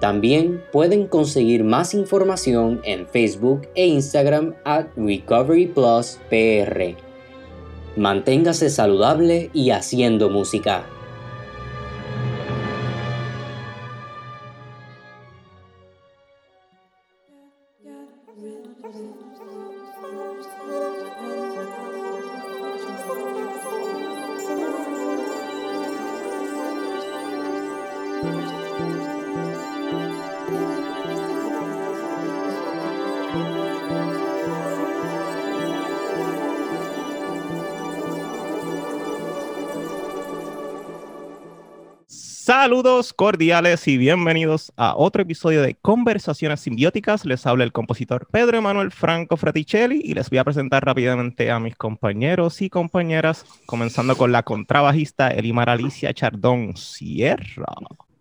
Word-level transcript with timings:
También 0.00 0.64
pueden 0.72 1.06
conseguir 1.06 1.62
más 1.62 1.92
información 1.92 2.80
en 2.84 3.06
Facebook 3.06 3.68
e 3.74 3.86
Instagram 3.86 4.54
at 4.64 4.86
Recovery 4.96 5.66
Plus 5.66 6.18
PR. 6.30 6.96
Manténgase 7.96 8.70
saludable 8.70 9.50
y 9.52 9.70
haciendo 9.70 10.30
música. 10.30 10.86
Saludos 42.62 43.14
cordiales 43.14 43.88
y 43.88 43.96
bienvenidos 43.96 44.70
a 44.76 44.94
otro 44.94 45.22
episodio 45.22 45.62
de 45.62 45.76
Conversaciones 45.76 46.60
Simbióticas. 46.60 47.24
Les 47.24 47.46
habla 47.46 47.64
el 47.64 47.72
compositor 47.72 48.28
Pedro 48.30 48.58
Emanuel 48.58 48.90
Franco 48.90 49.38
Fraticelli 49.38 50.02
y 50.04 50.12
les 50.12 50.28
voy 50.28 50.40
a 50.40 50.44
presentar 50.44 50.84
rápidamente 50.84 51.50
a 51.50 51.58
mis 51.58 51.74
compañeros 51.74 52.60
y 52.60 52.68
compañeras, 52.68 53.46
comenzando 53.64 54.14
con 54.14 54.30
la 54.30 54.42
contrabajista 54.42 55.28
Elimar 55.28 55.70
Alicia 55.70 56.12
Chardón 56.12 56.76
Sierra. 56.76 57.64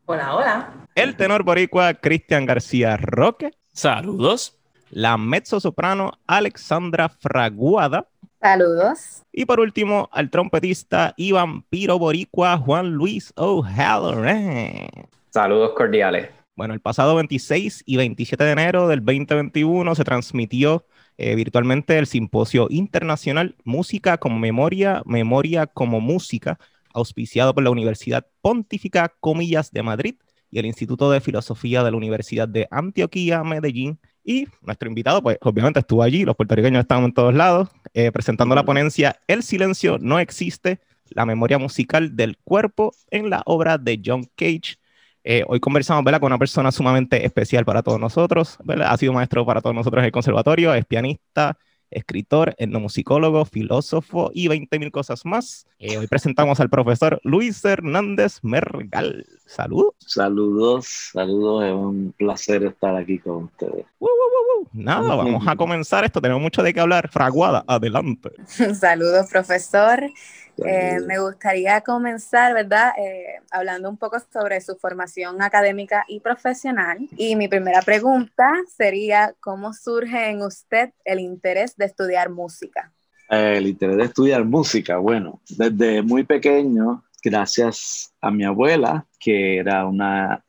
Hola, 0.05 0.33
hola. 0.33 0.87
El 0.95 1.17
tenor 1.17 1.43
boricua 1.43 1.95
Cristian 1.95 2.45
García 2.45 2.95
Roque. 2.95 3.51
Saludos. 3.73 4.57
La 4.89 5.17
mezzo 5.17 5.59
soprano 5.59 6.13
Alexandra 6.27 7.09
Fraguada. 7.09 8.07
Saludos. 8.41 9.23
Y 9.33 9.45
por 9.45 9.59
último, 9.59 10.09
al 10.11 10.29
trompetista 10.29 11.13
y 11.17 11.33
vampiro 11.33 11.99
boricua 11.99 12.57
Juan 12.57 12.91
Luis 12.91 13.33
O'Halloran. 13.35 14.87
Saludos 15.29 15.73
cordiales. 15.75 16.29
Bueno, 16.55 16.73
el 16.73 16.79
pasado 16.79 17.15
26 17.15 17.83
y 17.85 17.97
27 17.97 18.43
de 18.43 18.51
enero 18.51 18.87
del 18.87 19.03
2021 19.03 19.95
se 19.95 20.03
transmitió 20.03 20.85
eh, 21.17 21.35
virtualmente 21.35 21.97
el 21.97 22.07
Simposio 22.07 22.67
Internacional 22.69 23.55
Música 23.63 24.17
como 24.17 24.39
Memoria, 24.39 25.01
Memoria 25.05 25.67
como 25.67 25.99
Música, 25.99 26.59
auspiciado 26.93 27.53
por 27.53 27.63
la 27.63 27.69
Universidad 27.69 28.25
Pontífica 28.41 29.13
Comillas 29.19 29.71
de 29.71 29.83
Madrid 29.83 30.15
y 30.49 30.59
el 30.59 30.65
Instituto 30.65 31.11
de 31.11 31.21
Filosofía 31.21 31.83
de 31.83 31.91
la 31.91 31.97
Universidad 31.97 32.47
de 32.47 32.67
Antioquía, 32.71 33.43
Medellín, 33.43 33.99
y 34.23 34.47
nuestro 34.61 34.89
invitado, 34.89 35.21
pues 35.21 35.37
obviamente 35.41 35.79
estuvo 35.79 36.03
allí, 36.03 36.25
los 36.25 36.35
puertorriqueños 36.35 36.81
estaban 36.81 37.05
en 37.05 37.13
todos 37.13 37.33
lados, 37.33 37.69
eh, 37.93 38.11
presentando 38.11 38.55
la 38.55 38.63
ponencia 38.63 39.19
El 39.27 39.43
silencio 39.43 39.97
no 39.99 40.19
existe, 40.19 40.79
la 41.09 41.25
memoria 41.25 41.57
musical 41.57 42.15
del 42.15 42.37
cuerpo 42.37 42.93
en 43.09 43.29
la 43.29 43.41
obra 43.45 43.77
de 43.77 44.01
John 44.03 44.29
Cage. 44.35 44.77
Eh, 45.23 45.43
hoy 45.47 45.59
conversamos 45.59 46.03
¿verdad? 46.03 46.19
con 46.19 46.27
una 46.27 46.37
persona 46.37 46.71
sumamente 46.71 47.25
especial 47.25 47.65
para 47.65 47.83
todos 47.83 47.99
nosotros, 47.99 48.57
¿verdad? 48.63 48.91
ha 48.91 48.97
sido 48.97 49.13
maestro 49.13 49.45
para 49.45 49.61
todos 49.61 49.75
nosotros 49.75 50.01
en 50.01 50.05
el 50.05 50.11
conservatorio, 50.11 50.73
es 50.73 50.85
pianista, 50.85 51.57
escritor, 51.91 52.55
etnomusicólogo, 52.57 53.45
filósofo 53.45 54.31
y 54.33 54.47
20.000 54.47 54.91
cosas 54.91 55.25
más. 55.25 55.67
Eh, 55.79 55.97
hoy 55.97 56.07
presentamos 56.07 56.59
al 56.59 56.69
profesor 56.69 57.19
Luis 57.23 57.63
Hernández 57.63 58.39
Mergal. 58.41 59.25
Saludos. 59.45 59.93
Saludos, 59.99 61.11
saludos, 61.13 61.63
es 61.65 61.73
un 61.73 62.13
placer 62.17 62.63
estar 62.63 62.95
aquí 62.95 63.19
con 63.19 63.45
ustedes. 63.45 63.85
Nada, 64.73 65.15
vamos 65.15 65.47
a 65.47 65.55
comenzar 65.55 66.03
esto, 66.03 66.21
tenemos 66.21 66.41
mucho 66.41 66.61
de 66.61 66.73
qué 66.73 66.79
hablar. 66.79 67.09
Fraguada, 67.09 67.63
adelante. 67.67 68.31
saludos, 68.75 69.27
profesor. 69.31 70.01
Eh, 70.65 70.99
me 71.05 71.19
gustaría 71.19 71.81
comenzar, 71.81 72.53
¿verdad? 72.53 72.91
Eh, 72.97 73.41
hablando 73.51 73.89
un 73.89 73.97
poco 73.97 74.17
sobre 74.31 74.61
su 74.61 74.75
formación 74.75 75.41
académica 75.41 76.05
y 76.07 76.19
profesional. 76.19 76.99
Y 77.17 77.35
mi 77.35 77.47
primera 77.47 77.81
pregunta 77.81 78.51
sería, 78.67 79.33
¿cómo 79.39 79.73
surge 79.73 80.29
en 80.29 80.41
usted 80.41 80.91
el 81.05 81.19
interés 81.19 81.75
de 81.77 81.85
estudiar 81.85 82.29
música? 82.29 82.91
Eh, 83.29 83.55
el 83.57 83.67
interés 83.67 83.97
de 83.97 84.03
estudiar 84.03 84.43
música, 84.43 84.97
bueno, 84.97 85.41
desde 85.49 86.01
muy 86.01 86.23
pequeño, 86.23 87.03
gracias 87.23 88.13
a 88.21 88.31
mi 88.31 88.43
abuela, 88.43 89.05
que 89.19 89.57
era 89.57 89.85
una 89.85 90.43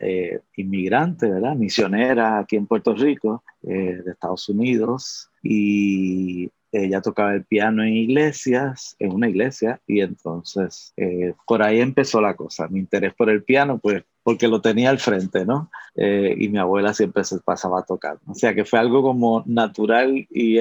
inmigrante, 0.56 1.28
¿verdad? 1.28 1.54
Misionera 1.56 2.38
aquí 2.38 2.56
en 2.56 2.66
Puerto 2.66 2.94
Rico, 2.94 3.42
de 3.60 4.02
Estados 4.06 4.48
Unidos, 4.48 5.30
y 5.42 6.50
ella 6.72 7.00
tocaba 7.00 7.34
el 7.34 7.44
piano 7.44 7.82
en 7.82 7.94
iglesias, 7.94 8.96
en 8.98 9.12
una 9.12 9.28
iglesia, 9.28 9.80
y 9.86 10.00
entonces 10.00 10.92
eh, 10.96 11.34
por 11.46 11.62
ahí 11.62 11.80
empezó 11.80 12.20
la 12.20 12.36
cosa. 12.36 12.68
Mi 12.68 12.80
interés 12.80 13.14
por 13.14 13.30
el 13.30 13.42
piano, 13.42 13.78
pues 13.78 14.04
porque 14.22 14.48
lo 14.48 14.60
tenía 14.60 14.90
al 14.90 14.98
frente, 14.98 15.44
¿no? 15.44 15.70
Eh, 15.94 16.34
y 16.38 16.48
mi 16.48 16.58
abuela 16.58 16.94
siempre 16.94 17.24
se 17.24 17.38
pasaba 17.40 17.80
a 17.80 17.84
tocar. 17.84 18.18
O 18.26 18.34
sea 18.34 18.54
que 18.54 18.64
fue 18.64 18.78
algo 18.78 19.02
como 19.02 19.42
natural 19.46 20.26
y 20.30 20.58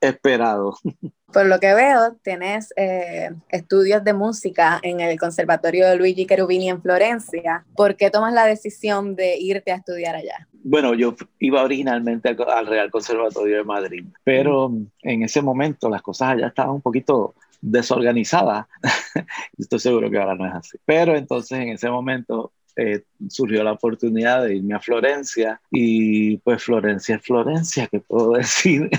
esperado. 0.00 0.76
Por 1.32 1.46
lo 1.46 1.60
que 1.60 1.74
veo, 1.74 2.16
tienes 2.22 2.72
eh, 2.76 3.30
estudios 3.50 4.02
de 4.02 4.14
música 4.14 4.80
en 4.82 5.00
el 5.00 5.18
Conservatorio 5.18 5.88
de 5.88 5.96
Luigi 5.96 6.26
Cherubini 6.26 6.70
en 6.70 6.82
Florencia. 6.82 7.64
¿Por 7.76 7.94
qué 7.96 8.10
tomas 8.10 8.32
la 8.32 8.46
decisión 8.46 9.14
de 9.14 9.36
irte 9.38 9.70
a 9.70 9.76
estudiar 9.76 10.16
allá? 10.16 10.48
Bueno, 10.62 10.94
yo 10.94 11.14
iba 11.38 11.62
originalmente 11.62 12.28
al 12.28 12.66
Real 12.66 12.90
Conservatorio 12.90 13.58
de 13.58 13.64
Madrid, 13.64 14.04
pero 14.24 14.72
en 15.02 15.22
ese 15.22 15.40
momento 15.40 15.88
las 15.88 16.02
cosas 16.02 16.30
allá 16.30 16.48
estaban 16.48 16.72
un 16.72 16.82
poquito 16.82 17.34
desorganizadas. 17.60 18.66
Estoy 19.58 19.78
seguro 19.78 20.10
que 20.10 20.18
ahora 20.18 20.34
no 20.34 20.46
es 20.46 20.54
así. 20.54 20.78
Pero 20.84 21.16
entonces 21.16 21.58
en 21.60 21.68
ese 21.70 21.88
momento 21.90 22.52
eh, 22.76 23.02
surgió 23.28 23.62
la 23.62 23.72
oportunidad 23.72 24.44
de 24.44 24.56
irme 24.56 24.74
a 24.74 24.80
Florencia 24.80 25.60
y 25.70 26.38
pues 26.38 26.62
Florencia 26.62 27.16
es 27.16 27.22
Florencia, 27.22 27.86
¿qué 27.86 28.00
puedo 28.00 28.32
decir? 28.32 28.90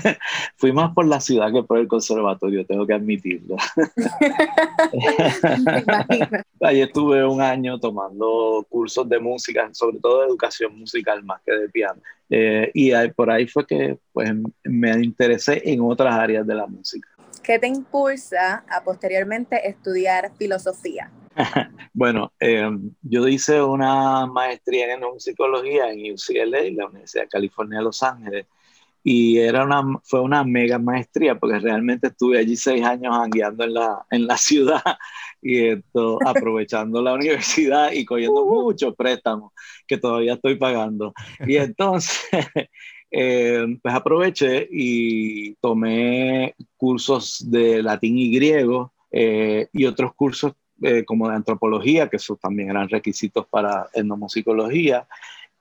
Fui 0.56 0.72
más 0.72 0.92
por 0.94 1.06
la 1.06 1.20
ciudad 1.20 1.52
que 1.52 1.62
por 1.62 1.78
el 1.78 1.88
conservatorio, 1.88 2.66
tengo 2.66 2.86
que 2.86 2.94
admitirlo. 2.94 3.56
Allí 6.60 6.80
estuve 6.80 7.26
un 7.26 7.40
año 7.40 7.78
tomando 7.78 8.66
cursos 8.68 9.08
de 9.08 9.18
música, 9.18 9.68
sobre 9.72 9.98
todo 9.98 10.20
de 10.20 10.28
educación 10.28 10.78
musical 10.78 11.22
más 11.24 11.40
que 11.44 11.52
de 11.52 11.68
piano. 11.68 12.00
Eh, 12.30 12.70
y 12.74 12.92
por 13.10 13.30
ahí 13.30 13.46
fue 13.46 13.66
que 13.66 13.98
pues, 14.12 14.32
me 14.64 14.90
interesé 15.02 15.62
en 15.64 15.80
otras 15.82 16.14
áreas 16.14 16.46
de 16.46 16.54
la 16.54 16.66
música. 16.66 17.08
¿Qué 17.42 17.58
te 17.58 17.66
impulsa 17.66 18.64
a 18.68 18.84
posteriormente 18.84 19.68
estudiar 19.68 20.30
filosofía? 20.38 21.10
bueno, 21.92 22.32
eh, 22.40 22.68
yo 23.02 23.28
hice 23.28 23.62
una 23.62 24.26
maestría 24.26 24.92
en 24.92 25.00
musicología 25.00 25.90
en 25.90 26.12
UCLA, 26.12 26.70
la 26.74 26.86
Universidad 26.86 27.24
de 27.24 27.28
California 27.28 27.78
de 27.78 27.84
Los 27.84 28.02
Ángeles, 28.02 28.46
y 29.04 29.38
era 29.38 29.64
una, 29.64 29.82
fue 30.04 30.20
una 30.20 30.44
mega 30.44 30.78
maestría 30.78 31.38
porque 31.38 31.58
realmente 31.58 32.08
estuve 32.08 32.38
allí 32.38 32.56
seis 32.56 32.84
años 32.84 33.14
guiando 33.32 33.64
en 33.64 33.74
la, 33.74 34.06
en 34.10 34.26
la 34.26 34.36
ciudad 34.38 34.82
y 35.40 35.68
esto, 35.68 36.18
aprovechando 36.26 37.02
la 37.02 37.14
universidad 37.14 37.92
y 37.92 38.04
cogiendo 38.04 38.44
uh. 38.44 38.62
muchos 38.62 38.94
préstamos 38.94 39.52
que 39.86 39.98
todavía 39.98 40.34
estoy 40.34 40.56
pagando. 40.56 41.12
Y 41.46 41.56
entonces, 41.56 42.28
eh, 43.10 43.66
pues 43.82 43.94
aproveché 43.94 44.68
y 44.70 45.54
tomé 45.56 46.54
cursos 46.76 47.44
de 47.50 47.82
latín 47.82 48.18
y 48.18 48.34
griego 48.34 48.92
eh, 49.10 49.68
y 49.72 49.84
otros 49.84 50.14
cursos 50.14 50.52
eh, 50.82 51.04
como 51.04 51.28
de 51.28 51.36
antropología, 51.36 52.08
que 52.08 52.16
esos 52.16 52.38
también 52.38 52.70
eran 52.70 52.88
requisitos 52.88 53.46
para 53.46 53.88
etnomusicología. 53.92 55.06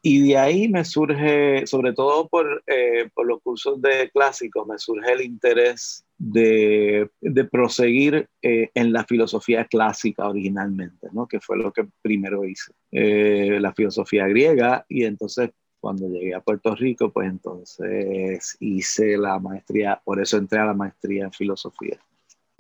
Y 0.04 0.30
de 0.30 0.38
ahí 0.38 0.68
me 0.68 0.84
surge, 0.84 1.68
sobre 1.68 1.94
todo 1.94 2.28
por, 2.28 2.64
eh, 2.66 3.08
por 3.14 3.28
los 3.28 3.40
cursos 3.42 3.80
de 3.82 4.10
clásicos, 4.10 4.68
me 4.68 4.80
surge 4.80 5.12
el 5.12 5.22
interés 5.22 6.04
de, 6.18 7.08
de 7.22 7.44
proseguir 7.46 8.28
eh, 8.42 8.72
en 8.74 8.94
la 8.94 9.04
filosofía 9.04 9.66
clásica 9.66 10.28
originalmente, 10.28 11.08
¿no? 11.14 11.28
que 11.28 11.40
fue 11.40 11.58
lo 11.58 11.72
que 11.72 11.88
primero 12.02 12.44
hice, 12.46 12.74
la 12.92 13.74
filosofía 13.74 14.28
griega, 14.28 14.86
y 14.90 15.04
entonces 15.04 15.52
cuando 15.80 16.08
llegué 16.08 16.34
a 16.34 16.42
Puerto 16.42 16.76
Rico, 16.76 17.12
pues 17.12 17.28
entonces 17.30 18.56
hice 18.60 19.18
la 19.18 19.40
maestría, 19.40 20.02
por 20.04 20.22
eso 20.22 20.38
entré 20.38 20.60
a 20.60 20.66
la 20.66 20.74
maestría 20.74 21.26
en 21.26 21.32
filosofía. 21.32 22.00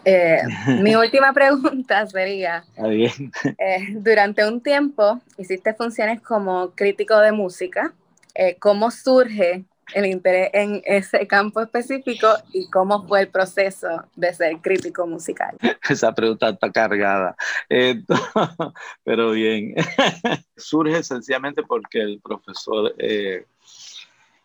Eh, 0.05 0.41
mi 0.81 0.95
última 0.95 1.33
pregunta 1.33 2.05
sería, 2.07 2.63
eh, 3.57 3.87
durante 3.91 4.47
un 4.47 4.61
tiempo 4.61 5.21
hiciste 5.37 5.73
funciones 5.73 6.21
como 6.21 6.71
crítico 6.71 7.17
de 7.19 7.31
música, 7.31 7.93
eh, 8.33 8.55
¿cómo 8.59 8.89
surge 8.91 9.65
el 9.93 10.05
interés 10.05 10.49
en 10.53 10.81
ese 10.85 11.27
campo 11.27 11.59
específico 11.59 12.27
y 12.53 12.69
cómo 12.69 13.05
fue 13.05 13.21
el 13.21 13.27
proceso 13.27 14.05
de 14.15 14.33
ser 14.33 14.57
crítico 14.61 15.05
musical? 15.05 15.57
Esa 15.89 16.13
pregunta 16.13 16.49
está 16.49 16.71
cargada, 16.71 17.35
pero 19.03 19.31
bien, 19.31 19.75
surge 20.55 21.03
sencillamente 21.03 21.61
porque 21.63 21.99
el 21.99 22.21
profesor 22.21 22.95
eh, 22.97 23.45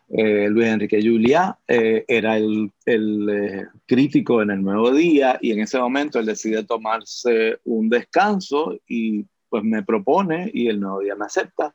Luis 0.09 0.67
Enrique 0.67 1.01
Julia 1.03 1.57
eh, 1.67 2.05
era 2.07 2.37
el, 2.37 2.71
eh, 2.85 3.65
crítico 3.85 4.41
en 4.41 4.51
el 4.51 4.63
Nuevo 4.63 4.91
Día 4.91 5.37
y 5.41 5.51
en 5.51 5.59
ese 5.59 5.79
momento 5.79 6.19
él 6.19 6.25
decide 6.25 6.63
tomarse 6.63 7.59
un 7.65 7.89
descanso 7.89 8.77
y 8.87 9.25
pues 9.49 9.63
me 9.63 9.83
propone 9.83 10.49
y 10.53 10.67
el 10.67 10.79
Nuevo 10.79 10.99
Día 11.01 11.15
me 11.15 11.25
acepta. 11.25 11.73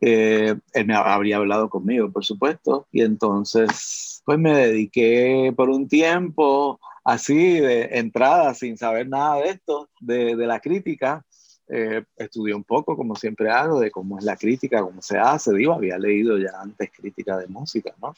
él 0.00 0.60
me 0.86 0.94
habría 0.94 1.38
hablado 1.38 1.68
conmigo, 1.68 2.10
por 2.12 2.24
supuesto, 2.24 2.86
y 2.92 3.02
entonces 3.02 4.22
pues 4.24 4.38
me 4.38 4.54
dediqué 4.54 5.52
por 5.56 5.68
un 5.70 5.88
tiempo 5.88 6.78
así 7.04 7.60
de 7.60 7.88
entrada 7.92 8.54
sin 8.54 8.76
saber 8.76 9.08
nada 9.08 9.36
de 9.36 9.50
esto, 9.50 9.88
de, 10.00 10.36
de 10.36 10.46
la 10.46 10.60
crítica, 10.60 11.24
eh, 11.68 12.04
estudié 12.16 12.54
un 12.54 12.64
poco, 12.64 12.96
como 12.96 13.16
siempre 13.16 13.50
hago, 13.50 13.80
de 13.80 13.90
cómo 13.90 14.18
es 14.18 14.24
la 14.24 14.36
crítica, 14.36 14.82
cómo 14.82 15.02
se 15.02 15.18
hace. 15.18 15.52
Digo, 15.52 15.72
había 15.72 15.98
leído 15.98 16.38
ya 16.38 16.60
antes 16.60 16.90
crítica 16.90 17.36
de 17.38 17.46
música, 17.48 17.94
¿no? 18.00 18.14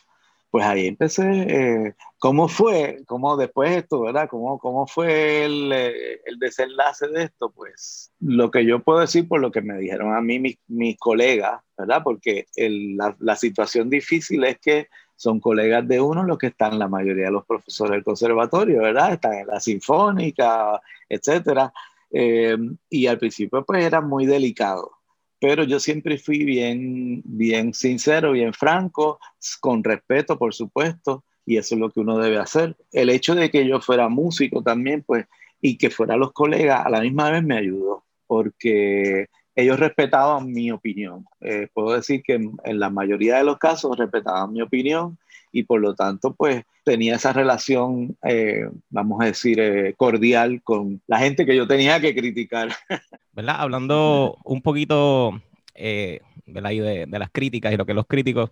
Pues 0.50 0.64
ahí 0.64 0.86
empecé, 0.86 1.24
eh, 1.24 1.94
¿cómo 2.18 2.48
fue? 2.48 3.02
¿Cómo 3.06 3.36
después 3.36 3.70
esto, 3.76 4.00
verdad? 4.00 4.28
¿Cómo, 4.30 4.58
cómo 4.58 4.86
fue 4.86 5.44
el, 5.44 5.70
eh, 5.72 6.20
el, 6.24 6.38
desenlace 6.38 7.06
de 7.08 7.24
esto? 7.24 7.50
Pues 7.50 8.12
lo 8.20 8.50
que 8.50 8.64
yo 8.64 8.80
puedo 8.80 9.00
decir 9.00 9.28
por 9.28 9.40
lo 9.40 9.50
que 9.52 9.60
me 9.60 9.76
dijeron 9.76 10.14
a 10.14 10.22
mí 10.22 10.38
mis, 10.38 10.58
mis 10.66 10.98
colegas, 10.98 11.60
¿verdad? 11.76 12.00
Porque 12.02 12.46
el, 12.56 12.96
la, 12.96 13.14
la 13.18 13.36
situación 13.36 13.90
difícil 13.90 14.42
es 14.44 14.58
que 14.58 14.88
son 15.16 15.38
colegas 15.40 15.86
de 15.86 16.00
uno 16.00 16.22
los 16.22 16.38
que 16.38 16.46
están, 16.46 16.78
la 16.78 16.88
mayoría 16.88 17.26
de 17.26 17.32
los 17.32 17.44
profesores 17.44 17.92
del 17.92 18.04
conservatorio, 18.04 18.80
¿verdad? 18.80 19.12
Están 19.12 19.34
en 19.34 19.48
la 19.48 19.60
sinfónica, 19.60 20.80
etcétera. 21.08 21.72
Eh, 22.10 22.56
y 22.88 23.06
al 23.06 23.19
principio 23.19 23.64
pues 23.64 23.84
era 23.84 24.00
muy 24.00 24.25
delicado, 24.26 24.93
pero 25.38 25.64
yo 25.64 25.78
siempre 25.78 26.19
fui 26.19 26.44
bien, 26.44 27.22
bien 27.25 27.75
sincero, 27.75 28.32
bien 28.32 28.55
franco, 28.55 29.19
con 29.60 29.84
respeto 29.84 30.38
por 30.38 30.55
supuesto, 30.55 31.25
y 31.44 31.56
eso 31.56 31.75
es 31.75 31.81
lo 31.81 31.90
que 31.90 32.00
uno 32.00 32.19
debe 32.19 32.38
hacer. 32.38 32.76
El 32.93 33.10
hecho 33.10 33.34
de 33.34 33.50
que 33.50 33.66
yo 33.66 33.81
fuera 33.81 34.08
músico 34.08 34.62
también 34.62 35.02
pues 35.06 35.26
y 35.60 35.76
que 35.76 35.90
fuera 35.90 36.16
los 36.16 36.32
colegas 36.32 36.84
a 36.84 36.90
la 36.90 37.00
misma 37.00 37.31
vez 37.31 37.43
me 37.43 37.58
ayudó, 37.58 38.05
porque 38.26 39.26
ellos 39.58 39.81
respetaban 39.81 40.52
mi 40.52 40.70
opinión. 40.70 41.26
Eh, 41.40 41.69
puedo 41.72 41.94
decir 41.94 42.22
que 42.22 42.34
en 42.34 42.78
la 42.78 42.90
mayoría 42.90 43.38
de 43.38 43.44
los 43.44 43.58
casos 43.58 43.96
respetaban 43.96 44.52
mi 44.52 44.62
opinión 44.62 45.19
y 45.52 45.64
por 45.64 45.81
lo 45.81 45.94
tanto 45.94 46.34
pues 46.34 46.64
tenía 46.84 47.16
esa 47.16 47.32
relación, 47.32 48.16
eh, 48.22 48.69
vamos 48.88 49.20
a 49.20 49.26
decir, 49.26 49.60
eh, 49.60 49.94
cordial 49.96 50.62
con 50.62 51.02
la 51.06 51.19
gente 51.19 51.44
que 51.44 51.56
yo 51.56 51.66
tenía 51.66 52.00
que 52.00 52.14
criticar. 52.14 52.70
¿Verdad? 53.32 53.56
Hablando 53.58 54.37
un 54.44 54.62
poquito 54.62 55.40
eh, 55.75 56.20
de, 56.46 57.06
de, 57.06 57.19
las 57.19 57.31
críticas 57.31 57.72
y 57.72 57.76
lo 57.76 57.84
que 57.84 57.94
los 57.94 58.06
críticos, 58.06 58.50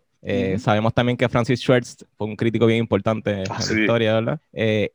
sabemos 0.59 0.93
también 0.93 1.17
que 1.17 1.29
Francis 1.29 1.61
Schwartz 1.61 2.05
fue 2.17 2.27
un 2.27 2.35
crítico 2.35 2.67
bien 2.67 2.81
importante 2.81 3.31
en 3.31 3.51
ah, 3.51 3.59
la 3.59 3.81
historia, 3.81 4.15
¿verdad? 4.15 4.41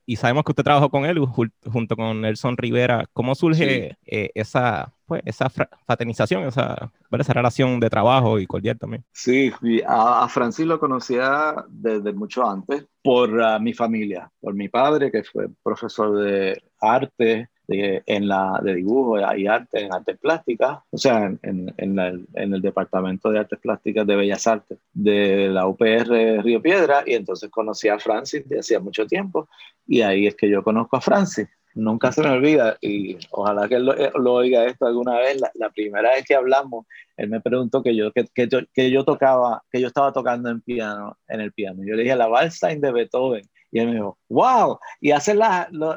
y 0.05 0.15
sabemos 0.17 0.43
que 0.43 0.51
usted 0.51 0.63
trabajó 0.63 0.89
con 0.89 1.05
él 1.05 1.19
junto 1.19 1.95
con 1.95 2.21
Nelson 2.21 2.57
Rivera. 2.57 3.05
¿Cómo 3.13 3.33
surge 3.33 3.97
esa 4.05 4.93
pues, 5.11 5.23
esa 5.25 5.49
fraternización, 5.49 6.43
esa, 6.43 6.89
esa 7.19 7.33
relación 7.33 7.81
de 7.81 7.89
trabajo 7.89 8.39
y 8.39 8.47
cordial 8.47 8.79
también. 8.79 9.03
Sí, 9.11 9.51
a, 9.85 10.25
Francis 10.29 10.65
lo 10.65 10.79
conocía 10.79 11.53
desde 11.67 12.13
mucho 12.13 12.49
antes 12.49 12.85
por 13.03 13.43
ah, 13.43 13.59
mi 13.59 13.73
familia, 13.73 14.31
por 14.39 14.53
mi 14.53 14.69
padre 14.69 15.11
que 15.11 15.25
fue 15.25 15.49
profesor 15.61 16.17
de 16.17 16.63
arte, 16.79 17.49
de, 17.67 18.01
en 18.05 18.29
la, 18.29 18.61
de 18.63 18.75
dibujo 18.75 19.17
y 19.35 19.47
arte 19.47 19.81
en 19.81 19.93
artes 19.93 20.17
plásticas, 20.17 20.79
o 20.89 20.97
sea, 20.97 21.25
en, 21.25 21.73
en, 21.75 21.99
en, 22.33 22.53
el 22.53 22.61
Departamento 22.61 23.31
de 23.31 23.39
Artes 23.39 23.59
Plásticas 23.59 24.07
de 24.07 24.15
Bellas 24.15 24.47
Artes 24.47 24.79
de 24.93 25.49
la 25.49 25.67
UPR 25.67 26.41
Río 26.41 26.61
Piedra, 26.61 27.03
y 27.05 27.15
entonces 27.15 27.49
conocí 27.49 27.89
a 27.89 27.99
Francis 27.99 28.47
de 28.47 28.59
hacía 28.59 28.79
mucho 28.79 29.05
tiempo, 29.05 29.49
y 29.85 30.03
ahí 30.03 30.27
es 30.27 30.35
que 30.35 30.49
yo 30.49 30.63
conozco 30.63 30.95
a 30.95 31.01
Francis 31.01 31.49
nunca 31.73 32.11
se 32.11 32.21
me 32.21 32.29
olvida 32.29 32.77
y 32.81 33.17
ojalá 33.31 33.67
que 33.67 33.75
él 33.75 33.85
lo, 33.85 34.33
oiga 34.33 34.65
esto 34.65 34.85
alguna 34.85 35.17
vez. 35.17 35.41
La, 35.55 35.69
primera 35.69 36.11
vez 36.11 36.25
que 36.25 36.35
hablamos, 36.35 36.85
él 37.17 37.29
me 37.29 37.41
preguntó 37.41 37.81
que 37.83 37.95
yo, 37.95 38.11
que, 38.11 38.25
que, 38.33 38.47
yo, 38.47 38.59
que 38.73 38.91
yo 38.91 39.03
tocaba, 39.03 39.63
que 39.71 39.81
yo 39.81 39.87
estaba 39.87 40.11
tocando 40.13 40.49
en 40.49 40.61
piano, 40.61 41.17
en 41.27 41.41
el 41.41 41.53
piano. 41.53 41.83
Yo 41.85 41.95
le 41.95 42.03
dije 42.03 42.15
la 42.15 42.29
Waldstein 42.29 42.81
de 42.81 42.91
Beethoven 42.91 43.49
y 43.71 43.79
él 43.79 43.87
me 43.87 43.93
dijo, 43.93 44.17
wow, 44.29 44.79
y 44.99 45.11
hace 45.11 45.33
los, 45.33 45.47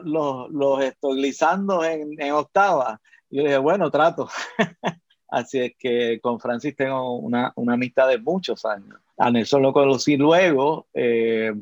los, 0.04 0.50
los 0.50 0.83
estoglizando 0.83 1.85
en, 1.85 2.21
en 2.21 2.33
octava. 2.33 3.00
Y 3.31 3.38
yo 3.38 3.43
le 3.43 3.49
dije, 3.49 3.59
bueno, 3.59 3.90
trato. 3.90 4.28
Así 5.28 5.59
es 5.59 5.73
que 5.78 6.21
con 6.21 6.38
Francis 6.38 6.76
tengo 6.76 7.16
una, 7.16 7.52
una 7.57 7.75
amistad 7.75 8.09
de 8.09 8.19
muchos 8.19 8.64
años. 8.64 9.00
A 9.16 9.30
Nelson 9.30 9.62
lo 9.62 9.73
conocí 9.73 10.16
luego, 10.16 10.88
eh, 10.92 11.52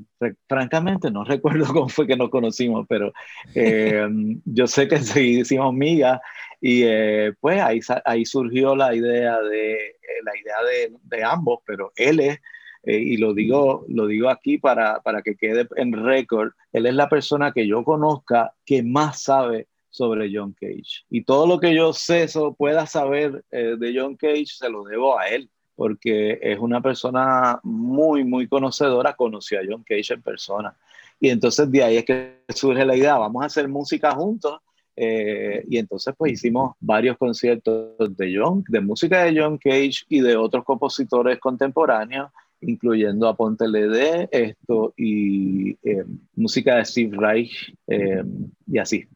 francamente 0.49 1.11
no 1.11 1.25
recuerdo 1.25 1.67
cómo 1.67 1.89
fue 1.89 2.07
que 2.07 2.17
nos 2.17 2.31
conocimos, 2.31 2.87
pero 2.89 3.13
eh, 3.55 4.07
yo 4.45 4.67
sé 4.67 4.89
que 4.89 4.99
sí 4.99 5.41
hicimos 5.41 5.75
migas 5.75 6.21
y 6.61 6.83
eh, 6.85 7.35
pues 7.41 7.61
ahí, 7.61 7.81
ahí 8.05 8.25
surgió 8.25 8.75
la 8.75 8.95
idea 8.95 9.39
de, 9.41 9.97
la 10.25 10.33
idea 10.41 10.63
de, 10.71 10.97
de 11.03 11.25
ambos, 11.25 11.61
pero 11.67 11.93
él 11.97 12.21
es, 12.21 12.39
y 12.85 13.17
lo 13.17 13.33
digo, 13.33 13.85
lo 13.89 14.07
digo 14.07 14.29
aquí 14.29 14.59
para, 14.59 15.01
para 15.01 15.23
que 15.23 15.37
quede 15.37 15.69
en 15.77 15.93
récord, 15.93 16.53
él 16.73 16.87
es 16.87 16.95
la 16.95 17.09
persona 17.09 17.53
que 17.53 17.67
yo 17.67 17.85
conozca 17.85 18.55
que 18.65 18.83
más 18.83 19.23
sabe 19.23 19.69
sobre 19.93 20.31
John 20.35 20.55
Cage. 20.59 21.05
Y 21.11 21.23
todo 21.25 21.47
lo 21.47 21.61
que 21.61 21.75
yo 21.75 21.93
sé, 21.93 22.25
eso 22.25 22.55
pueda 22.55 22.87
saber 22.87 23.45
eh, 23.51 23.77
de 23.79 23.95
John 23.97 24.17
Cage, 24.17 24.47
se 24.47 24.69
lo 24.69 24.85
debo 24.85 25.19
a 25.19 25.29
él, 25.29 25.51
porque 25.75 26.39
es 26.43 26.59
una 26.59 26.81
persona 26.81 27.59
muy, 27.63 28.25
muy 28.25 28.47
conocedora, 28.47 29.15
conoció 29.15 29.59
a 29.59 29.63
John 29.69 29.83
Cage 29.83 30.15
en 30.15 30.23
persona. 30.23 30.75
Y 31.21 31.29
entonces 31.31 31.71
de 31.71 31.83
ahí 31.83 31.97
es 31.97 32.05
que 32.05 32.43
surge 32.49 32.85
la 32.85 32.97
idea, 32.97 33.17
vamos 33.17 33.43
a 33.43 33.47
hacer 33.47 33.69
música 33.69 34.13
juntos 34.13 34.61
Eh, 34.95 35.65
y 35.71 35.79
entonces 35.79 36.15
pues 36.19 36.33
hicimos 36.33 36.75
varios 36.79 37.17
conciertos 37.17 38.15
de 38.15 38.37
John, 38.37 38.63
de 38.69 38.81
música 38.81 39.25
de 39.25 39.41
John 39.41 39.57
Cage 39.57 40.05
y 40.11 40.21
de 40.21 40.37
otros 40.37 40.65
compositores 40.65 41.39
contemporáneos, 41.41 42.31
incluyendo 42.63 43.29
a 43.29 43.37
Ponte 43.37 43.67
LD, 43.67 44.29
esto 44.31 44.95
y 44.97 45.73
eh, 45.83 46.05
música 46.35 46.77
de 46.77 46.85
Steve 46.85 47.17
Reich 47.19 47.75
eh, 47.87 48.23
y 48.67 48.79
así. 48.79 49.07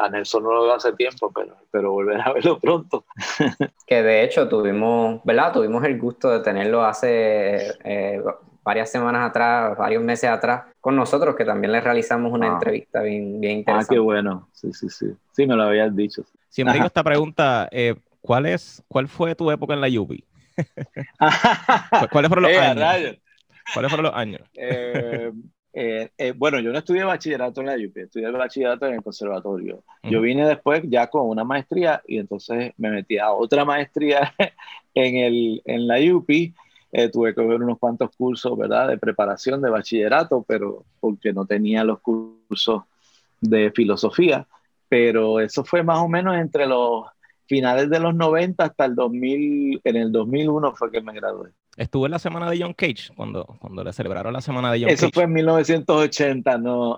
a 0.00 0.08
Nelson 0.08 0.42
no 0.42 0.52
lo 0.52 0.62
veo 0.64 0.74
hace 0.74 0.92
tiempo, 0.92 1.32
pero, 1.34 1.56
pero 1.70 1.92
volver 1.92 2.20
a 2.20 2.32
verlo 2.32 2.58
pronto. 2.58 3.04
que 3.86 4.02
de 4.02 4.24
hecho 4.24 4.48
tuvimos, 4.48 5.20
¿verdad? 5.24 5.52
Tuvimos 5.52 5.84
el 5.84 5.98
gusto 5.98 6.30
de 6.30 6.40
tenerlo 6.40 6.84
hace 6.84 7.72
varias 8.64 8.90
semanas 8.90 9.28
atrás, 9.28 9.76
varios 9.76 10.02
meses 10.02 10.30
atrás, 10.30 10.64
con 10.80 10.96
nosotros, 10.96 11.36
que 11.36 11.44
también 11.44 11.70
le 11.70 11.80
realizamos 11.80 12.32
una 12.32 12.48
ah. 12.48 12.52
entrevista 12.54 13.02
bien, 13.02 13.40
bien 13.40 13.58
interesante. 13.58 13.94
Ah, 13.94 13.96
qué 13.96 13.98
bueno. 14.00 14.48
Sí, 14.52 14.72
sí, 14.72 14.88
sí. 14.88 15.06
Sí, 15.32 15.46
me 15.46 15.54
lo 15.54 15.64
habías 15.64 15.94
dicho. 15.94 16.24
Siempre 16.48 16.74
digo 16.74 16.86
esta 16.86 17.04
pregunta, 17.04 17.68
eh, 17.70 17.94
¿cuál, 18.22 18.46
es, 18.46 18.82
¿cuál 18.88 19.06
fue 19.06 19.34
tu 19.34 19.50
época 19.50 19.74
en 19.74 19.82
la 19.82 19.88
Yupi? 19.88 20.24
¿Cuáles 22.10 22.28
fueron 22.28 22.42
los 22.42 22.52
eh, 22.52 22.58
años? 22.58 23.16
¿Cuáles 23.72 23.90
fueron 23.90 24.04
los 24.04 24.14
años? 24.14 24.42
Eh, 25.76 26.32
bueno, 26.36 26.60
yo 26.60 26.70
no 26.70 26.78
estudié 26.78 27.02
bachillerato 27.02 27.60
en 27.60 27.66
la 27.66 27.74
UP, 27.74 27.96
estudié 27.96 28.30
bachillerato 28.30 28.86
en 28.86 28.94
el 28.94 29.02
conservatorio. 29.02 29.82
Yo 30.04 30.20
vine 30.20 30.46
después 30.46 30.82
ya 30.84 31.08
con 31.08 31.28
una 31.28 31.42
maestría 31.42 32.00
y 32.06 32.18
entonces 32.18 32.72
me 32.76 32.90
metí 32.90 33.18
a 33.18 33.32
otra 33.32 33.64
maestría 33.64 34.32
en, 34.94 35.16
el, 35.16 35.62
en 35.64 35.88
la 35.88 35.96
UP 36.14 36.30
eh, 36.96 37.08
tuve 37.08 37.34
que 37.34 37.40
ver 37.40 37.60
unos 37.60 37.80
cuantos 37.80 38.14
cursos, 38.14 38.56
¿verdad?, 38.56 38.86
de 38.86 38.98
preparación 38.98 39.60
de 39.60 39.68
bachillerato, 39.68 40.44
pero 40.46 40.84
porque 41.00 41.32
no 41.32 41.44
tenía 41.44 41.82
los 41.82 41.98
cursos 41.98 42.84
de 43.40 43.72
filosofía. 43.72 44.46
Pero 44.88 45.40
eso 45.40 45.64
fue 45.64 45.82
más 45.82 45.98
o 45.98 46.08
menos 46.08 46.36
entre 46.36 46.66
los 46.66 47.06
finales 47.46 47.90
de 47.90 48.00
los 48.00 48.14
90 48.14 48.64
hasta 48.64 48.84
el 48.86 48.94
2000, 48.94 49.80
en 49.84 49.96
el 49.96 50.12
2001 50.12 50.74
fue 50.74 50.90
que 50.90 51.00
me 51.00 51.14
gradué. 51.14 51.50
Estuve 51.76 52.06
en 52.06 52.12
la 52.12 52.20
semana 52.20 52.48
de 52.48 52.60
John 52.60 52.72
Cage, 52.72 53.12
cuando, 53.16 53.44
cuando 53.58 53.82
le 53.82 53.92
celebraron 53.92 54.32
la 54.32 54.40
semana 54.40 54.70
de 54.70 54.80
John 54.80 54.90
Eso 54.90 55.10
fue 55.12 55.24
en 55.24 55.32
1980, 55.32 56.58
¿no? 56.58 56.96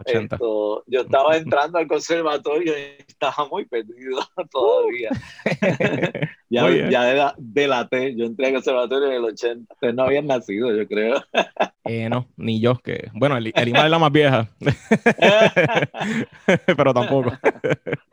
yo 0.87 1.01
estaba 1.01 1.37
entrando 1.37 1.79
al 1.79 1.87
conservatorio 1.87 2.75
y 2.79 3.03
estaba 3.09 3.49
muy 3.51 3.65
perdido 3.65 4.21
todavía. 4.51 5.11
ya 6.51 6.91
ya 6.91 7.35
delaté, 7.39 8.15
yo 8.17 8.27
entré 8.27 8.49
al 8.49 8.55
conservatorio 8.55 9.09
en 9.09 9.15
el 9.15 9.25
80. 9.25 9.75
Ustedes 9.75 9.95
no 9.95 10.03
habían 10.03 10.27
nacido, 10.27 10.75
yo 10.77 10.87
creo. 10.87 11.23
eh, 11.85 12.11
no, 12.11 12.29
ni 12.37 12.61
yo, 12.61 12.75
que... 12.77 13.11
Bueno, 13.15 13.39
el, 13.39 13.47
el 13.55 13.77
es 13.77 13.91
la 13.91 13.99
más 13.99 14.13
vieja. 14.13 14.51
Pero 16.67 16.93
tampoco. 16.93 17.33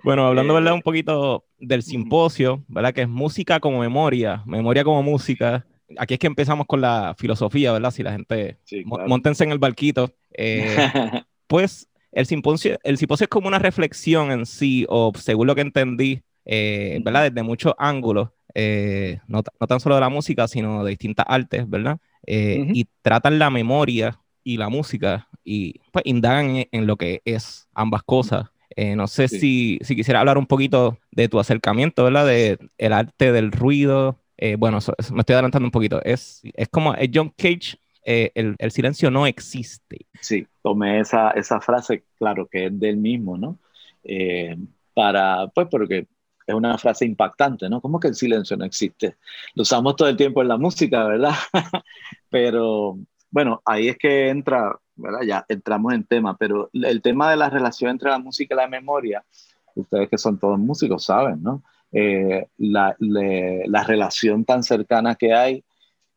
bueno, 0.03 0.27
hablando, 0.27 0.53
¿verdad? 0.53 0.73
Un 0.75 0.81
poquito 0.81 1.43
del 1.59 1.83
simposio, 1.83 2.63
¿verdad? 2.69 2.93
Que 2.93 3.01
es 3.01 3.09
música 3.09 3.59
como 3.59 3.79
memoria, 3.79 4.43
memoria 4.45 4.85
como 4.85 5.03
música 5.03 5.65
aquí 5.97 6.15
es 6.15 6.19
que 6.19 6.27
empezamos 6.27 6.65
con 6.67 6.81
la 6.81 7.15
filosofía, 7.17 7.71
¿verdad? 7.71 7.91
Si 7.91 8.03
la 8.03 8.11
gente 8.11 8.57
sí, 8.63 8.83
montense 8.85 9.43
en 9.43 9.51
el 9.51 9.59
barquito. 9.59 10.11
Eh, 10.31 10.75
pues 11.47 11.87
el 12.11 12.25
simposio, 12.25 12.77
el 12.83 12.97
simposio 12.97 13.25
es 13.25 13.29
como 13.29 13.47
una 13.47 13.59
reflexión 13.59 14.31
en 14.31 14.45
sí, 14.45 14.85
o 14.89 15.11
según 15.15 15.47
lo 15.47 15.55
que 15.55 15.61
entendí, 15.61 16.21
eh, 16.45 16.99
¿verdad? 17.03 17.29
Desde 17.29 17.43
muchos 17.43 17.73
ángulos, 17.77 18.29
eh, 18.53 19.19
no, 19.27 19.41
no, 19.59 19.67
tan 19.67 19.79
solo 19.79 19.95
de 19.95 20.01
la 20.01 20.09
música, 20.09 20.47
sino 20.47 20.83
de 20.83 20.91
distintas 20.91 21.25
artes, 21.27 21.69
¿verdad? 21.69 21.97
Y 22.25 22.87
tratan 23.01 23.39
la 23.39 23.49
memoria 23.49 24.19
y 24.43 24.57
la 24.57 24.69
música 24.69 25.27
y 25.43 25.79
pues 25.91 26.05
indagan 26.05 26.65
en, 26.71 26.87
lo 26.87 26.95
que 26.95 27.21
es 27.25 27.67
ambas 27.73 28.03
cosas. 28.03 28.45
no 28.95 29.07
sé 29.07 29.27
si, 29.27 29.79
si, 29.81 29.95
quisiera 29.95 30.21
hablar 30.21 30.37
un 30.37 30.45
poquito 30.45 30.97
de 31.11 31.27
tu 31.27 31.39
acercamiento, 31.39 32.05
¿verdad? 32.05 32.25
De 32.27 32.57
el 32.77 32.93
arte 32.93 33.31
del 33.31 33.51
ruido, 33.51 34.22
eh, 34.37 34.55
bueno, 34.55 34.79
me 35.11 35.19
estoy 35.19 35.33
adelantando 35.33 35.67
un 35.67 35.71
poquito. 35.71 36.01
Es, 36.03 36.41
es 36.53 36.69
como 36.69 36.93
es 36.93 37.09
John 37.13 37.33
Cage, 37.37 37.77
eh, 38.05 38.31
el, 38.35 38.55
el, 38.57 38.71
silencio 38.71 39.09
no 39.09 39.25
existe. 39.25 40.05
Sí, 40.19 40.45
tomé 40.61 40.99
esa, 40.99 41.31
esa 41.31 41.61
frase, 41.61 42.03
claro, 42.17 42.47
que 42.47 42.65
es 42.65 42.79
del 42.79 42.97
mismo, 42.97 43.37
¿no? 43.37 43.59
Eh, 44.03 44.57
para, 44.93 45.47
pues, 45.47 45.67
porque 45.69 46.07
es 46.45 46.55
una 46.55 46.77
frase 46.77 47.05
impactante, 47.05 47.69
¿no? 47.69 47.79
¿Cómo 47.79 47.99
que 47.99 48.09
el 48.09 48.15
silencio 48.15 48.57
no 48.57 48.65
existe? 48.65 49.15
Lo 49.55 49.61
usamos 49.61 49.95
todo 49.95 50.09
el 50.09 50.17
tiempo 50.17 50.41
en 50.41 50.49
la 50.49 50.57
música, 50.57 51.05
¿verdad? 51.05 51.33
pero 52.29 52.97
bueno, 53.31 53.61
ahí 53.65 53.87
es 53.87 53.97
que 53.97 54.29
entra, 54.29 54.77
¿verdad? 54.95 55.21
Ya 55.25 55.45
entramos 55.47 55.93
en 55.93 56.03
tema, 56.03 56.37
pero 56.37 56.69
el 56.73 57.01
tema 57.01 57.29
de 57.29 57.37
la 57.37 57.49
relación 57.49 57.91
entre 57.91 58.09
la 58.09 58.19
música 58.19 58.53
y 58.53 58.57
la 58.57 58.67
memoria, 58.67 59.23
ustedes 59.75 60.09
que 60.09 60.17
son 60.17 60.37
todos 60.37 60.59
músicos 60.59 61.05
saben, 61.05 61.41
¿no? 61.41 61.63
Eh, 61.95 62.47
la, 62.57 62.95
la, 62.97 63.83
relación 63.83 64.45
tan 64.45 64.63
cercana 64.63 65.13
que 65.13 65.31
hay. 65.31 65.63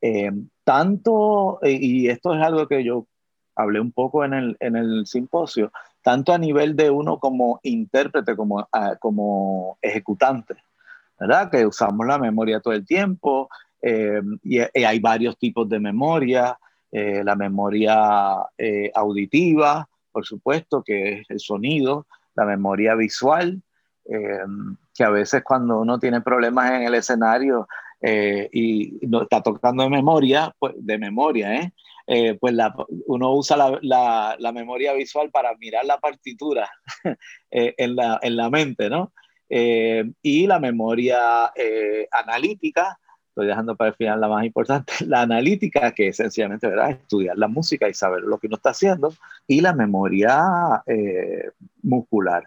Eh, 0.01 0.33
tanto, 0.65 1.59
eh, 1.63 1.79
y 1.79 2.09
esto 2.09 2.35
es 2.35 2.43
algo 2.43 2.67
que 2.67 2.83
yo 2.83 3.07
hablé 3.55 3.81
un 3.81 3.93
poco 3.93 4.25
en 4.25 4.33
el, 4.33 4.57
en 4.61 4.77
el 4.77 5.07
simposio, 5.07 5.71
tanto 6.01 6.33
a 6.33 6.39
nivel 6.39 6.77
de 6.77 6.89
uno 6.89 7.19
como 7.19 7.61
intérprete, 7.63 8.35
como, 8.37 8.67
como 9.01 9.77
ejecutante, 9.83 10.55
¿verdad? 11.21 11.51
Que 11.51 11.67
usamos 11.67 12.07
la 12.07 12.19
memoria 12.19 12.61
todo 12.61 12.73
el 12.73 12.87
tiempo 12.87 13.51
y, 14.43 14.59
hay 14.59 14.99
varios 14.99 15.39
tipos 15.39 15.69
de 15.69 15.79
memoria, 15.79 16.59
la 16.91 17.37
memoria 17.37 18.47
auditiva, 18.95 19.89
por 20.13 20.27
supuesto, 20.27 20.83
que 20.83 21.21
es 21.21 21.31
el 21.31 21.41
sonido, 21.41 22.07
la 22.35 22.45
memoria 22.45 22.95
visual, 22.95 23.63
que 24.97 25.05
a 25.05 25.11
veces 25.11 25.43
cuando 25.45 25.81
uno 25.81 25.99
tiene 25.99 26.21
problemas 26.21 26.71
en 26.73 26.83
el 26.83 26.95
escenario 26.95 27.69
eh, 28.01 28.49
y 28.53 28.99
no 29.07 29.23
está 29.23 29.43
tocando 29.43 29.83
de 29.83 29.91
memoria, 29.91 30.55
pues, 30.59 30.75
de 30.77 30.99
memoria, 30.99 31.55
¿eh? 31.55 31.73
eh 32.07 32.37
pues 32.41 32.55
la, 32.55 32.75
uno 33.07 33.35
usa 33.35 33.57
la, 33.57 33.79
la, 33.83 34.37
la, 34.39 34.53
memoria 34.53 34.93
visual 34.93 35.31
para 35.31 35.55
mirar 35.57 35.85
la 35.85 35.99
partitura 35.99 36.69
eh, 37.51 37.75
en, 37.77 37.97
la, 37.97 38.19
en, 38.23 38.37
la, 38.37 38.51
mente, 38.51 38.91
¿no? 38.91 39.13
y 39.49 40.47
la 40.47 40.59
memoria 40.59 41.53
analítica, 42.11 42.99
estoy 43.29 43.47
dejando 43.47 43.77
para 43.77 43.91
el 43.91 43.97
final 43.97 44.21
la 44.21 44.29
más 44.29 44.45
importante, 44.45 44.93
la 45.07 45.23
analítica, 45.23 45.93
que 45.93 46.09
es 46.09 46.17
sencillamente 46.17 46.67
¿verdad? 46.67 46.91
estudiar 46.91 47.39
la 47.39 47.47
música 47.47 47.89
y 47.89 47.95
saber 47.95 48.23
lo 48.23 48.39
que 48.39 48.49
uno 48.49 48.57
está 48.57 48.71
haciendo, 48.71 49.15
y 49.47 49.61
la 49.61 49.73
memoria 49.73 50.83
muscular, 51.83 52.45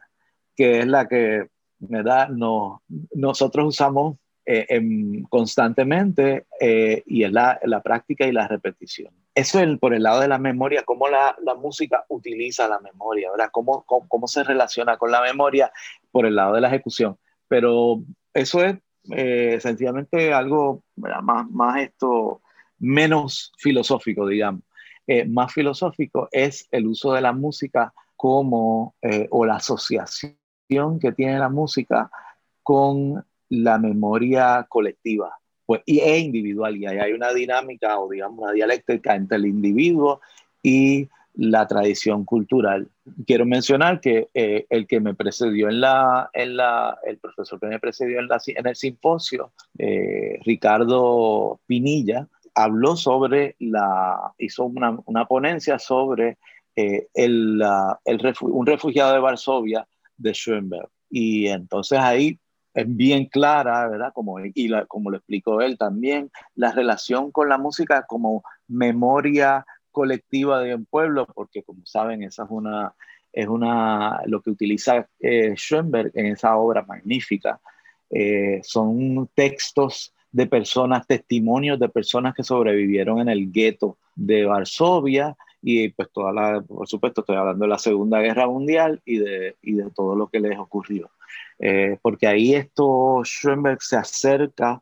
que 0.56 0.80
es 0.80 0.88
la 0.88 1.08
que 1.08 1.48
¿verdad? 1.80 2.30
No, 2.30 2.84
nosotros 3.14 3.68
usamos 3.68 4.18
eh, 4.52 4.82
constantemente 5.30 6.48
eh, 6.60 7.04
y 7.06 7.24
es 7.24 7.32
la, 7.32 7.60
la, 7.64 7.84
práctica 7.84 8.26
y 8.26 8.32
la 8.32 8.48
repetición. 8.48 9.14
Eso 9.36 9.60
es 9.60 9.78
por 9.78 9.94
el 9.94 10.02
lado 10.02 10.22
de 10.22 10.28
la 10.28 10.40
memoria, 10.40 10.82
cómo 10.84 11.08
la, 11.08 11.38
la 11.44 11.54
música 11.54 12.04
utiliza 12.10 12.68
la 12.68 12.80
memoria, 12.80 13.30
¿verdad? 13.30 13.50
Cómo, 13.52 13.84
cómo, 13.86 14.28
se 14.28 14.44
relaciona 14.44 14.98
con 14.98 15.12
la 15.12 15.22
memoria 15.22 15.72
por 16.12 16.26
el 16.26 16.36
lado 16.36 16.56
de 16.56 16.62
la 16.62 16.70
ejecución. 16.70 17.18
Pero 17.48 18.02
eso 18.34 18.64
es 18.64 18.78
eh, 19.12 19.60
sencillamente 19.62 20.34
algo 20.34 20.82
más, 20.96 21.48
más 21.52 21.82
esto, 21.82 22.42
menos 22.80 23.54
filosófico, 23.60 24.26
digamos. 24.26 24.64
más 25.28 25.54
filosófico 25.54 26.28
es 26.32 26.68
el 26.72 26.88
uso 26.88 27.14
de 27.14 27.22
la 27.22 27.34
música 27.34 27.94
como, 28.16 28.96
o 29.30 29.46
la 29.46 29.58
asociación 29.58 30.39
que 31.00 31.12
tiene 31.12 31.40
la 31.40 31.50
música 31.50 32.12
con 32.62 33.26
la 33.50 33.80
memoria 33.80 34.68
colectiva 34.70 35.40
pues, 35.66 35.82
y, 35.86 36.00
e 36.00 36.20
individual. 36.20 36.78
Y 36.78 36.86
ahí 36.86 37.00
hay 37.00 37.14
una 37.14 37.34
dinámica 37.34 38.00
o 38.00 38.08
digamos 38.08 38.40
una 38.40 38.52
dialéctica 38.52 39.16
entre 39.16 39.38
el 39.38 39.48
individuo 39.48 40.22
y 40.62 41.10
la 41.34 41.66
tradición 41.68 42.24
cultural. 42.24 42.88
Quiero 43.26 43.46
mencionar 43.46 44.00
que 44.00 44.28
eh, 44.36 44.68
el 44.70 44.86
que 44.86 45.00
me 45.00 45.16
precedió 45.16 45.70
en 45.70 45.82
la, 45.82 46.30
en 46.34 46.56
la, 46.58 47.00
el 47.04 47.18
profesor 47.18 47.60
que 47.60 47.68
me 47.68 47.80
precedió 47.80 48.20
en, 48.20 48.28
la, 48.28 48.40
en 48.46 48.68
el 48.68 48.76
simposio, 48.76 49.52
eh, 49.80 50.38
Ricardo 50.46 51.60
Pinilla, 51.66 52.28
habló 52.54 52.96
sobre 52.96 53.56
la, 53.60 54.34
hizo 54.38 54.66
una, 54.66 55.00
una 55.06 55.26
ponencia 55.26 55.80
sobre 55.80 56.38
eh, 56.76 57.08
el, 57.16 57.64
el 58.06 58.34
un 58.42 58.66
refugiado 58.68 59.14
de 59.14 59.20
Varsovia 59.20 59.88
de 60.20 60.34
Schoenberg. 60.34 60.90
Y 61.10 61.48
entonces 61.48 61.98
ahí 62.00 62.40
es 62.74 62.86
bien 62.96 63.26
clara, 63.26 63.88
¿verdad? 63.88 64.12
Como, 64.14 64.40
y 64.40 64.72
como 64.88 65.10
lo 65.10 65.18
explicó 65.18 65.62
él 65.62 65.78
también, 65.78 66.30
la 66.56 66.72
relación 66.72 67.32
con 67.32 67.50
la 67.50 67.58
música 67.58 68.06
como 68.08 68.44
memoria 68.68 69.66
colectiva 69.92 70.62
de 70.62 70.76
un 70.76 70.86
pueblo, 70.86 71.26
porque 71.26 71.64
como 71.64 71.86
saben, 71.86 72.24
esa 72.24 72.44
es 72.44 72.50
una, 72.52 72.94
es 73.34 73.48
una, 73.48 74.22
lo 74.26 74.42
que 74.42 74.52
utiliza 74.52 75.08
eh, 75.20 75.56
Schoenberg 75.56 76.12
en 76.14 76.28
esa 76.28 76.56
obra 76.58 76.84
magnífica. 76.84 77.60
Eh, 78.10 78.62
son 78.64 79.30
textos 79.34 80.14
de 80.32 80.46
personas, 80.46 81.08
testimonios 81.08 81.80
de 81.80 81.90
personas 81.90 82.36
que 82.36 82.44
sobrevivieron 82.44 83.20
en 83.20 83.30
el 83.30 83.52
gueto 83.52 83.98
de 84.16 84.46
Varsovia 84.46 85.36
y 85.62 85.90
pues 85.90 86.10
toda 86.12 86.32
la, 86.32 86.62
por 86.62 86.88
supuesto 86.88 87.22
estoy 87.22 87.36
hablando 87.36 87.66
de 87.66 87.70
la 87.70 87.78
Segunda 87.78 88.20
Guerra 88.20 88.48
Mundial 88.48 89.02
y 89.06 89.18
de, 89.18 89.58
y 89.62 89.74
de 89.74 89.90
todo 89.92 90.16
lo 90.16 90.28
que 90.28 90.40
les 90.40 90.58
ocurrió. 90.58 91.10
Eh, 91.60 91.98
porque 92.02 92.28
ahí 92.28 92.56
esto 92.56 93.22
Schoenberg 93.24 93.82
se 93.82 93.98
acerca 93.98 94.80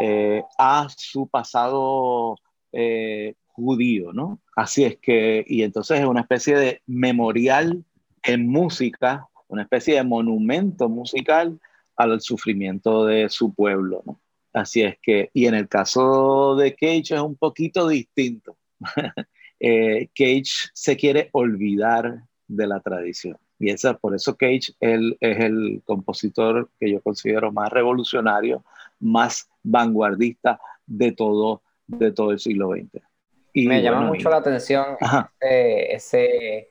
eh, 0.00 0.42
a 0.58 0.88
su 0.96 1.28
pasado 1.28 2.36
eh, 2.72 3.34
judío, 3.52 4.12
¿no? 4.12 4.40
Así 4.56 4.84
es 4.84 4.96
que, 4.96 5.44
y 5.46 5.62
entonces 5.62 6.00
es 6.00 6.06
una 6.06 6.22
especie 6.22 6.56
de 6.56 6.82
memorial 6.86 7.84
en 8.22 8.48
música, 8.48 9.28
una 9.48 9.62
especie 9.62 9.94
de 9.94 10.04
monumento 10.04 10.88
musical 10.88 11.60
al 11.96 12.20
sufrimiento 12.20 13.04
de 13.04 13.28
su 13.28 13.54
pueblo, 13.54 14.02
¿no? 14.06 14.20
Así 14.52 14.82
es 14.82 14.96
que, 15.02 15.30
y 15.34 15.46
en 15.46 15.54
el 15.54 15.68
caso 15.68 16.54
de 16.56 16.74
Cage 16.74 17.14
es 17.14 17.20
un 17.20 17.36
poquito 17.36 17.88
distinto. 17.88 18.56
Eh, 19.60 20.08
Cage 20.14 20.70
se 20.72 20.96
quiere 20.96 21.28
olvidar 21.32 22.22
de 22.46 22.66
la 22.66 22.80
tradición. 22.80 23.38
Y 23.58 23.70
esa, 23.70 23.94
por 23.94 24.14
eso 24.14 24.36
Cage 24.36 24.72
él, 24.80 25.16
es 25.20 25.38
el 25.40 25.82
compositor 25.84 26.68
que 26.78 26.90
yo 26.90 27.00
considero 27.00 27.52
más 27.52 27.70
revolucionario, 27.70 28.64
más 29.00 29.48
vanguardista 29.62 30.60
de 30.86 31.12
todo, 31.12 31.62
de 31.86 32.12
todo 32.12 32.32
el 32.32 32.38
siglo 32.38 32.70
XX. 32.70 33.02
Y 33.52 33.68
me 33.68 33.82
llama 33.82 34.00
mucho 34.00 34.28
la 34.28 34.38
atención 34.38 34.84
ese, 35.40 36.70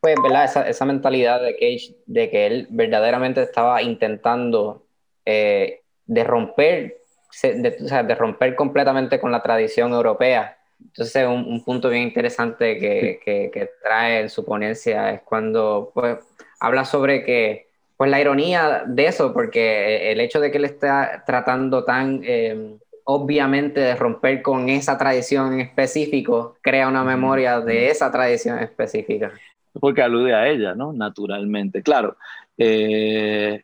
pues, 0.00 0.16
¿verdad? 0.22 0.44
Esa, 0.44 0.68
esa, 0.68 0.84
mentalidad 0.86 1.42
de 1.42 1.52
Cage 1.52 1.94
de 2.06 2.30
que 2.30 2.46
él 2.46 2.66
verdaderamente 2.70 3.42
estaba 3.42 3.82
intentando 3.82 4.86
eh, 5.26 5.82
de 6.06 6.24
romper 6.24 7.02
de, 7.42 7.76
o 7.82 7.88
sea, 7.88 8.02
de 8.02 8.14
romper 8.14 8.54
completamente 8.54 9.20
con 9.20 9.32
la 9.32 9.42
tradición 9.42 9.92
europea. 9.92 10.58
Entonces, 10.86 11.26
un, 11.26 11.44
un 11.46 11.64
punto 11.64 11.88
bien 11.88 12.02
interesante 12.02 12.78
que, 12.78 13.20
que, 13.24 13.50
que, 13.52 13.70
trae 13.82 14.20
en 14.20 14.30
su 14.30 14.44
ponencia 14.44 15.12
es 15.12 15.22
cuando 15.22 15.90
pues, 15.94 16.18
habla 16.60 16.84
sobre 16.84 17.24
que, 17.24 17.68
pues 17.96 18.10
la 18.10 18.20
ironía 18.20 18.84
de 18.86 19.06
eso, 19.06 19.32
porque 19.32 20.10
el 20.12 20.20
hecho 20.20 20.40
de 20.40 20.50
que 20.50 20.58
él 20.58 20.64
está 20.64 21.22
tratando 21.26 21.84
tan 21.84 22.20
eh, 22.24 22.76
obviamente 23.04 23.80
de 23.80 23.96
romper 23.96 24.42
con 24.42 24.68
esa 24.68 24.96
tradición 24.98 25.54
en 25.54 25.60
específico, 25.60 26.56
crea 26.60 26.88
una 26.88 27.04
memoria 27.04 27.60
de 27.60 27.90
esa 27.90 28.10
tradición 28.10 28.58
específica. 28.58 29.32
Porque 29.72 30.02
alude 30.02 30.34
a 30.34 30.48
ella, 30.48 30.74
¿no? 30.74 30.92
Naturalmente. 30.92 31.82
Claro, 31.82 32.16
eh, 32.58 33.62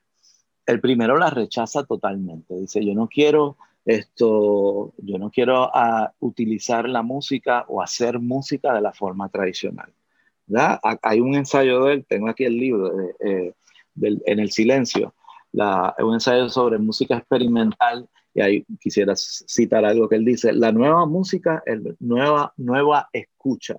el 0.66 0.80
primero 0.80 1.16
la 1.16 1.30
rechaza 1.30 1.84
totalmente. 1.84 2.54
Dice, 2.54 2.84
yo 2.84 2.94
no 2.94 3.08
quiero 3.08 3.56
esto, 3.85 4.92
yo 4.99 5.18
no 5.18 5.30
quiero 5.30 5.70
ah, 5.75 6.12
utilizar 6.20 6.88
la 6.88 7.02
música 7.02 7.64
o 7.68 7.80
hacer 7.80 8.18
música 8.18 8.75
de 8.75 8.80
la 8.80 8.92
forma 8.92 9.28
tradicional. 9.28 9.92
Hay 11.02 11.20
un 11.20 11.35
ensayo 11.35 11.85
de 11.85 11.94
él, 11.94 12.06
tengo 12.06 12.28
aquí 12.28 12.44
el 12.44 12.56
libro, 12.56 12.92
eh, 13.20 13.52
En 14.26 14.38
el 14.38 14.50
silencio, 14.50 15.14
la, 15.52 15.94
un 15.99 16.14
ensayo 16.14 16.49
sobre 16.49 16.78
música 16.78 17.16
experimental, 17.16 18.08
y 18.35 18.40
ahí 18.40 18.64
quisiera 18.80 19.14
citar 19.16 19.85
algo 19.85 20.08
que 20.08 20.16
él 20.16 20.25
dice, 20.25 20.52
la 20.52 20.70
nueva 20.70 21.06
música, 21.06 21.62
el 21.66 21.97
nueva, 21.99 22.52
nueva 22.56 23.08
escucha, 23.12 23.76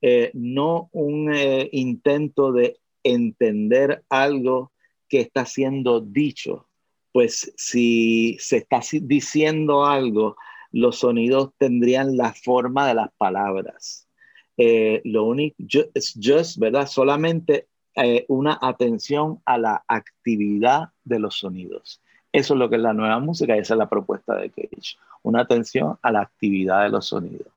eh, 0.00 0.30
no 0.34 0.88
un 0.92 1.32
eh, 1.34 1.68
intento 1.72 2.52
de 2.52 2.78
entender 3.02 4.04
algo 4.08 4.72
que 5.08 5.20
está 5.20 5.44
siendo 5.44 6.00
dicho, 6.00 6.68
pues 7.12 7.52
si 7.56 8.36
se 8.40 8.58
está 8.58 8.80
diciendo 9.02 9.84
algo, 9.84 10.36
los 10.72 11.00
sonidos 11.00 11.50
tendrían 11.58 12.16
la 12.16 12.32
forma 12.32 12.88
de 12.88 12.94
las 12.94 13.12
palabras. 13.12 14.08
Eh, 14.56 15.02
lo 15.04 15.24
único 15.24 15.56
es 15.94 16.18
just, 16.22 16.58
¿verdad? 16.58 16.86
Solamente 16.86 17.66
eh, 17.94 18.24
una 18.28 18.58
atención 18.60 19.40
a 19.44 19.58
la 19.58 19.84
actividad 19.86 20.88
de 21.04 21.18
los 21.18 21.36
sonidos. 21.36 22.00
Eso 22.32 22.54
es 22.54 22.58
lo 22.58 22.70
que 22.70 22.76
es 22.76 22.82
la 22.82 22.94
nueva 22.94 23.18
música 23.18 23.54
y 23.54 23.60
esa 23.60 23.74
es 23.74 23.78
la 23.78 23.90
propuesta 23.90 24.34
de 24.36 24.48
Cage. 24.48 24.96
Una 25.22 25.42
atención 25.42 25.98
a 26.00 26.10
la 26.10 26.22
actividad 26.22 26.84
de 26.84 26.88
los 26.88 27.06
sonidos. 27.06 27.48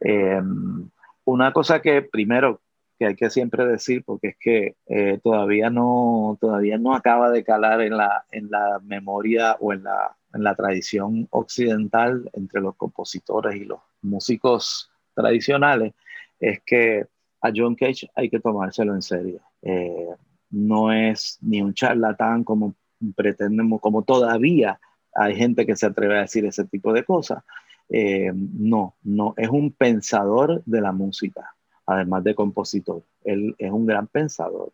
Em, 0.00 0.88
una 1.24 1.52
cosa 1.52 1.82
que 1.82 2.00
primero 2.00 2.60
que 3.00 3.06
hay 3.06 3.16
que 3.16 3.30
siempre 3.30 3.64
decir, 3.64 4.04
porque 4.04 4.28
es 4.28 4.36
que 4.38 4.76
eh, 4.86 5.18
todavía, 5.24 5.70
no, 5.70 6.36
todavía 6.38 6.76
no 6.76 6.94
acaba 6.94 7.30
de 7.30 7.42
calar 7.42 7.80
en 7.80 7.96
la, 7.96 8.26
en 8.30 8.50
la 8.50 8.78
memoria 8.84 9.56
o 9.58 9.72
en 9.72 9.84
la, 9.84 10.14
en 10.34 10.44
la 10.44 10.54
tradición 10.54 11.26
occidental 11.30 12.28
entre 12.34 12.60
los 12.60 12.76
compositores 12.76 13.56
y 13.56 13.64
los 13.64 13.80
músicos 14.02 14.90
tradicionales, 15.14 15.94
es 16.38 16.60
que 16.66 17.06
a 17.40 17.50
John 17.56 17.74
Cage 17.74 18.10
hay 18.14 18.28
que 18.28 18.38
tomárselo 18.38 18.94
en 18.94 19.00
serio. 19.00 19.40
Eh, 19.62 20.08
no 20.50 20.92
es 20.92 21.38
ni 21.40 21.62
un 21.62 21.72
charlatán 21.72 22.44
como 22.44 22.74
pretendemos, 23.16 23.80
como 23.80 24.02
todavía 24.02 24.78
hay 25.14 25.36
gente 25.36 25.64
que 25.64 25.74
se 25.74 25.86
atreve 25.86 26.18
a 26.18 26.22
decir 26.22 26.44
ese 26.44 26.66
tipo 26.66 26.92
de 26.92 27.02
cosas. 27.04 27.42
Eh, 27.88 28.30
no, 28.34 28.94
no, 29.04 29.32
es 29.38 29.48
un 29.48 29.72
pensador 29.72 30.62
de 30.66 30.82
la 30.82 30.92
música 30.92 31.54
además 31.90 32.24
de 32.24 32.34
compositor. 32.34 33.02
Él 33.24 33.54
es 33.58 33.70
un 33.70 33.86
gran 33.86 34.06
pensador. 34.06 34.72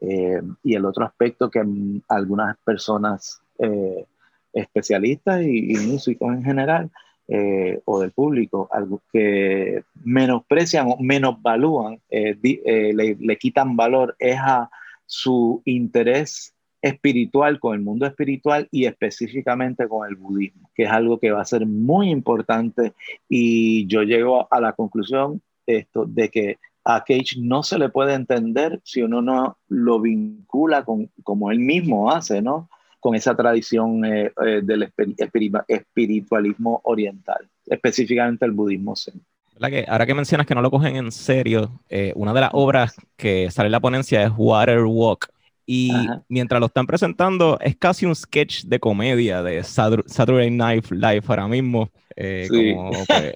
Eh, 0.00 0.40
y 0.62 0.74
el 0.74 0.84
otro 0.84 1.04
aspecto 1.04 1.50
que 1.50 1.64
algunas 2.08 2.56
personas 2.58 3.40
eh, 3.58 4.04
especialistas 4.52 5.42
y, 5.42 5.74
músicos 5.86 6.32
en 6.32 6.44
general, 6.44 6.90
eh, 7.26 7.80
o 7.86 8.00
del 8.00 8.10
público, 8.12 8.68
algo 8.70 9.00
que 9.12 9.82
menosprecian 10.04 10.88
o 10.88 10.96
menosvalúan, 11.00 12.00
le, 12.10 13.16
le, 13.18 13.38
quitan 13.38 13.76
valor, 13.76 14.14
es 14.18 14.38
a 14.38 14.70
su 15.06 15.62
interés 15.64 16.54
espiritual 16.82 17.58
con 17.60 17.74
el 17.74 17.80
mundo 17.80 18.04
espiritual 18.04 18.68
y 18.70 18.84
específicamente 18.84 19.88
con 19.88 20.06
el 20.06 20.16
budismo, 20.16 20.70
que 20.74 20.82
es 20.82 20.90
algo 20.90 21.18
que 21.18 21.30
va 21.30 21.40
a 21.40 21.46
ser 21.46 21.64
muy 21.64 22.10
importante 22.10 22.92
y 23.26 23.86
yo 23.86 24.02
llego 24.02 24.46
a 24.52 24.60
la 24.60 24.74
conclusión 24.74 25.40
esto 25.66 26.04
de 26.06 26.30
que 26.30 26.58
a 26.84 27.02
Cage 27.02 27.36
no 27.38 27.62
se 27.62 27.78
le 27.78 27.88
puede 27.88 28.14
entender 28.14 28.80
si 28.84 29.02
uno 29.02 29.22
no 29.22 29.58
lo 29.68 30.00
vincula 30.00 30.84
con, 30.84 31.10
como 31.22 31.50
él 31.50 31.58
mismo 31.58 32.10
hace, 32.10 32.42
¿no? 32.42 32.68
Con 33.00 33.14
esa 33.14 33.34
tradición 33.34 34.04
eh, 34.04 34.32
eh, 34.44 34.60
del 34.62 34.90
espiritualismo 35.68 36.80
oriental, 36.84 37.48
específicamente 37.66 38.44
el 38.44 38.52
budismo 38.52 38.94
zen. 38.96 39.22
Que 39.60 39.84
ahora 39.88 40.04
que 40.04 40.14
mencionas 40.14 40.46
que 40.46 40.54
no 40.54 40.62
lo 40.62 40.70
cogen 40.70 40.96
en 40.96 41.12
serio, 41.12 41.80
eh, 41.88 42.12
una 42.16 42.34
de 42.34 42.40
las 42.40 42.50
obras 42.52 42.96
que 43.16 43.50
sale 43.50 43.66
en 43.66 43.72
la 43.72 43.80
ponencia 43.80 44.22
es 44.22 44.32
Water 44.36 44.84
Walk. 44.84 45.28
Y 45.66 45.92
mientras 46.28 46.60
lo 46.60 46.66
están 46.66 46.86
presentando, 46.86 47.58
es 47.60 47.76
casi 47.76 48.04
un 48.04 48.14
sketch 48.14 48.64
de 48.64 48.78
comedia 48.78 49.42
de 49.42 49.62
Saturday 49.62 50.50
Night 50.50 50.90
Live 50.90 51.22
ahora 51.26 51.48
mismo. 51.48 51.90
Eh, 52.16 52.46
pues, 52.48 53.32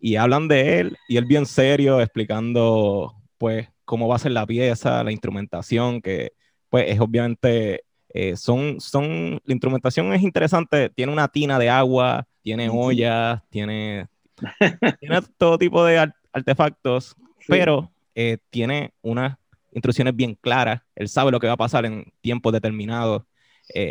y 0.00 0.16
hablan 0.16 0.48
de 0.48 0.80
él, 0.80 0.96
y 1.08 1.16
él 1.16 1.24
bien 1.24 1.44
serio, 1.44 2.00
explicando 2.00 3.14
pues 3.36 3.68
cómo 3.84 4.08
va 4.08 4.16
a 4.16 4.20
ser 4.20 4.32
la 4.32 4.46
pieza, 4.46 5.02
la 5.04 5.12
instrumentación, 5.12 6.00
que 6.00 6.32
pues 6.70 6.86
es 6.88 7.00
obviamente, 7.00 7.84
eh, 8.14 8.36
son, 8.36 8.80
son, 8.80 9.40
la 9.44 9.52
instrumentación 9.52 10.12
es 10.14 10.22
interesante, 10.22 10.88
tiene 10.88 11.12
una 11.12 11.28
tina 11.28 11.58
de 11.58 11.68
agua, 11.68 12.26
tiene 12.40 12.70
ollas, 12.70 13.42
tiene, 13.50 14.06
tiene 15.00 15.20
todo 15.36 15.58
tipo 15.58 15.84
de 15.84 16.12
artefactos, 16.32 17.16
pero 17.46 17.90
eh, 18.14 18.38
tiene 18.50 18.94
unas 19.02 19.36
instrucciones 19.72 20.14
bien 20.14 20.36
claras, 20.40 20.82
él 20.94 21.08
sabe 21.08 21.30
lo 21.30 21.40
que 21.40 21.46
va 21.46 21.54
a 21.54 21.58
pasar 21.58 21.84
en 21.86 22.12
tiempos 22.20 22.52
determinados. 22.52 23.22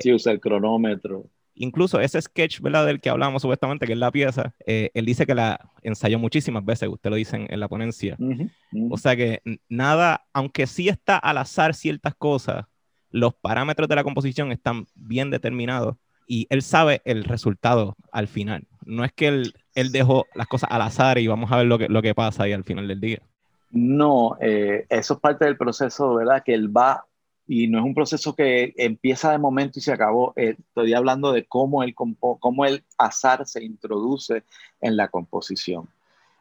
sí, 0.01 0.13
usa 0.13 0.31
el 0.31 0.39
cronómetro 0.39 1.29
incluso 1.55 1.99
ese 1.99 2.21
sketch, 2.21 2.59
¿verdad? 2.59 2.85
Del 2.85 2.99
que 2.99 3.09
hablamos 3.09 3.41
supuestamente, 3.41 3.85
que 3.85 3.93
es 3.93 3.99
la 3.99 4.11
pieza, 4.11 4.53
eh, 4.65 4.89
él 4.93 5.05
dice 5.05 5.25
que 5.25 5.35
la 5.35 5.69
ensayó 5.83 6.19
muchísimas 6.19 6.65
veces, 6.65 6.89
usted 6.89 7.09
lo 7.09 7.15
dice 7.15 7.45
en, 7.49 7.59
la 7.59 7.67
ponencia. 7.67 8.17
O 8.89 8.97
sea 8.97 9.15
que 9.15 9.41
nada, 9.69 10.25
aunque 10.33 10.67
sí 10.67 10.89
está 10.89 11.17
al 11.17 11.37
azar 11.37 11.73
ciertas 11.73 12.15
cosas, 12.15 12.65
los 13.09 13.33
parámetros 13.33 13.87
de 13.89 13.95
la 13.95 14.03
composición 14.03 14.51
están 14.51 14.87
bien 14.95 15.29
determinados 15.29 15.97
y 16.27 16.47
él 16.49 16.61
sabe 16.61 17.01
el 17.05 17.23
resultado 17.25 17.95
al 18.11 18.27
final. 18.27 18.67
No 18.85 19.03
es 19.03 19.11
que 19.11 19.27
él, 19.27 19.53
él 19.75 19.91
dejó 19.91 20.25
las 20.33 20.47
cosas 20.47 20.69
al 20.71 20.81
azar 20.81 21.19
y 21.19 21.27
vamos 21.27 21.51
a 21.51 21.57
ver 21.57 21.65
lo 21.67 21.77
que, 21.77 21.89
lo 21.89 22.01
que 22.01 22.15
pasa 22.15 22.43
ahí 22.43 22.53
al 22.53 22.63
final 22.63 22.87
del 22.87 23.01
día. 23.01 23.21
No, 23.71 24.37
eh, 24.41 24.85
eso 24.89 25.13
es 25.15 25.19
parte 25.19 25.45
del 25.45 25.57
proceso, 25.57 26.15
¿verdad? 26.15 26.43
Que 26.43 26.53
él 26.53 26.75
va 26.75 27.05
y 27.53 27.67
no 27.67 27.79
es 27.79 27.83
un 27.83 27.93
proceso 27.93 28.33
que 28.33 28.73
empieza 28.77 29.31
de 29.31 29.37
momento 29.37 29.77
y 29.77 29.81
se 29.81 29.91
acabó. 29.91 30.31
Eh, 30.37 30.55
estoy 30.57 30.93
hablando 30.93 31.33
de 31.33 31.45
cómo 31.45 31.83
el, 31.83 31.93
cómo 31.93 32.65
el 32.65 32.85
azar 32.97 33.45
se 33.45 33.61
introduce 33.63 34.43
en 34.79 34.95
la 34.95 35.09
composición, 35.09 35.89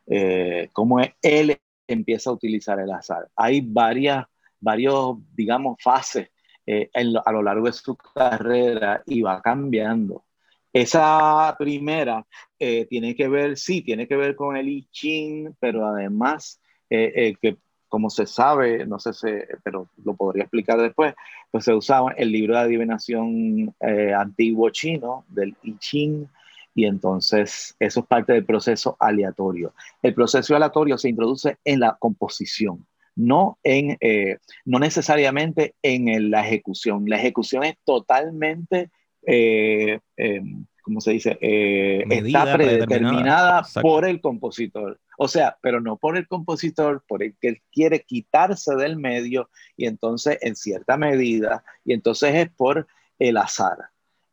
eh, 0.06 0.68
cómo 0.72 1.00
él 1.22 1.58
empieza 1.88 2.30
a 2.30 2.34
utilizar 2.34 2.78
el 2.78 2.92
azar. 2.92 3.28
Hay 3.34 3.60
varias, 3.60 4.24
varios, 4.60 5.16
digamos, 5.34 5.82
fases 5.82 6.30
eh, 6.64 6.90
a 6.94 7.32
lo 7.32 7.42
largo 7.42 7.66
de 7.66 7.72
su 7.72 7.96
carrera 7.96 9.02
y 9.04 9.22
va 9.22 9.42
cambiando. 9.42 10.24
Esa 10.72 11.56
primera 11.58 12.24
tiene 12.56 13.16
que 13.16 13.26
ver, 13.26 13.56
sí, 13.56 13.82
tiene 13.82 14.06
que 14.06 14.14
ver 14.14 14.36
con 14.36 14.56
el 14.56 14.68
I 14.68 15.48
pero 15.58 15.84
además 15.84 16.60
que 16.90 17.56
como 17.88 18.10
se 18.10 18.26
sabe, 18.26 18.86
no 18.86 19.00
sé 19.00 19.12
si, 19.12 19.28
pero 19.64 19.88
lo 20.04 20.14
podría 20.14 20.44
explicar 20.44 20.80
después, 20.80 21.14
pues 21.50 21.64
se 21.64 21.74
usaba 21.74 22.12
el 22.12 22.30
libro 22.30 22.54
de 22.54 22.60
adivinación 22.60 23.74
antiguo 24.16 24.70
chino, 24.70 25.24
del 25.28 25.56
I 25.62 25.76
Ching, 25.78 26.28
y 26.74 26.84
entonces 26.84 27.74
eso 27.78 28.00
es 28.00 28.06
parte 28.06 28.32
del 28.32 28.44
proceso 28.44 28.96
aleatorio. 28.98 29.74
El 30.02 30.14
proceso 30.14 30.54
aleatorio 30.54 30.98
se 30.98 31.08
introduce 31.08 31.58
en 31.64 31.80
la 31.80 31.96
composición, 31.98 32.86
no, 33.16 33.58
en, 33.62 33.96
eh, 34.00 34.38
no 34.64 34.78
necesariamente 34.78 35.74
en 35.82 36.30
la 36.30 36.46
ejecución. 36.46 37.04
La 37.06 37.16
ejecución 37.16 37.64
es 37.64 37.74
totalmente, 37.84 38.90
eh, 39.26 39.98
em, 40.16 40.64
¿cómo 40.82 41.00
se 41.00 41.12
dice? 41.12 41.38
Eh, 41.40 42.04
está 42.08 42.52
predeterminada 42.52 43.62
por 43.82 44.04
el 44.04 44.20
compositor. 44.20 45.00
O 45.18 45.28
sea, 45.28 45.58
pero 45.60 45.80
no 45.80 45.96
por 45.96 46.16
el 46.16 46.26
compositor, 46.26 47.04
por 47.06 47.22
el 47.22 47.34
que 47.40 47.48
él 47.48 47.62
quiere 47.70 48.00
quitarse 48.02 48.74
del 48.76 48.96
medio 48.96 49.50
y 49.76 49.86
entonces 49.86 50.38
en 50.40 50.56
cierta 50.56 50.96
medida, 50.96 51.62
y 51.84 51.92
entonces 51.92 52.34
es 52.34 52.50
por 52.50 52.86
el 53.18 53.36
azar. 53.36 53.76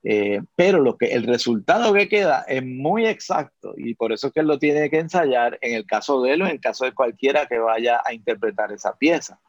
Eh, 0.04 0.42
pero 0.56 0.80
lo 0.80 0.98
que, 0.98 1.08
el 1.08 1.24
resultado 1.24 1.92
que 1.92 2.08
queda 2.08 2.46
es 2.48 2.64
muy 2.64 3.06
exacto 3.06 3.74
y 3.76 3.96
por 3.96 4.14
eso 4.14 4.28
es 4.28 4.34
que 4.34 4.40
él 4.40 4.48
lo 4.48 4.60
tiene 4.60 4.90
que 4.90 5.00
ensayar 5.00 5.58
en 5.60 5.74
el 5.74 5.86
caso 5.86 6.22
de 6.22 6.34
él 6.34 6.42
o 6.42 6.46
en 6.46 6.52
el 6.52 6.62
caso 6.62 6.86
de 6.86 6.94
cualquiera 6.94 7.48
que 7.48 7.58
vaya 7.60 8.02
a 8.06 8.14
interpretar 8.14 8.72
esa 8.72 8.96
pieza. 8.96 9.40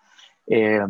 Eh, 0.49 0.81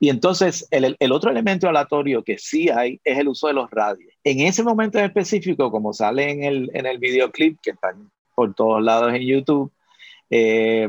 y 0.00 0.10
entonces 0.10 0.66
el, 0.70 0.96
el, 0.98 1.12
otro 1.12 1.30
elemento 1.30 1.68
aleatorio 1.68 2.24
que 2.24 2.36
sí 2.36 2.68
hay 2.68 3.00
es 3.04 3.18
el 3.18 3.28
uso 3.28 3.46
de 3.46 3.54
los 3.54 3.70
radios. 3.70 4.09
En 4.24 4.40
ese 4.40 4.62
momento 4.62 4.98
en 4.98 5.06
específico, 5.06 5.70
como 5.70 5.92
sale 5.92 6.30
en 6.30 6.44
el, 6.44 6.70
en 6.74 6.86
el 6.86 6.98
videoclip 6.98 7.58
que 7.62 7.70
están 7.70 8.10
por 8.34 8.54
todos 8.54 8.82
lados 8.82 9.14
en 9.14 9.22
YouTube, 9.22 9.72
eh, 10.32 10.88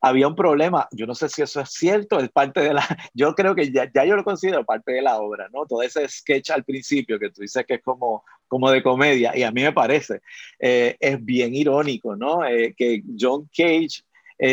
había 0.00 0.26
un 0.26 0.34
problema, 0.34 0.88
yo 0.90 1.06
no 1.06 1.14
sé 1.14 1.28
si 1.28 1.42
eso 1.42 1.60
es 1.60 1.70
cierto, 1.70 2.18
es 2.18 2.28
parte 2.30 2.60
de 2.60 2.74
la, 2.74 2.82
yo 3.14 3.34
creo 3.34 3.54
que 3.54 3.70
ya, 3.70 3.88
ya, 3.94 4.04
yo 4.04 4.16
lo 4.16 4.24
considero 4.24 4.64
parte 4.64 4.92
de 4.92 5.02
la 5.02 5.18
obra, 5.18 5.48
¿no? 5.52 5.64
Todo 5.66 5.82
ese 5.82 6.08
sketch 6.08 6.50
al 6.50 6.64
principio 6.64 7.18
que 7.18 7.30
tú 7.30 7.42
dices 7.42 7.64
que 7.66 7.74
es 7.74 7.82
como, 7.82 8.24
como 8.48 8.70
de 8.70 8.82
comedia, 8.82 9.36
y 9.36 9.44
a 9.44 9.52
mí 9.52 9.62
me 9.62 9.72
parece, 9.72 10.20
eh, 10.58 10.96
es 10.98 11.24
bien 11.24 11.54
irónico, 11.54 12.16
¿no? 12.16 12.44
Eh, 12.44 12.74
que 12.76 13.02
John 13.18 13.48
Cage 13.56 14.02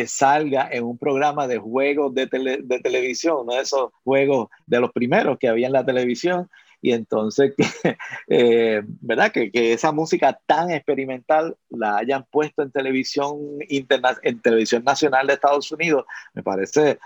salga 0.05 0.67
en 0.69 0.83
un 0.83 0.97
programa 0.97 1.47
de 1.47 1.59
juegos 1.59 2.13
de, 2.13 2.25
de 2.25 2.79
televisión, 2.81 3.37
uno 3.43 3.55
de 3.55 3.61
esos 3.61 3.91
juegos 4.03 4.49
de 4.65 4.81
los 4.81 4.91
primeros 4.91 5.37
que 5.39 5.47
había 5.47 5.67
en 5.67 5.71
la 5.73 5.85
televisión, 5.85 6.49
y 6.87 6.93
entonces, 6.93 7.53
eh, 8.29 8.81
¿verdad? 9.01 9.33
Que, 9.33 9.51
que, 9.51 9.73
esa 9.73 9.91
música 9.91 10.39
tan 10.45 10.71
experimental 10.71 11.57
la 11.69 11.97
hayan 11.97 12.25
puesto 12.31 12.63
en 12.63 12.71
televisión, 12.71 13.37
interna 13.67 14.17
en 14.23 14.39
televisión 14.41 14.85
nacional 14.85 15.27
de 15.27 15.33
Estados 15.33 15.69
Unidos, 15.73 16.05
me 16.33 16.43
parece 16.43 16.97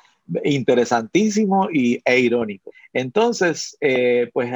interesantísimo 0.44 1.68
y, 1.72 2.00
e 2.06 2.20
irónico. 2.20 2.72
Entonces, 2.94 3.76
eh, 3.82 4.30
pues 4.34 4.54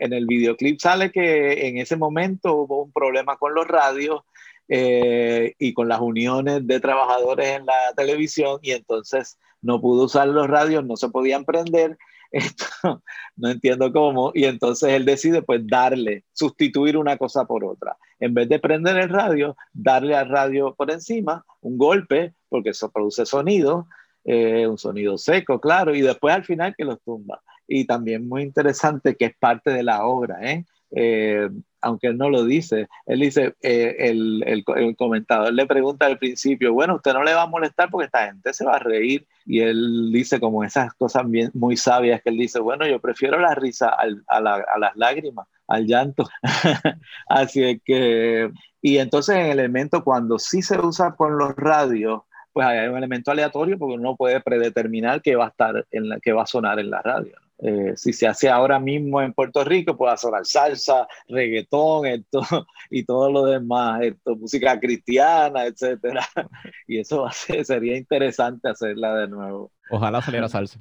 en 0.00 0.12
el 0.12 0.26
videoclip 0.26 0.80
sale 0.80 1.12
que 1.12 1.68
en 1.68 1.78
ese 1.78 1.96
momento 1.96 2.54
hubo 2.54 2.82
un 2.82 2.90
problema 2.90 3.36
con 3.36 3.54
los 3.54 3.68
radios 3.68 4.22
eh, 4.68 5.54
y 5.60 5.72
con 5.72 5.88
las 5.88 6.00
uniones 6.00 6.66
de 6.66 6.80
trabajadores 6.80 7.46
en 7.46 7.66
la 7.66 7.94
televisión 7.96 8.58
y 8.60 8.72
entonces 8.72 9.38
no 9.62 9.80
pudo 9.80 10.06
usar 10.06 10.26
los 10.26 10.48
radios, 10.48 10.84
no 10.84 10.96
se 10.96 11.10
podían 11.10 11.44
prender 11.44 11.96
esto, 12.34 13.02
no 13.36 13.50
entiendo 13.50 13.92
cómo, 13.92 14.32
y 14.34 14.44
entonces 14.44 14.90
él 14.90 15.04
decide 15.04 15.42
pues 15.42 15.66
darle, 15.66 16.24
sustituir 16.32 16.96
una 16.96 17.16
cosa 17.16 17.44
por 17.44 17.64
otra. 17.64 17.96
En 18.18 18.34
vez 18.34 18.48
de 18.48 18.58
prender 18.58 18.96
el 18.96 19.08
radio, 19.08 19.56
darle 19.72 20.16
al 20.16 20.28
radio 20.28 20.74
por 20.74 20.90
encima 20.90 21.44
un 21.60 21.78
golpe, 21.78 22.34
porque 22.48 22.70
eso 22.70 22.90
produce 22.90 23.26
sonido, 23.26 23.86
eh, 24.24 24.66
un 24.66 24.78
sonido 24.78 25.18
seco, 25.18 25.60
claro, 25.60 25.94
y 25.94 26.00
después 26.00 26.34
al 26.34 26.44
final 26.44 26.74
que 26.76 26.84
los 26.84 27.00
tumba. 27.02 27.42
Y 27.66 27.86
también 27.86 28.28
muy 28.28 28.42
interesante 28.42 29.16
que 29.16 29.26
es 29.26 29.36
parte 29.38 29.70
de 29.70 29.82
la 29.82 30.06
obra, 30.06 30.38
¿eh? 30.42 30.64
Eh 30.94 31.48
aunque 31.84 32.08
él 32.08 32.16
no 32.16 32.30
lo 32.30 32.44
dice, 32.44 32.88
él 33.06 33.20
dice, 33.20 33.54
eh, 33.60 33.96
el, 33.98 34.42
el, 34.46 34.64
el, 34.74 34.96
comentador 34.96 35.52
le 35.52 35.66
pregunta 35.66 36.06
al 36.06 36.18
principio, 36.18 36.72
bueno, 36.72 36.96
usted 36.96 37.12
no 37.12 37.22
le 37.22 37.34
va 37.34 37.42
a 37.42 37.46
molestar 37.46 37.90
porque 37.90 38.06
esta 38.06 38.26
gente 38.26 38.54
se 38.54 38.64
va 38.64 38.76
a 38.76 38.78
reír, 38.78 39.26
y 39.44 39.60
él 39.60 40.10
dice 40.10 40.40
como 40.40 40.64
esas 40.64 40.94
cosas 40.94 41.24
muy 41.52 41.76
sabias, 41.76 42.22
que 42.22 42.30
él 42.30 42.38
dice, 42.38 42.58
bueno, 42.58 42.86
yo 42.86 43.00
prefiero 43.00 43.38
la 43.38 43.54
risa 43.54 43.90
a, 43.90 44.40
la, 44.40 44.54
a, 44.54 44.78
las 44.78 44.96
lágrimas, 44.96 45.46
al 45.68 45.86
llanto. 45.86 46.26
Así 47.28 47.80
que, 47.84 48.50
y 48.80 48.96
entonces 48.96 49.36
en 49.36 49.46
el 49.46 49.58
elemento, 49.58 50.02
cuando 50.02 50.38
sí 50.38 50.62
se 50.62 50.80
usa 50.80 51.14
con 51.14 51.36
los 51.36 51.54
radios, 51.54 52.22
pues 52.52 52.66
hay 52.66 52.88
un 52.88 52.96
elemento 52.96 53.30
aleatorio 53.30 53.78
porque 53.78 53.96
uno 53.96 54.16
puede 54.16 54.40
predeterminar 54.40 55.20
que 55.20 55.36
va 55.36 55.46
a 55.46 55.48
estar 55.48 55.86
en 55.90 56.08
la, 56.08 56.20
que 56.20 56.32
va 56.32 56.44
a 56.44 56.46
sonar 56.46 56.78
en 56.78 56.88
la 56.88 57.02
radio. 57.02 57.36
Eh, 57.58 57.92
si 57.96 58.12
se 58.12 58.26
hace 58.26 58.48
ahora 58.48 58.80
mismo 58.80 59.22
en 59.22 59.32
Puerto 59.32 59.64
Rico, 59.64 59.96
puede 59.96 60.16
sonar 60.16 60.44
salsa, 60.44 61.06
reggaetón 61.28 62.06
esto, 62.06 62.40
y 62.90 63.04
todo 63.04 63.30
lo 63.30 63.46
demás, 63.46 64.02
esto, 64.02 64.36
música 64.36 64.78
cristiana, 64.78 65.64
etcétera. 65.66 66.26
Y 66.86 66.98
eso 66.98 67.26
sería 67.64 67.96
interesante 67.96 68.68
hacerla 68.68 69.14
de 69.16 69.28
nuevo. 69.28 69.72
Ojalá 69.90 70.20
saliera 70.20 70.48
salsa. 70.48 70.80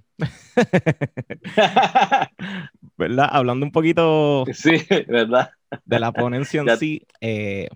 ¿Verdad? 2.98 3.30
Hablando 3.32 3.66
un 3.66 3.72
poquito 3.72 4.46
sí, 4.52 4.86
¿verdad? 5.08 5.52
de 5.86 6.00
la 6.00 6.12
ponencia 6.12 6.62
en 6.62 6.78
sí, 6.78 7.06
eh, 7.20 7.68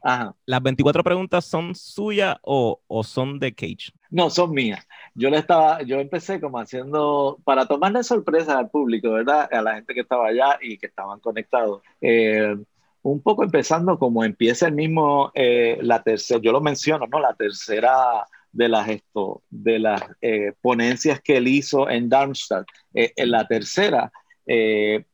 ¿las 0.46 0.62
24 0.62 1.04
preguntas 1.04 1.46
son 1.46 1.74
suyas 1.76 2.38
o, 2.42 2.82
o, 2.88 3.04
son 3.04 3.40
de 3.40 3.54
Cage? 3.54 3.92
No, 4.10 4.30
son 4.30 4.52
mías. 4.52 4.88
Yo 5.16 5.30
le 5.30 5.38
estaba, 5.38 5.82
yo 5.82 6.00
empecé 6.00 6.40
como 6.40 6.60
haciendo, 6.60 7.40
para 7.44 7.66
tomarle 7.66 8.04
sorpresa 8.04 8.58
al 8.58 8.70
público, 8.70 9.12
¿verdad? 9.12 9.50
A 9.52 9.62
la 9.62 9.76
gente 9.76 9.94
que 9.94 10.02
estaba 10.02 10.28
allá 10.28 10.58
y 10.62 10.78
que 10.78 10.88
estaban 10.88 11.20
conectados. 11.20 11.82
Eh, 12.02 12.56
un 13.02 13.22
poco 13.22 13.44
empezando 13.44 13.98
como 13.98 14.24
empieza 14.24 14.68
el 14.68 14.74
mismo, 14.74 15.32
eh, 15.34 15.78
la 15.82 16.04
tercera, 16.04 16.40
yo 16.42 16.52
lo 16.52 16.62
menciono, 16.62 17.08
¿no? 17.08 17.20
La 17.20 17.34
tercera 17.34 18.26
de 18.52 18.70
las, 18.70 18.90
esto, 18.90 19.44
de 19.50 19.80
las 19.80 20.02
eh, 20.22 20.54
ponencias 20.62 21.22
que 21.22 21.38
él 21.38 21.48
hizo 21.48 21.90
en 21.90 22.10
Darmstadt. 22.10 22.68
En 22.94 23.32
la 23.32 23.48
tercera 23.48 24.12
es, 24.46 25.06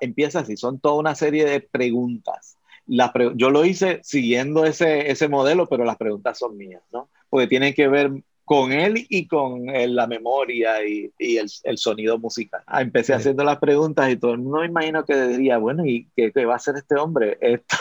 empieza 0.00 0.40
así, 0.40 0.56
son 0.56 0.80
toda 0.80 0.94
una 0.94 1.14
serie 1.14 1.44
de 1.44 1.60
preguntas. 1.60 2.56
La 2.86 3.12
yo 3.34 3.50
lo 3.50 3.64
hice 3.64 4.00
siguiendo 4.02 4.64
ese, 4.64 5.10
ese 5.10 5.28
modelo, 5.28 5.66
pero 5.68 5.84
las 5.84 5.96
preguntas 5.96 6.38
son 6.38 6.56
mías, 6.56 6.82
¿no? 6.92 7.10
Porque 7.28 7.48
tienen 7.48 7.74
que 7.74 7.88
ver 7.88 8.12
con 8.46 8.70
él 8.72 9.04
y 9.08 9.26
con 9.26 9.68
eh, 9.68 9.88
la 9.88 10.06
memoria 10.06 10.86
y, 10.86 11.10
y 11.18 11.36
el, 11.36 11.48
el, 11.64 11.78
sonido 11.78 12.16
musical. 12.16 12.62
Ah, 12.68 12.80
empecé 12.80 13.12
haciendo 13.12 13.42
las 13.42 13.58
preguntas 13.58 14.08
y 14.08 14.16
todo 14.16 14.34
el 14.34 14.38
mundo 14.38 14.60
me 14.60 14.66
imagino 14.66 15.04
que 15.04 15.20
diría, 15.26 15.58
bueno, 15.58 15.84
¿y 15.84 16.08
qué, 16.14 16.30
qué 16.30 16.44
va 16.44 16.52
a 16.52 16.56
hacer 16.56 16.76
este 16.76 16.94
hombre? 16.94 17.36
Esto. 17.40 17.76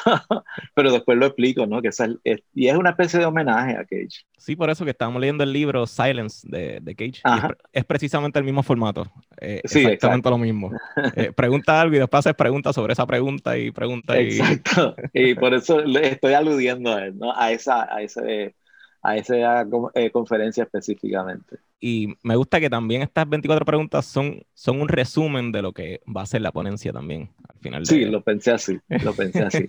Pero 0.73 0.91
después 0.91 1.19
lo 1.19 1.28
explico, 1.28 1.67
¿no? 1.67 1.84
Que 1.84 1.89
es, 1.89 1.99
es, 2.23 2.41
y 2.56 2.67
es 2.67 2.75
una 2.75 2.89
especie 2.89 3.19
de 3.19 3.25
homenaje 3.25 3.73
a 3.73 3.86
Cage. 3.86 4.25
Sí, 4.39 4.56
por 4.56 4.71
eso 4.71 4.84
que 4.84 4.91
estamos 4.91 5.21
leyendo 5.21 5.43
el 5.43 5.54
libro 5.54 5.86
Silence 5.86 6.47
de, 6.49 6.80
de 6.82 6.95
Cage. 6.95 7.21
Es, 7.23 7.56
es, 7.71 7.86
precisamente 7.86 8.39
el 8.39 8.45
mismo 8.45 8.63
formato. 8.63 9.06
Eh, 9.39 9.62
sí, 9.65 9.82
exactamente 9.82 10.28
exacto. 10.28 10.30
lo 10.32 10.38
mismo. 10.39 10.71
Eh, 11.15 11.32
pregunta 11.32 11.80
algo 11.80 11.95
y 11.95 11.99
después 11.99 12.19
haces 12.25 12.36
preguntas 12.36 12.73
sobre 12.73 12.93
esa 12.93 13.06
pregunta 13.06 13.56
y 13.58 13.69
pregunta. 13.69 14.19
Y... 14.19 14.39
Exacto. 14.39 14.95
Y 15.13 15.36
por 15.36 15.54
eso 15.54 15.80
le 15.80 16.08
estoy 16.08 16.34
aludiendo 16.34 16.91
a 16.91 17.06
él, 17.06 17.17
¿no? 17.17 17.32
A, 17.38 17.51
esa, 17.51 17.84
a 17.93 18.01
ese 18.01 18.56
a 19.06 19.15
esa 19.18 19.68
eh, 19.94 20.10
conferencia 20.10 20.63
específicamente. 20.63 21.58
Y 21.80 22.15
me 22.24 22.36
gusta 22.36 22.60
que 22.60 22.72
también 22.72 23.04
estas 23.04 23.30
24 23.30 23.63
preguntas 23.63 24.04
son, 24.06 24.44
son 24.56 24.82
un 24.82 24.88
resumen 24.88 25.52
de 25.52 25.62
lo 25.62 25.74
que 25.74 26.02
va 26.06 26.24
a 26.24 26.26
ser 26.26 26.41
la 26.41 26.52
ponencia 26.52 26.91
también 26.91 27.30
al 27.48 27.60
final. 27.60 27.86
Sí, 27.86 28.06
lo 28.06 28.24
pensé 28.24 28.52
así, 28.52 28.80
lo 29.04 29.13
pensé 29.13 29.44
así. 29.44 29.68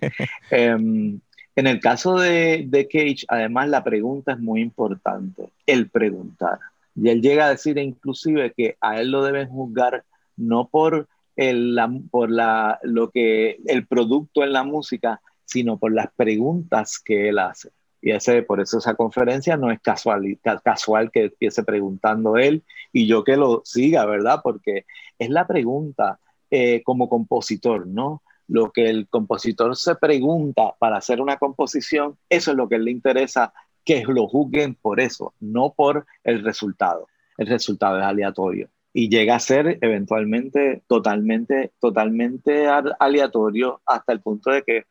um, 0.52 1.20
en 1.54 1.66
el 1.66 1.80
caso 1.80 2.18
de, 2.18 2.64
de, 2.66 2.88
Cage, 2.88 3.26
además 3.28 3.68
la 3.68 3.84
pregunta 3.84 4.32
es 4.32 4.38
muy 4.38 4.62
importante, 4.62 5.50
el 5.66 5.90
preguntar. 5.90 6.58
Y 6.94 7.10
él 7.10 7.20
llega 7.20 7.44
a 7.44 7.50
decir 7.50 7.76
inclusive 7.76 8.54
que 8.56 8.78
a 8.80 8.98
él 9.02 9.10
lo 9.10 9.22
deben 9.22 9.48
juzgar 9.48 10.02
no 10.38 10.68
por, 10.68 11.08
el, 11.36 11.74
la, 11.74 11.92
por 12.10 12.30
la, 12.30 12.78
lo 12.82 13.10
que, 13.10 13.58
el 13.66 13.86
producto 13.86 14.42
en 14.42 14.54
la 14.54 14.64
música, 14.64 15.20
sino 15.44 15.78
por 15.78 15.92
las 15.92 16.08
preguntas 16.16 16.98
que 16.98 17.28
él 17.28 17.38
hace. 17.38 17.68
Y 18.06 18.12
ese, 18.12 18.44
por 18.44 18.60
eso 18.60 18.78
esa 18.78 18.94
conferencia 18.94 19.56
no 19.56 19.72
es 19.72 19.80
casual, 19.80 20.38
casual 20.62 21.10
que 21.10 21.24
empiece 21.24 21.64
preguntando 21.64 22.36
él 22.36 22.62
y 22.92 23.08
yo 23.08 23.24
que 23.24 23.36
lo 23.36 23.62
siga, 23.64 24.06
¿verdad? 24.06 24.42
Porque 24.44 24.86
es 25.18 25.28
la 25.28 25.48
pregunta 25.48 26.20
eh, 26.52 26.84
como 26.84 27.08
compositor, 27.08 27.84
¿no? 27.88 28.22
Lo 28.46 28.70
que 28.70 28.90
el 28.90 29.08
compositor 29.08 29.74
se 29.74 29.96
pregunta 29.96 30.76
para 30.78 30.98
hacer 30.98 31.20
una 31.20 31.38
composición, 31.38 32.16
eso 32.28 32.52
es 32.52 32.56
lo 32.56 32.68
que 32.68 32.78
le 32.78 32.92
interesa 32.92 33.52
que 33.84 34.04
lo 34.06 34.28
juzguen 34.28 34.76
por 34.76 35.00
eso, 35.00 35.34
no 35.40 35.74
por 35.76 36.06
el 36.22 36.44
resultado. 36.44 37.08
El 37.36 37.48
resultado 37.48 37.98
es 37.98 38.04
aleatorio 38.04 38.68
y 38.92 39.08
llega 39.08 39.34
a 39.34 39.40
ser 39.40 39.78
eventualmente 39.80 40.84
totalmente, 40.86 41.72
totalmente 41.80 42.68
aleatorio 43.00 43.80
hasta 43.84 44.12
el 44.12 44.20
punto 44.20 44.52
de 44.52 44.62
que 44.62 44.84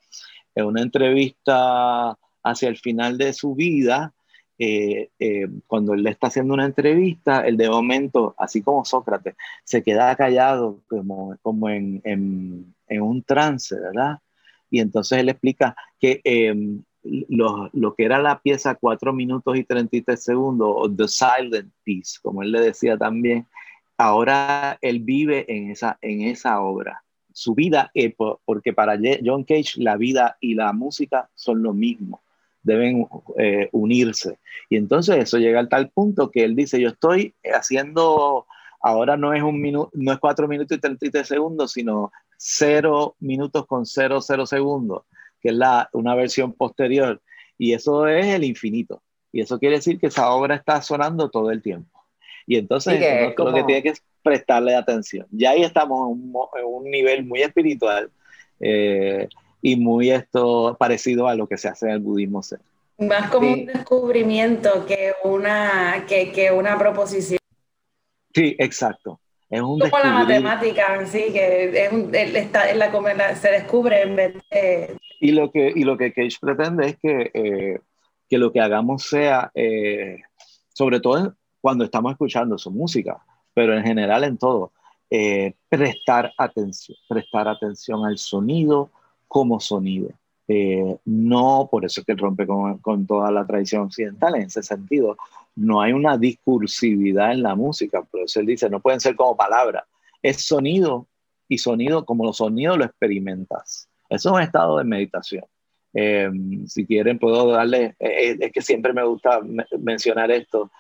en 0.53 0.65
una 0.65 0.81
entrevista 0.81 2.17
hacia 2.45 2.69
el 2.69 2.77
final 2.77 3.17
de 3.17 3.33
su 3.33 3.55
vida, 3.55 4.13
eh, 4.57 5.09
eh, 5.19 5.47
cuando 5.67 5.93
él 5.93 6.03
le 6.03 6.11
está 6.11 6.27
haciendo 6.27 6.53
una 6.53 6.65
entrevista, 6.65 7.41
él 7.41 7.57
de 7.57 7.69
momento, 7.69 8.35
así 8.37 8.61
como 8.61 8.85
Sócrates, 8.85 9.35
se 9.63 9.83
queda 9.83 10.15
callado 10.15 10.81
como, 10.87 11.35
como 11.41 11.69
en, 11.69 12.01
en, 12.05 13.01
un 13.01 13.23
trance, 13.23 13.75
¿verdad? 13.77 14.19
Y 14.69 14.79
entonces 14.79 15.19
él 15.19 15.29
explica 15.29 15.75
que 15.99 16.21
em, 16.23 16.83
lo, 17.03 17.69
lo, 17.73 17.95
que 17.95 18.05
era 18.05 18.19
la 18.19 18.39
pieza 18.39 18.75
4 18.75 19.11
minutos 19.11 19.57
y 19.57 19.63
33 19.63 20.23
segundos, 20.23 20.73
o 20.73 20.89
The 20.89 21.07
Silent 21.07 21.73
Piece, 21.83 22.19
como 22.21 22.43
él 22.43 22.51
le 22.51 22.61
decía 22.61 22.97
también, 22.97 23.47
ahora 23.97 24.77
él 24.81 24.99
vive 24.99 25.45
en 25.49 25.71
esa, 25.71 25.97
en 26.01 26.21
esa 26.21 26.61
obra. 26.61 27.03
Su 27.33 27.53
vida, 27.53 27.91
eh, 27.93 28.15
porque 28.45 28.71
para 28.71 28.97
John 29.23 29.43
Cage 29.43 29.81
la 29.81 29.97
vida 29.97 30.37
y 30.39 30.53
la 30.53 30.71
música 30.71 31.29
son 31.35 31.61
lo 31.63 31.73
mismo 31.73 32.21
deben 32.65 33.07
eh, 33.37 33.69
unirse. 33.71 34.39
Y 34.69 34.75
entonces 34.75 35.17
eso 35.17 35.37
llega 35.37 35.59
al 35.59 35.69
tal 35.69 35.89
punto 35.89 36.31
que 36.31 36.43
él 36.43 36.55
dice, 36.55 36.81
yo 36.81 36.89
estoy 36.89 37.33
haciendo, 37.53 38.47
ahora 38.81 39.15
no 39.15 39.33
es 39.33 39.43
un 39.43 39.61
minuto, 39.61 39.91
no 39.93 40.11
es 40.11 40.19
cuatro 40.19 40.47
minutos 40.47 40.77
y 40.77 40.81
33 40.81 41.27
segundos, 41.27 41.71
sino 41.71 42.11
cero 42.37 43.15
minutos 43.19 43.65
con 43.67 43.85
cero, 43.85 44.19
cero 44.21 44.45
segundos, 44.45 45.03
que 45.39 45.49
es 45.49 45.55
la, 45.55 45.89
una 45.93 46.15
versión 46.15 46.53
posterior. 46.53 47.21
Y 47.57 47.73
eso 47.73 48.07
es 48.07 48.25
el 48.25 48.43
infinito. 48.43 49.01
Y 49.31 49.41
eso 49.41 49.59
quiere 49.59 49.75
decir 49.75 49.99
que 49.99 50.07
esa 50.07 50.31
obra 50.31 50.55
está 50.55 50.81
sonando 50.81 51.29
todo 51.29 51.51
el 51.51 51.61
tiempo. 51.61 52.03
Y 52.47 52.57
entonces 52.57 52.99
lo 53.37 53.53
que 53.53 53.63
tiene 53.63 53.83
que 53.83 53.93
prestarle 54.23 54.75
atención. 54.75 55.27
Ya 55.29 55.51
ahí 55.51 55.63
estamos 55.63 56.17
en 56.17 56.65
un, 56.65 56.83
nivel 56.85 57.25
muy 57.25 57.41
espiritual. 57.41 58.09
Eh, 58.59 59.27
y 59.65 59.77
muy 59.77 60.11
esto 60.11 60.77
parecido 60.79 61.27
a 61.27 61.33
lo 61.33 61.47
que 61.47 61.57
se 61.57 61.67
hace 61.67 61.87
en 61.87 61.93
el 61.93 61.99
budismo 61.99 62.43
zen. 62.43 62.59
Más 62.99 63.31
como 63.31 63.51
un 63.51 63.65
descubrimiento 63.65 64.85
que 64.85 65.13
una, 65.23 66.05
que, 66.07 66.31
que, 66.31 66.51
una 66.51 66.77
proposición. 66.77 67.39
Sí, 68.31 68.55
exacto. 68.59 69.19
Es 69.49 69.61
un 69.61 69.79
como 69.79 69.97
la 70.03 70.11
matemática, 70.11 71.03
sí, 71.07 71.29
que 71.33 71.83
es 71.83 71.91
un, 71.91 72.13
está 72.13 72.69
en 72.69 72.77
la, 72.77 73.35
se 73.35 73.49
descubre 73.49 74.03
en 74.03 74.15
vez 74.15 74.35
de... 74.51 74.97
Y 75.19 75.31
lo 75.31 75.51
que, 75.51 75.73
y 75.75 75.83
lo 75.83 75.97
que 75.97 76.13
Cage 76.13 76.37
pretende 76.39 76.85
es 76.85 76.97
que, 76.97 77.31
eh, 77.33 77.79
que 78.29 78.37
lo 78.37 78.53
que 78.53 78.61
hagamos 78.61 79.01
sea, 79.01 79.49
eh, 79.55 80.19
sobre 80.75 80.99
todo 80.99 81.33
cuando 81.59 81.85
estamos 81.85 82.11
escuchando 82.11 82.59
su 82.59 82.69
música, 82.69 83.25
pero 83.55 83.75
en 83.75 83.83
general 83.83 84.25
en 84.25 84.37
todo, 84.37 84.73
eh, 85.09 85.55
prestar 85.69 86.33
atención, 86.37 86.95
prestar 87.09 87.47
atención 87.47 88.05
al 88.05 88.19
sonido, 88.19 88.91
como 89.35 89.59
sonido. 89.59 90.11
Eh, 90.47 90.95
no, 91.03 91.67
por 91.69 91.83
eso 91.83 91.99
es 91.99 92.07
que 92.07 92.13
rompe 92.13 92.47
con, 92.47 93.05
toda 93.05 93.29
la 93.31 93.45
tradición 93.45 93.81
occidental 93.81 94.33
en 94.35 94.43
ese 94.43 94.63
sentido. 94.63 95.17
No 95.57 95.81
hay 95.81 95.91
una 95.91 96.17
discursividad 96.17 97.33
en 97.33 97.43
la 97.43 97.53
música, 97.53 98.01
por 98.01 98.21
eso 98.21 98.39
él 98.39 98.45
dice, 98.45 98.69
no 98.69 98.79
pueden 98.79 99.01
ser 99.01 99.17
como 99.17 99.35
palabras. 99.35 99.83
Es 100.21 100.45
sonido 100.45 101.07
y 101.49 101.57
sonido, 101.57 102.05
como 102.05 102.23
los 102.23 102.37
sonidos 102.37 102.77
lo 102.77 102.85
experimentas. 102.85 103.89
Eso 104.07 104.29
es 104.29 104.35
un 104.35 104.41
estado 104.41 104.77
de 104.77 104.85
meditación. 104.85 105.43
Eh, 105.93 106.31
si 106.67 106.85
quieren, 106.85 107.19
puedo 107.19 107.49
darle, 107.49 107.97
eh, 107.99 108.37
es 108.39 108.53
que 108.53 108.61
siempre 108.61 108.93
me 108.93 109.03
gusta 109.03 109.41
mencionar 109.77 110.31
esto 110.31 110.71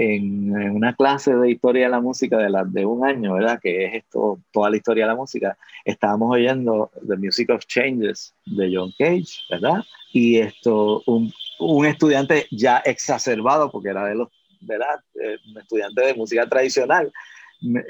en, 0.00 0.70
una 0.70 0.94
clase 0.94 1.34
de 1.34 1.50
historia 1.50 1.84
de 1.84 1.90
la 1.90 2.00
música 2.00 2.38
de, 2.38 2.48
la, 2.48 2.64
de 2.64 2.86
un 2.86 3.04
año, 3.04 3.34
¿verdad? 3.34 3.60
Que 3.60 3.84
es 3.84 3.94
esto, 3.96 4.40
toda 4.50 4.70
la 4.70 4.76
historia 4.76 5.04
de 5.04 5.10
la 5.10 5.16
música, 5.16 5.58
estábamos 5.84 6.32
oyendo 6.32 6.90
The 7.06 7.16
Music 7.16 7.50
of 7.50 7.66
Changes 7.66 8.34
de 8.46 8.70
John 8.74 8.92
Cage, 8.98 9.28
¿verdad? 9.50 9.84
Y 10.12 10.38
esto, 10.38 11.02
un, 11.06 11.32
un 11.58 11.86
estudiante 11.86 12.46
ya 12.50 12.78
exacerbado, 12.78 13.70
porque 13.70 13.90
era 13.90 14.06
de 14.06 14.14
los, 14.14 14.28
¿verdad? 14.62 15.00
Eh, 15.22 15.36
un 15.50 15.58
estudiante 15.58 16.06
de 16.06 16.14
música 16.14 16.48
tradicional, 16.48 17.12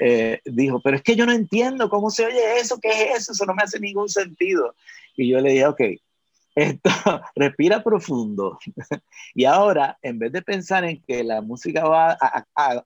eh, 0.01 0.41
dijo, 0.43 0.81
pero 0.81 0.97
es 0.97 1.03
que 1.03 1.15
yo 1.15 1.25
no 1.25 1.31
entiendo 1.31 1.89
cómo 1.89 2.09
se 2.09 2.25
oye 2.25 2.59
eso, 2.59 2.77
¿qué 2.81 2.89
es 2.89 3.21
eso? 3.21 3.31
Eso 3.31 3.45
no 3.45 3.53
me 3.53 3.63
hace 3.63 3.79
ningún 3.79 4.09
sentido. 4.09 4.75
Y 5.15 5.29
yo 5.29 5.39
le 5.39 5.51
dije, 5.51 5.65
ok, 5.65 5.81
esto, 6.55 6.89
respira 7.35 7.83
profundo. 7.83 8.59
y 9.33 9.45
ahora, 9.45 9.97
en 10.01 10.19
vez 10.19 10.31
de 10.31 10.41
pensar 10.41 10.83
en 10.85 11.01
que 11.01 11.23
la 11.23 11.41
música 11.41 11.85
va 11.85 12.17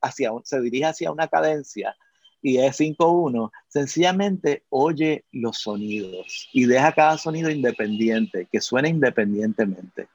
hacia, 0.02 0.32
se 0.44 0.62
dirige 0.62 0.86
hacia 0.86 1.12
una 1.12 1.28
cadencia 1.28 1.96
y 2.42 2.58
es 2.58 2.80
5-1, 2.80 3.50
sencillamente 3.68 4.64
oye 4.70 5.26
los 5.32 5.58
sonidos 5.58 6.48
y 6.54 6.66
deja 6.66 6.92
cada 6.92 7.18
sonido 7.18 7.50
independiente, 7.50 8.48
que 8.52 8.62
suene 8.62 8.90
independientemente. 8.90 10.08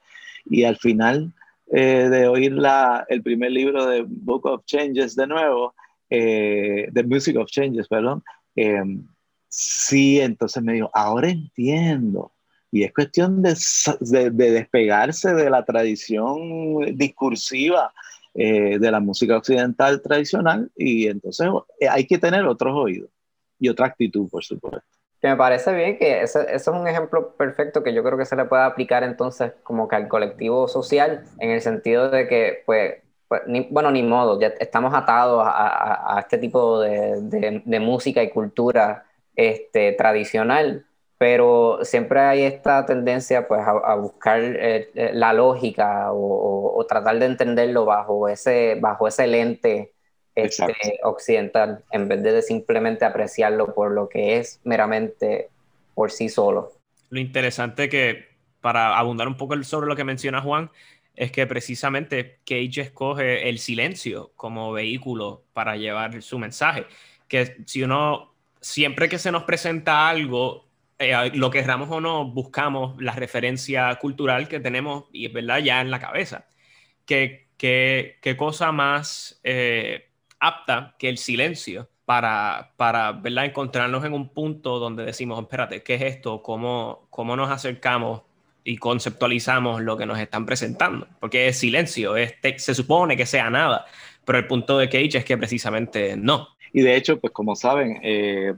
Y 0.45 0.63
al 0.63 0.77
final 0.77 1.33
eh, 1.73 2.07
de 2.09 2.27
oír 2.27 2.53
la, 2.53 3.05
el 3.09 3.21
primer 3.21 3.51
libro 3.51 3.85
de 3.85 4.05
Book 4.07 4.45
of 4.45 4.63
Changes 4.65 5.15
de 5.15 5.27
nuevo, 5.27 5.73
eh, 6.09 6.89
The 6.93 7.03
Music 7.03 7.35
of 7.37 7.49
Changes, 7.49 7.89
perdón, 7.89 8.23
eh, 8.55 8.81
sí, 9.49 10.21
entonces 10.21 10.63
me 10.63 10.73
dijo, 10.73 10.89
ahora 10.93 11.29
entiendo 11.29 12.31
y 12.71 12.83
es 12.83 12.93
cuestión 12.93 13.41
de, 13.41 13.55
de, 14.31 14.51
despegarse 14.51 15.33
de 15.33 15.49
la 15.49 15.65
tradición 15.65 16.95
discursiva 16.95 17.93
eh, 18.33 18.79
de 18.79 18.91
la 18.91 19.01
música 19.01 19.35
occidental 19.37 20.01
tradicional 20.01 20.71
y 20.77 21.07
entonces 21.07 21.49
eh, 21.79 21.89
hay 21.89 22.07
que 22.07 22.17
tener 22.17 22.45
otros 22.45 22.73
oídos 22.73 23.09
y 23.59 23.67
otra 23.67 23.87
actitud, 23.87 24.29
por 24.29 24.43
supuesto. 24.43 24.81
Que 25.21 25.27
me 25.27 25.35
parece 25.35 25.73
bien 25.75 25.99
que 25.99 26.21
eso, 26.21 26.39
es 26.39 26.65
un 26.67 26.87
ejemplo 26.87 27.35
perfecto 27.35 27.83
que 27.83 27.93
yo 27.93 28.03
creo 28.03 28.17
que 28.17 28.25
se 28.25 28.35
le 28.35 28.45
puede 28.45 28.63
aplicar 28.63 29.03
entonces 29.03 29.51
como 29.63 29.87
que 29.87 29.97
al 29.97 30.07
colectivo 30.07 30.67
social, 30.67 31.25
en 31.39 31.51
el 31.51 31.61
sentido 31.61 32.09
de 32.09 32.27
que, 32.27 32.63
pues, 32.65 32.95
pues 33.27 33.41
ni, 33.45 33.67
bueno, 33.69 33.91
ni 33.91 34.01
modo, 34.01 34.39
ya 34.39 34.47
estamos 34.59 34.93
atados 34.95 35.43
a, 35.45 36.15
a, 36.17 36.21
este 36.21 36.37
tipo 36.37 36.79
de, 36.79 37.21
de, 37.21 37.61
de, 37.63 37.79
música 37.79 38.23
y 38.23 38.31
cultura 38.31 39.05
este, 39.35 39.91
tradicional, 39.91 40.85
pero 41.21 41.77
siempre 41.83 42.19
hay 42.19 42.41
esta 42.41 42.83
tendencia 42.83 43.47
pues 43.47 43.61
a, 43.63 43.93
buscar 43.93 44.41
eh, 44.41 44.89
eh, 44.95 45.11
la 45.13 45.33
lógica 45.33 46.07
o, 46.11 46.83
tratar 46.89 47.19
de 47.19 47.27
entenderlo 47.27 47.85
bajo 47.85 48.27
ese, 48.27 48.75
bajo 48.81 49.07
ese 49.07 49.27
lente 49.27 49.93
este, 50.33 50.73
occidental 51.03 51.83
en 51.91 52.07
vez 52.07 52.23
de 52.23 52.41
simplemente 52.41 53.05
apreciarlo 53.05 53.75
por 53.75 53.91
lo 53.91 54.09
que 54.09 54.37
es 54.37 54.61
meramente 54.63 55.49
por 55.93 56.09
sí 56.09 56.27
solo. 56.27 56.71
Lo 57.11 57.19
interesante 57.19 57.87
que, 57.87 58.25
para 58.59 58.97
abundar 58.97 59.27
un 59.27 59.37
poco 59.37 59.61
sobre 59.61 59.85
lo 59.85 59.95
que 59.95 60.03
menciona 60.03 60.41
Juan, 60.41 60.71
es 61.15 61.31
que 61.31 61.45
precisamente 61.45 62.39
Cage 62.47 62.81
escoge 62.81 63.47
el 63.47 63.59
silencio 63.59 64.31
como 64.35 64.71
vehículo 64.71 65.43
para 65.53 65.75
llevar 65.75 66.19
su 66.23 66.39
mensaje. 66.39 66.87
Que 67.27 67.57
si 67.67 67.83
uno, 67.83 68.33
siempre 68.59 69.07
que 69.07 69.19
se 69.19 69.31
nos 69.31 69.43
presenta 69.43 70.09
algo, 70.09 70.70
eh, 71.01 71.31
lo 71.33 71.49
querramos 71.49 71.89
o 71.89 71.99
no, 71.99 72.25
buscamos 72.25 73.01
la 73.01 73.13
referencia 73.13 73.93
cultural 73.95 74.47
que 74.47 74.59
tenemos 74.59 75.05
y 75.11 75.25
es 75.25 75.33
verdad 75.33 75.57
ya 75.59 75.81
en 75.81 75.89
la 75.89 75.99
cabeza. 75.99 76.47
¿Qué, 77.05 77.47
qué, 77.57 78.19
qué 78.21 78.37
cosa 78.37 78.71
más 78.71 79.41
eh, 79.43 80.09
apta 80.39 80.95
que 80.99 81.09
el 81.09 81.17
silencio 81.17 81.89
para, 82.05 82.73
para 82.77 83.13
¿verdad? 83.13 83.45
encontrarnos 83.45 84.05
en 84.05 84.13
un 84.13 84.29
punto 84.29 84.79
donde 84.79 85.03
decimos, 85.03 85.39
espérate, 85.41 85.81
¿qué 85.81 85.95
es 85.95 86.01
esto? 86.03 86.43
¿Cómo, 86.43 87.07
cómo 87.09 87.35
nos 87.35 87.49
acercamos 87.49 88.21
y 88.63 88.77
conceptualizamos 88.77 89.81
lo 89.81 89.97
que 89.97 90.05
nos 90.05 90.19
están 90.19 90.45
presentando? 90.45 91.07
Porque 91.19 91.47
es 91.47 91.57
silencio, 91.57 92.13
se 92.57 92.75
supone 92.75 93.17
que 93.17 93.25
sea 93.25 93.49
nada, 93.49 93.85
pero 94.23 94.37
el 94.37 94.47
punto 94.47 94.77
de 94.77 94.87
Cage 94.87 95.17
es 95.17 95.25
que 95.25 95.37
precisamente 95.37 96.15
no. 96.15 96.49
Y 96.73 96.81
de 96.81 96.95
hecho, 96.95 97.19
pues 97.19 97.33
como 97.33 97.55
saben, 97.55 97.99
eh, 98.03 98.53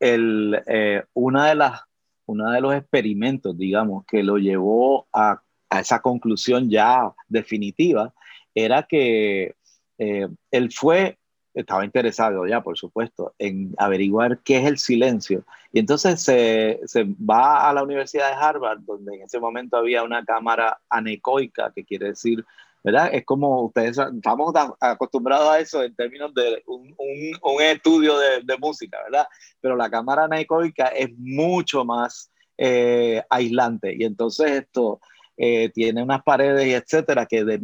el, 0.00 0.62
eh, 0.66 1.04
una 1.14 1.48
de 1.48 1.54
las, 1.54 1.82
uno 2.26 2.50
de 2.50 2.60
los 2.60 2.74
experimentos, 2.74 3.56
digamos, 3.56 4.04
que 4.06 4.22
lo 4.22 4.38
llevó 4.38 5.06
a, 5.12 5.40
a 5.70 5.80
esa 5.80 6.00
conclusión 6.00 6.70
ya 6.70 7.12
definitiva, 7.28 8.12
era 8.54 8.82
que 8.82 9.54
eh, 9.98 10.28
él 10.50 10.72
fue, 10.72 11.18
estaba 11.54 11.84
interesado 11.84 12.46
ya, 12.46 12.62
por 12.62 12.76
supuesto, 12.76 13.34
en 13.38 13.74
averiguar 13.78 14.38
qué 14.40 14.58
es 14.58 14.66
el 14.66 14.78
silencio. 14.78 15.44
Y 15.72 15.78
entonces 15.78 16.20
se, 16.20 16.80
se 16.84 17.04
va 17.04 17.68
a 17.68 17.72
la 17.72 17.82
Universidad 17.82 18.28
de 18.28 18.44
Harvard, 18.44 18.80
donde 18.80 19.16
en 19.16 19.22
ese 19.22 19.40
momento 19.40 19.76
había 19.76 20.02
una 20.02 20.24
cámara 20.24 20.78
anecoica, 20.88 21.72
que 21.74 21.84
quiere 21.84 22.08
decir 22.08 22.44
¿verdad? 22.86 23.10
Es 23.12 23.24
como 23.24 23.62
ustedes 23.62 23.98
estamos 23.98 24.54
acostumbrados 24.78 25.50
a 25.50 25.58
eso 25.58 25.82
en 25.82 25.92
términos 25.96 26.32
de 26.32 26.62
un, 26.66 26.94
un, 27.42 27.60
estudio 27.60 28.16
de, 28.16 28.42
de, 28.44 28.56
música, 28.58 28.96
¿verdad? 29.02 29.26
Pero 29.60 29.74
la 29.74 29.90
cámara 29.90 30.26
anecoica 30.26 30.86
es 30.86 31.08
mucho 31.18 31.84
más 31.84 32.30
eh, 32.56 33.20
aislante 33.28 33.92
y 33.92 34.04
entonces 34.04 34.52
esto 34.52 35.00
eh, 35.36 35.68
tiene 35.70 36.00
unas 36.00 36.22
paredes 36.22 36.64
y 36.64 36.74
etcétera 36.74 37.26
que 37.26 37.58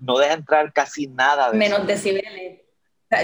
no 0.00 0.18
deja 0.18 0.34
entrar 0.34 0.70
casi 0.74 1.06
nada. 1.06 1.50
De 1.50 1.56
Menos 1.56 1.86
decibeles. 1.86 2.60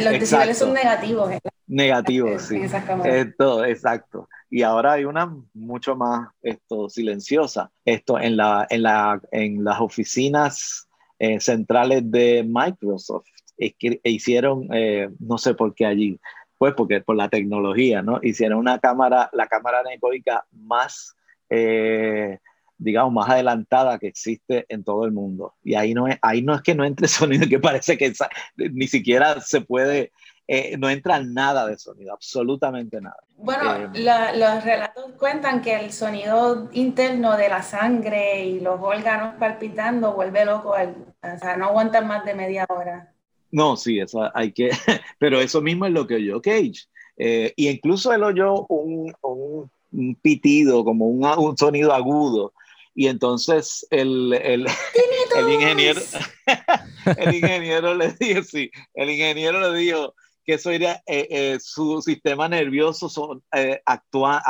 Los 0.01 0.13
decibeles 0.13 0.57
son 0.57 0.73
negativos. 0.73 1.31
Negativos, 1.67 2.41
sí. 2.41 2.59
Esto, 3.05 3.67
exacto. 3.67 4.31
Y 4.49 4.63
ahora 4.63 4.93
hay 4.93 5.05
una 5.05 5.37
mucho 5.53 5.95
más 5.95 6.27
esto, 6.41 6.89
silenciosa. 6.89 7.71
Esto 7.85 8.19
en, 8.19 8.39
la, 8.39 8.67
en, 8.71 8.83
la, 8.83 9.21
en 9.31 9.63
las 9.63 9.79
oficinas 9.81 10.89
eh, 11.25 11.41
centrales 11.41 12.11
de 12.11 12.45
Microsoft 12.47 13.27
e 13.57 13.75
hicieron, 14.05 14.69
eh, 14.75 15.09
no 15.21 15.39
sé 15.39 15.55
por 15.55 15.75
qué 15.75 15.87
allí, 15.87 16.21
pues 16.59 16.75
porque 16.75 17.01
por 17.01 17.17
la 17.17 17.31
tecnología, 17.31 18.03
¿no? 18.03 18.21
Hicieron 18.23 18.59
una 18.59 18.79
cámara, 18.79 19.31
la 19.33 19.47
cámara 19.47 19.81
anecoica 19.81 20.45
más, 20.53 21.15
eh, 21.49 22.41
digamos, 22.77 23.15
más 23.15 23.31
adelantada 23.31 23.99
que 23.99 24.09
existe 24.09 24.67
en 24.69 24.85
todo 24.85 25.07
el 25.07 25.13
mundo. 25.13 25.55
Y 25.63 25.77
ahí 25.77 25.95
no 25.95 26.09
es, 26.09 26.19
ahí 26.21 26.43
no 26.43 26.55
es 26.55 26.61
que 26.61 26.75
no 26.75 26.85
entre 26.85 27.09
sonido, 27.09 27.49
que 27.49 27.59
parece 27.59 27.97
que 27.97 28.13
ni 28.57 28.87
siquiera 28.87 29.41
se 29.41 29.63
puede 29.63 30.13
eh, 30.47 30.77
no 30.77 30.91
entra 30.91 31.21
nada 31.21 31.67
de 31.67 31.79
sonido, 31.79 32.13
absolutamente 32.13 33.01
nada. 33.01 33.17
Bueno, 33.37 33.91
eh, 33.95 34.39
los 34.39 34.65
relatos 34.65 35.13
cuentan 35.19 35.63
que 35.63 35.75
el 35.75 35.93
sonido 35.93 36.69
interno 36.73 37.37
de 37.37 37.49
la 37.49 37.63
sangre 37.63 38.45
y 38.45 38.61
los 38.61 38.79
órganos 38.81 39.37
palpitando 39.39 40.13
vuelve 40.13 40.45
loco, 40.45 40.71
o 40.71 41.39
sea, 41.39 41.57
no 41.57 41.67
aguantan 41.67 42.07
más 42.07 42.25
de 42.25 42.35
media 42.35 42.67
hora. 42.69 43.15
No, 43.51 43.77
sí, 43.77 44.01
eso 44.01 44.31
hay 44.35 44.53
que, 44.53 44.71
pero 45.19 45.41
eso 45.41 45.63
mismo 45.63 45.87
es 45.87 45.93
lo 45.93 46.07
que 46.07 46.17
oyó 46.17 46.43
Cage. 46.43 46.89
Eh, 47.17 47.53
y 47.57 47.69
incluso 47.69 48.13
él 48.13 48.23
oyó 48.25 48.67
un, 48.69 49.15
un, 49.23 50.17
pitido, 50.17 50.85
como 50.85 51.07
un, 51.07 51.25
un, 51.25 51.57
sonido 51.57 51.93
agudo. 51.93 52.53
Y 52.95 53.07
entonces 53.07 53.87
el, 53.91 54.33
el, 54.35 54.67
el 55.39 55.53
ingeniero, 55.53 56.01
el 57.17 57.35
ingeniero 57.35 57.95
le 57.95 58.13
dijo, 58.13 58.43
sí, 58.43 58.71
el 58.95 59.11
ingeniero 59.11 59.61
le 59.61 59.79
dijo, 59.79 60.15
que 60.45 60.55
eso 60.55 60.71
era 60.71 61.03
eh, 61.07 61.27
eh, 61.31 61.59
su 61.61 62.03
sistema 62.03 62.49
nervioso 62.49 63.09
son, 63.09 63.43
eh, 63.53 63.81
actúa, 63.85 64.43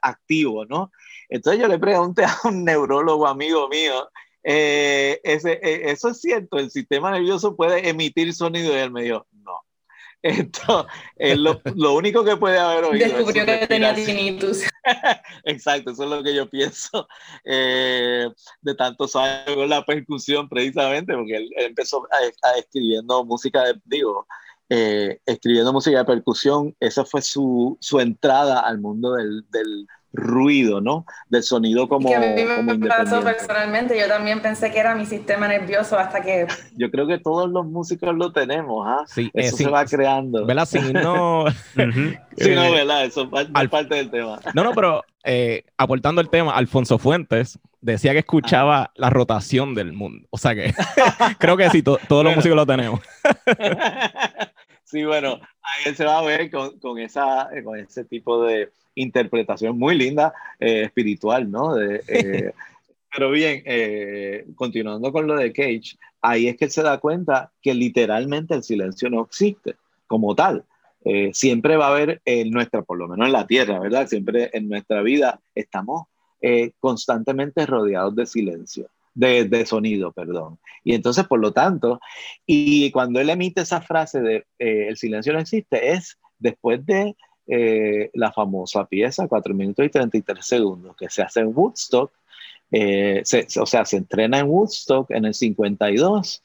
activo, 0.00 0.64
¿no? 0.64 0.92
Entonces 1.28 1.60
yo 1.60 1.68
le 1.68 1.78
pregunté 1.78 2.24
a 2.24 2.36
un 2.44 2.64
neurólogo 2.64 3.26
amigo 3.26 3.68
mío, 3.68 4.08
ese, 4.42 5.58
eso 5.62 6.10
es 6.10 6.20
cierto, 6.20 6.58
el 6.58 6.70
sistema 6.70 7.10
nervioso 7.10 7.56
puede 7.56 7.88
emitir 7.88 8.32
sonido 8.34 8.72
y 8.72 8.78
él 8.78 8.90
me 8.90 9.02
dijo, 9.02 9.26
no. 9.32 9.60
Esto, 10.24 10.86
lo, 11.18 11.60
lo, 11.74 11.94
único 11.94 12.24
que 12.24 12.38
puede 12.38 12.58
haber 12.58 12.84
oído. 12.84 13.08
Descubrió 13.08 13.44
que 13.44 13.66
tenía 13.66 13.94
tinnitus. 13.94 14.62
Exacto, 15.44 15.90
eso 15.90 16.04
es 16.04 16.10
lo 16.10 16.22
que 16.22 16.34
yo 16.34 16.48
pienso 16.48 17.06
de 17.44 18.74
tantos 18.78 19.16
años 19.16 19.54
con 19.54 19.68
la 19.68 19.84
percusión, 19.84 20.48
precisamente, 20.48 21.12
porque 21.12 21.36
él, 21.36 21.50
empezó 21.58 22.08
a, 22.10 22.48
a, 22.48 22.58
escribiendo 22.58 23.22
música, 23.26 23.64
de, 23.64 23.74
digo, 23.84 24.26
eh, 24.68 25.18
escribiendo 25.26 25.72
música 25.72 25.98
de 25.98 26.04
percusión, 26.04 26.74
esa 26.80 27.04
fue 27.04 27.22
su, 27.22 27.76
su 27.80 28.00
entrada 28.00 28.60
al 28.60 28.78
mundo 28.78 29.12
del, 29.14 29.44
del, 29.50 29.86
ruido, 30.14 30.80
¿no? 30.80 31.04
Del 31.28 31.42
sonido 31.42 31.88
como, 31.88 32.08
que 32.08 32.14
a 32.14 32.20
mí 32.20 32.26
me 32.62 32.88
pasó 32.88 33.20
personalmente, 33.20 33.98
yo 33.98 34.06
también 34.06 34.40
pensé 34.40 34.70
que 34.70 34.78
era 34.78 34.94
mi 34.94 35.06
sistema 35.06 35.48
nervioso 35.48 35.98
hasta 35.98 36.22
que... 36.22 36.46
Yo 36.76 36.90
creo 36.90 37.06
que 37.06 37.18
todos 37.18 37.50
los 37.50 37.66
músicos 37.66 38.14
lo 38.14 38.32
tenemos, 38.32 38.86
¿ah? 38.86 39.04
Sí, 39.08 39.30
eso 39.34 39.56
se 39.56 39.68
va 39.68 39.84
creando. 39.84 40.46
¿Verdad? 40.46 40.66
Sí, 40.66 40.78
no... 40.92 41.46
sí, 41.74 42.54
no, 42.54 42.64
eh, 42.64 42.70
¿verdad? 42.70 43.04
Eso 43.04 43.28
es 43.34 43.68
parte 43.68 43.94
del 43.96 44.10
tema. 44.10 44.38
No, 44.54 44.62
no, 44.62 44.72
pero 44.72 45.02
eh, 45.24 45.64
aportando 45.76 46.20
el 46.20 46.30
tema, 46.30 46.54
Alfonso 46.54 46.98
Fuentes 46.98 47.58
decía 47.80 48.12
que 48.12 48.20
escuchaba 48.20 48.84
ah. 48.84 48.92
la 48.94 49.10
rotación 49.10 49.74
del 49.74 49.92
mundo. 49.92 50.26
O 50.30 50.38
sea 50.38 50.54
que 50.54 50.72
creo 51.38 51.56
que 51.56 51.68
sí, 51.70 51.82
todos 51.82 52.24
los 52.24 52.36
músicos 52.36 52.56
lo 52.56 52.66
tenemos. 52.66 53.00
sí, 54.94 55.04
bueno, 55.04 55.40
ahí 55.60 55.94
se 55.94 56.04
va 56.04 56.20
a 56.20 56.22
ver 56.22 56.50
con, 56.50 56.78
con, 56.78 56.98
esa, 56.98 57.48
con 57.64 57.78
ese 57.78 58.04
tipo 58.04 58.44
de 58.44 58.70
interpretación 58.94 59.78
muy 59.78 59.96
linda, 59.96 60.32
eh, 60.60 60.82
espiritual, 60.82 61.50
¿no? 61.50 61.80
Eh, 61.80 62.52
pero 63.12 63.30
bien, 63.30 63.62
continuando 64.54 65.12
con 65.12 65.26
lo 65.26 65.36
de 65.36 65.52
Cage, 65.52 65.96
ahí 66.22 66.48
es 66.48 66.56
que 66.56 66.66
él 66.66 66.70
se 66.70 66.82
da 66.82 66.98
cuenta 66.98 67.52
que 67.60 67.74
literalmente 67.74 68.54
el 68.54 68.62
silencio 68.62 69.10
no 69.10 69.22
existe 69.22 69.76
como 70.06 70.34
tal. 70.34 70.64
siempre 71.32 71.76
va 71.76 71.86
a 71.86 71.90
haber 71.90 72.22
en 72.24 72.50
nuestra, 72.50 72.82
por 72.82 72.98
lo 72.98 73.08
menos 73.08 73.26
en 73.26 73.32
la 73.32 73.46
tierra, 73.46 73.78
¿verdad? 73.78 74.08
Siempre 74.08 74.50
en 74.52 74.68
nuestra 74.68 75.02
vida 75.02 75.40
estamos 75.54 76.06
eh, 76.46 76.72
constantemente 76.78 77.64
rodeados 77.64 78.14
de 78.16 78.26
silencio, 78.26 78.90
de, 79.14 79.66
sonido, 79.66 80.12
perdón. 80.12 80.58
Y 80.82 80.94
entonces, 80.94 81.26
por 81.26 81.40
lo 81.40 81.52
tanto, 81.52 82.00
y 82.46 82.90
cuando 82.90 83.20
él 83.20 83.30
emite 83.30 83.62
esa 83.62 83.80
frase 83.80 84.20
de 84.20 84.36
eh, 84.58 84.88
el 84.88 84.96
silencio 84.96 85.32
no 85.32 85.38
existe, 85.38 85.92
es 85.92 86.18
después 86.38 86.84
de 86.84 87.16
eh, 87.46 88.10
la 88.14 88.32
famosa 88.32 88.86
pieza, 88.86 89.28
4 89.28 89.54
minutos 89.54 89.84
y 89.84 89.90
33 89.90 90.44
segundos, 90.44 90.96
que 90.96 91.08
se 91.08 91.22
hace 91.22 91.40
en 91.40 91.52
Woodstock, 91.54 92.12
o 92.72 93.66
sea, 93.66 93.84
se 93.84 93.96
entrena 93.96 94.40
en 94.40 94.48
Woodstock 94.48 95.10
en 95.10 95.26
el 95.26 95.34
52. 95.34 96.42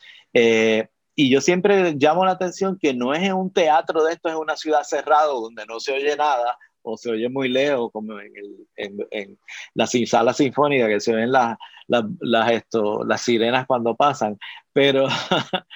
y 1.16 1.30
yo 1.30 1.42
siempre 1.42 1.94
llamo 1.94 2.24
la 2.24 2.32
atención 2.32 2.78
que 2.80 2.94
no 2.94 3.14
es 3.14 3.24
en 3.24 3.34
un 3.34 3.52
teatro 3.52 4.04
de 4.04 4.14
esto, 4.14 4.30
es 4.30 4.36
una 4.36 4.56
ciudad 4.56 4.84
cerrada 4.84 5.26
donde 5.26 5.66
no 5.66 5.80
se 5.80 5.94
oye 5.94 6.16
nada, 6.16 6.58
o 6.82 6.98
se 6.98 7.12
oye 7.12 7.30
muy 7.30 7.50
lejos, 7.50 7.92
como 7.92 8.20
en, 8.20 8.32
el, 8.36 8.68
en, 8.76 8.98
en 9.12 9.40
la 9.74 9.88
sala 9.88 10.34
sinfónica, 10.34 10.88
que 10.88 11.00
se 11.00 11.14
ven 11.14 11.32
las, 11.32 11.58
las, 11.88 12.52
esto, 12.52 13.04
las 13.04 13.22
sirenas 13.22 13.66
cuando 13.66 13.96
pasan, 13.96 14.38
pero, 14.74 15.08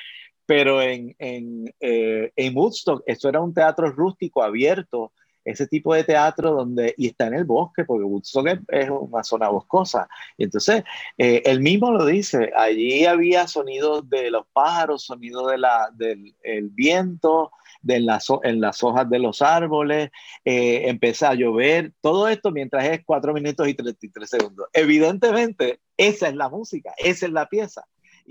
pero 0.45 0.81
en, 0.81 1.15
en, 1.19 1.73
eh, 1.79 2.31
en 2.35 2.57
Woodstock 2.57 3.03
esto 3.05 3.29
era 3.29 3.41
un 3.41 3.53
teatro 3.53 3.91
rústico 3.91 4.43
abierto, 4.43 5.11
ese 5.45 5.67
tipo 5.67 5.93
de 5.93 6.03
teatro 6.03 6.51
donde, 6.51 6.93
y 6.97 7.07
está 7.07 7.27
en 7.27 7.33
el 7.33 7.43
bosque, 7.43 7.83
porque 7.83 8.05
Woodstock 8.05 8.47
es, 8.69 8.89
una 8.89 9.23
zona 9.23 9.49
boscosa. 9.49 10.07
Y 10.37 10.45
entonces, 10.45 10.83
eh, 11.17 11.41
él 11.45 11.59
mismo 11.59 11.91
lo 11.91 12.05
dice, 12.05 12.51
allí 12.55 13.05
había 13.05 13.47
sonidos 13.47 14.09
de 14.09 14.31
los 14.31 14.45
pájaros, 14.53 15.03
sonido 15.03 15.47
de 15.47 15.57
la, 15.57 15.89
del 15.93 16.33
el 16.43 16.69
viento, 16.69 17.51
de 17.83 17.99
las, 17.99 18.27
en 18.43 18.59
las 18.59 18.83
hojas 18.83 19.09
de 19.09 19.19
los 19.19 19.41
árboles, 19.41 20.09
eh, 20.43 20.89
empieza 20.89 21.29
a 21.29 21.35
llover, 21.35 21.93
todo 22.01 22.27
esto 22.27 22.51
mientras 22.51 22.85
es 22.85 23.01
4 23.05 23.33
minutos 23.33 23.67
y 23.67 23.75
33 23.75 24.29
segundos. 24.29 24.67
Evidentemente, 24.73 25.79
esa 25.97 26.29
es 26.29 26.35
la 26.35 26.49
música, 26.49 26.93
esa 26.97 27.27
es 27.27 27.31
la 27.31 27.47
pieza. 27.47 27.83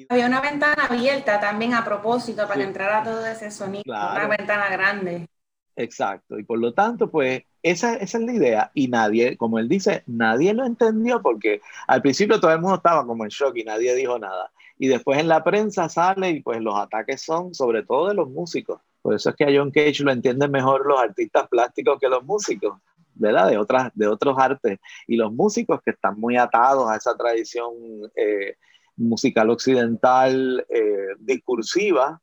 Había 0.09 0.27
una 0.27 0.41
ventana 0.41 0.87
abierta 0.89 1.39
también 1.39 1.75
a 1.75 1.85
propósito 1.85 2.49
para 2.49 2.55
que 2.55 2.67
entrara 2.67 3.05
todo 3.05 3.25
ese 3.27 3.51
sonido, 3.51 3.83
una 3.87 4.27
ventana 4.27 4.71
grande. 4.71 5.29
Exacto, 5.77 6.39
y 6.39 6.45
por 6.45 6.59
lo 6.59 6.75
tanto, 6.75 7.11
pues 7.11 7.45
esa, 7.63 7.95
esa, 7.95 8.19
es 8.19 8.25
la 8.25 8.33
idea. 8.33 8.71
Y 8.75 8.89
nadie, 8.89 9.37
como 9.37 9.59
él 9.59 9.69
dice, 9.69 10.03
nadie 10.07 10.53
lo 10.53 10.67
entendió 10.67 11.23
porque 11.23 11.61
al 11.87 12.03
principio 12.03 12.41
todo 12.41 12.53
el 12.53 12.61
mundo 12.61 12.77
estaba 12.77 13.07
como 13.07 13.25
en 13.25 13.31
shock 13.31 13.57
y 13.57 13.65
nadie 13.65 13.95
dijo 13.95 14.19
nada. 14.19 14.51
Y 14.79 14.89
después 14.89 15.19
en 15.19 15.29
la 15.29 15.45
prensa 15.45 15.89
sale 15.89 16.31
y 16.31 16.41
pues 16.41 16.61
los 16.61 16.77
ataques 16.77 17.23
son 17.23 17.55
sobre 17.55 17.85
todo 17.85 18.09
de 18.09 18.15
los 18.15 18.29
músicos. 18.29 18.81
Por 19.03 19.15
eso 19.15 19.31
es 19.31 19.37
que 19.37 19.45
a 19.45 19.53
John 19.55 19.71
Cage 19.71 20.05
lo 20.05 20.13
entienden 20.13 20.51
mejor 20.51 20.87
los 20.87 21.01
artistas 21.01 21.49
plásticos 21.49 21.99
que 22.01 22.09
los 22.09 22.25
músicos, 22.25 22.79
¿verdad? 23.15 23.51
De, 23.51 23.59
otras, 23.59 23.91
de 23.95 24.07
otros 24.07 24.39
artes. 24.39 24.79
Y 25.07 25.17
los 25.17 25.33
músicos 25.33 25.81
que 25.85 25.91
están 25.91 26.19
muy 26.19 26.37
atados 26.37 26.89
a 26.89 26.97
esa 26.97 27.17
tradición 27.17 27.73
eh, 28.15 28.57
musical 28.97 29.51
occidental 29.51 30.65
eh, 30.69 31.09
discursiva, 31.19 32.21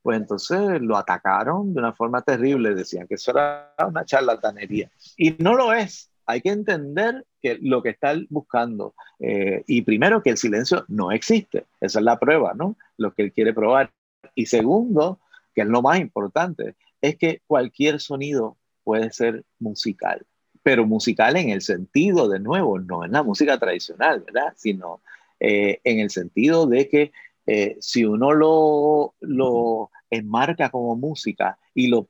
pues 0.00 0.18
entonces 0.18 0.80
lo 0.80 0.96
atacaron 0.96 1.74
de 1.74 1.80
una 1.80 1.92
forma 1.92 2.22
terrible, 2.22 2.74
decían 2.74 3.06
que 3.06 3.14
eso 3.14 3.30
era 3.30 3.74
una 3.86 4.04
charlatanería. 4.04 4.90
Y 5.16 5.36
no 5.38 5.54
lo 5.54 5.72
es, 5.72 6.10
hay 6.26 6.40
que 6.40 6.50
entender 6.50 7.24
que 7.40 7.58
lo 7.60 7.82
que 7.82 7.90
está 7.90 8.14
buscando, 8.30 8.94
eh, 9.20 9.62
y 9.66 9.82
primero 9.82 10.22
que 10.22 10.30
el 10.30 10.36
silencio 10.36 10.84
no 10.88 11.12
existe, 11.12 11.66
esa 11.80 11.98
es 11.98 12.04
la 12.04 12.18
prueba, 12.18 12.52
¿no? 12.54 12.76
Lo 12.96 13.12
que 13.12 13.22
él 13.22 13.32
quiere 13.32 13.52
probar. 13.52 13.90
Y 14.34 14.46
segundo, 14.46 15.20
que 15.54 15.62
es 15.62 15.66
lo 15.66 15.82
más 15.82 16.00
importante, 16.00 16.76
es 17.00 17.16
que 17.16 17.40
cualquier 17.46 18.00
sonido 18.00 18.56
puede 18.84 19.10
ser 19.12 19.44
musical, 19.58 20.24
pero 20.62 20.86
musical 20.86 21.36
en 21.36 21.50
el 21.50 21.62
sentido, 21.62 22.28
de 22.28 22.40
nuevo, 22.40 22.78
no 22.78 23.04
en 23.04 23.12
la 23.12 23.22
música 23.22 23.58
tradicional, 23.58 24.20
¿verdad? 24.20 24.52
Sino 24.56 25.00
eh, 25.40 25.80
en 25.84 26.00
el 26.00 26.10
sentido 26.10 26.66
de 26.66 26.88
que 26.88 27.12
eh, 27.46 27.76
si 27.80 28.04
uno 28.04 28.32
lo, 28.32 29.14
lo 29.20 29.90
enmarca 30.10 30.70
como 30.70 30.94
música 30.94 31.58
y 31.74 31.88
lo 31.88 32.08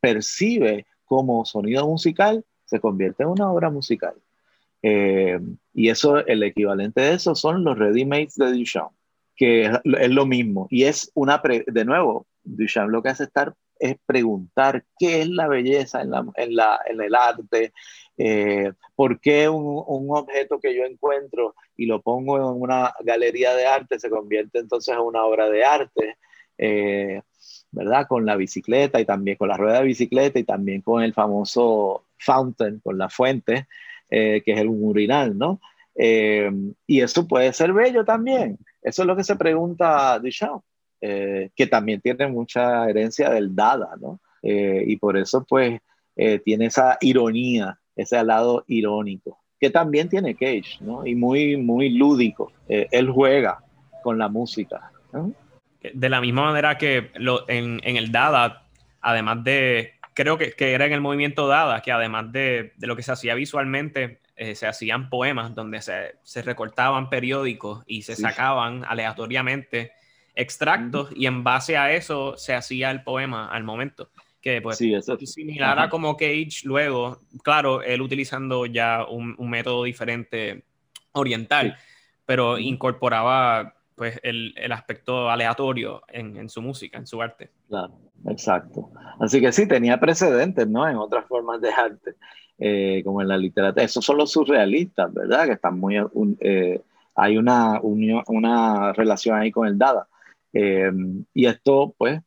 percibe 0.00 0.86
como 1.04 1.44
sonido 1.44 1.86
musical, 1.86 2.44
se 2.64 2.80
convierte 2.80 3.22
en 3.22 3.30
una 3.30 3.50
obra 3.50 3.70
musical. 3.70 4.14
Eh, 4.82 5.40
y 5.72 5.88
eso, 5.88 6.18
el 6.26 6.42
equivalente 6.42 7.00
de 7.00 7.14
eso 7.14 7.34
son 7.34 7.64
los 7.64 7.78
ready-mades 7.78 8.34
de 8.34 8.52
Duchamp, 8.52 8.92
que 9.34 9.64
es, 9.64 10.10
lo 10.10 10.26
mismo. 10.26 10.66
Y 10.70 10.84
es 10.84 11.10
una, 11.14 11.40
de 11.66 11.84
nuevo, 11.84 12.26
Duchamp 12.44 12.90
lo 12.90 13.02
que 13.02 13.08
hace 13.10 13.24
estar 13.24 13.54
es 13.78 13.96
preguntar 14.06 14.84
qué 14.98 15.22
es 15.22 15.28
la 15.28 15.48
belleza 15.48 16.02
en, 16.02 16.10
la, 16.10 16.24
en, 16.36 16.54
la, 16.56 16.80
en 16.86 17.00
el 17.00 17.14
arte, 17.14 17.72
eh, 18.16 18.72
por 18.94 19.20
qué 19.20 19.48
un, 19.48 19.82
objeto 19.86 20.60
que 20.60 20.74
yo 20.74 20.84
encuentro 20.84 21.54
y 21.76 21.86
lo 21.86 22.00
pongo 22.00 22.36
en 22.36 22.60
una 22.60 22.94
galería 23.00 23.54
de 23.54 23.66
arte 23.66 23.98
se 23.98 24.10
convierte 24.10 24.60
entonces 24.60 24.94
en 24.94 25.00
una 25.00 25.24
obra 25.24 25.50
de 25.50 25.64
arte, 25.64 26.16
eh, 26.58 27.22
¿verdad? 27.72 28.06
Con 28.08 28.24
la 28.24 28.36
bicicleta 28.36 29.00
y 29.00 29.04
también 29.04 29.36
con 29.36 29.48
la 29.48 29.56
rueda 29.56 29.80
de 29.80 29.86
bicicleta 29.86 30.38
y 30.38 30.44
también 30.44 30.80
con 30.80 31.02
el 31.02 31.12
famoso 31.12 32.04
fountain, 32.18 32.80
con 32.80 32.96
la 32.96 33.08
fuente, 33.08 33.66
eh, 34.10 34.42
que 34.44 34.52
es 34.52 34.60
el 34.60 34.68
urinal, 34.68 35.36
¿no? 35.36 35.60
Eh, 35.96 36.50
y 36.86 37.00
eso 37.00 37.26
puede 37.26 37.52
ser 37.52 37.72
bello 37.72 38.04
también. 38.04 38.58
Eso 38.82 39.02
es 39.02 39.06
lo 39.06 39.16
que 39.16 39.24
se 39.24 39.36
pregunta 39.36 40.18
Duchamp, 40.18 40.62
eh, 41.06 41.50
que 41.54 41.66
también 41.66 42.00
tiene 42.00 42.26
mucha 42.28 42.88
herencia 42.88 43.28
del 43.28 43.54
Dada, 43.54 43.90
¿no? 44.00 44.20
Eh, 44.42 44.84
y 44.86 44.96
por 44.96 45.18
eso, 45.18 45.44
pues, 45.44 45.78
tiene 46.44 46.66
esa 46.66 46.96
ironía, 47.00 47.76
ese 47.96 48.22
lado 48.22 48.64
irónico, 48.68 49.38
que 49.58 49.68
también 49.68 50.08
tiene 50.08 50.34
Cage, 50.34 50.78
¿no? 50.80 51.04
Y 51.04 51.14
muy, 51.14 51.56
muy 51.56 51.90
lúdico. 51.90 52.52
él 52.68 53.10
juega 53.10 53.58
con 54.02 54.16
la 54.16 54.28
música. 54.28 54.92
De 55.82 56.08
la 56.08 56.20
misma 56.20 56.44
manera 56.44 56.78
que 56.78 57.10
lo, 57.16 57.48
en, 57.48 57.80
en, 57.82 57.96
el 57.96 58.12
Dada, 58.12 58.66
además 59.00 59.42
de, 59.42 59.94
creo 60.14 60.38
que, 60.38 60.52
que, 60.52 60.72
era 60.72 60.86
en 60.86 60.92
el 60.92 61.00
movimiento 61.00 61.48
Dada, 61.48 61.82
que 61.82 61.90
además 61.90 62.30
de, 62.32 62.72
de 62.76 62.86
lo 62.86 62.94
que 62.94 63.02
se 63.02 63.12
hacía 63.12 63.34
visualmente, 63.34 64.20
eh, 64.36 64.54
se 64.54 64.66
hacían 64.66 65.10
poemas 65.10 65.54
donde 65.54 65.80
se, 65.82 66.16
se, 66.22 66.42
recortaban 66.42 67.10
periódicos 67.10 67.82
y 67.86 68.02
se 68.02 68.16
sacaban 68.16 68.84
aleatoriamente 68.86 69.92
extractos 70.34 71.10
y 71.14 71.26
en 71.26 71.44
base 71.44 71.76
a 71.76 71.92
eso 71.92 72.36
se 72.36 72.54
hacía 72.54 72.90
el 72.90 73.02
poema 73.02 73.48
al 73.48 73.64
momento. 73.64 74.10
Que 74.40 74.60
pues 74.60 74.76
sí, 74.76 74.92
eso, 74.92 75.16
similar 75.18 75.78
a 75.78 75.88
como 75.88 76.16
Cage 76.16 76.64
luego, 76.64 77.20
claro, 77.42 77.80
él 77.82 78.02
utilizando 78.02 78.66
ya 78.66 79.06
un, 79.08 79.34
un 79.38 79.48
método 79.48 79.84
diferente 79.84 80.64
oriental, 81.12 81.78
pero 82.26 82.58
incorporaba 82.58 83.74
pues 83.94 84.20
el, 84.22 84.52
el 84.56 84.72
aspecto 84.72 85.30
aleatorio 85.30 86.02
en, 86.08 86.36
en, 86.36 86.48
su 86.50 86.60
música, 86.60 86.98
en 86.98 87.06
su 87.06 87.22
arte. 87.22 87.50
Claro, 87.68 87.94
exacto. 88.28 88.90
Así 89.18 89.40
que 89.40 89.50
sí, 89.50 89.66
tenía 89.66 89.98
precedentes, 89.98 90.68
¿no? 90.68 90.86
En 90.88 90.96
otras 90.96 91.24
formas 91.26 91.60
de 91.60 91.70
arte. 91.70 92.14
Eh, 92.56 93.02
como 93.04 93.20
en 93.20 93.26
la 93.26 93.36
literatura. 93.36 93.84
Esos 93.84 94.04
son 94.04 94.16
los 94.16 94.30
surrealistas, 94.30 95.12
¿verdad? 95.12 95.46
Que 95.46 95.52
están 95.52 95.78
muy... 95.78 95.96
Eh, 96.38 96.80
hay 97.16 97.36
una, 97.36 97.80
una 97.82 98.92
relación 98.92 99.36
ahí 99.36 99.50
con 99.50 99.66
el 99.66 99.76
Dada. 99.76 100.06
Eh, 100.54 100.90
y 101.34 101.46
esto, 101.46 101.94
pues, 101.98 102.20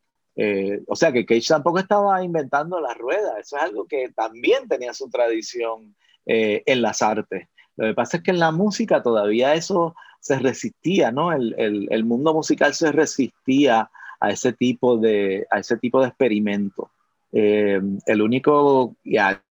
o 0.87 0.95
sea 0.95 1.11
que 1.11 1.25
Cage 1.25 1.47
tampoco 1.47 1.79
estaba 1.79 2.23
inventando 2.23 2.79
la 2.79 2.93
rueda, 2.93 3.39
eso 3.39 3.57
es 3.57 3.63
algo 3.63 3.87
que 3.87 4.09
también 4.15 4.67
tenía 4.67 4.93
su 4.93 5.09
tradición 5.09 5.95
en 6.25 6.81
las 6.83 7.01
artes. 7.01 7.47
Lo 7.75 7.87
que 7.87 7.95
pasa 7.95 8.17
es 8.17 8.23
que 8.23 8.29
en 8.29 8.39
la 8.39 8.51
música 8.51 9.01
todavía 9.01 9.55
eso 9.55 9.95
se 10.19 10.37
resistía, 10.37 11.11
¿no? 11.11 11.31
El, 11.33 11.55
el, 11.57 11.87
el 11.89 12.05
mundo 12.05 12.35
musical 12.35 12.75
se 12.75 12.91
resistía 12.91 13.89
a 14.19 14.29
ese 14.29 14.53
tipo 14.53 14.97
de, 14.97 15.47
a 15.49 15.59
ese 15.59 15.77
tipo 15.77 16.01
de 16.01 16.07
experimento. 16.09 16.91
el 17.31 18.21
único, 18.21 18.95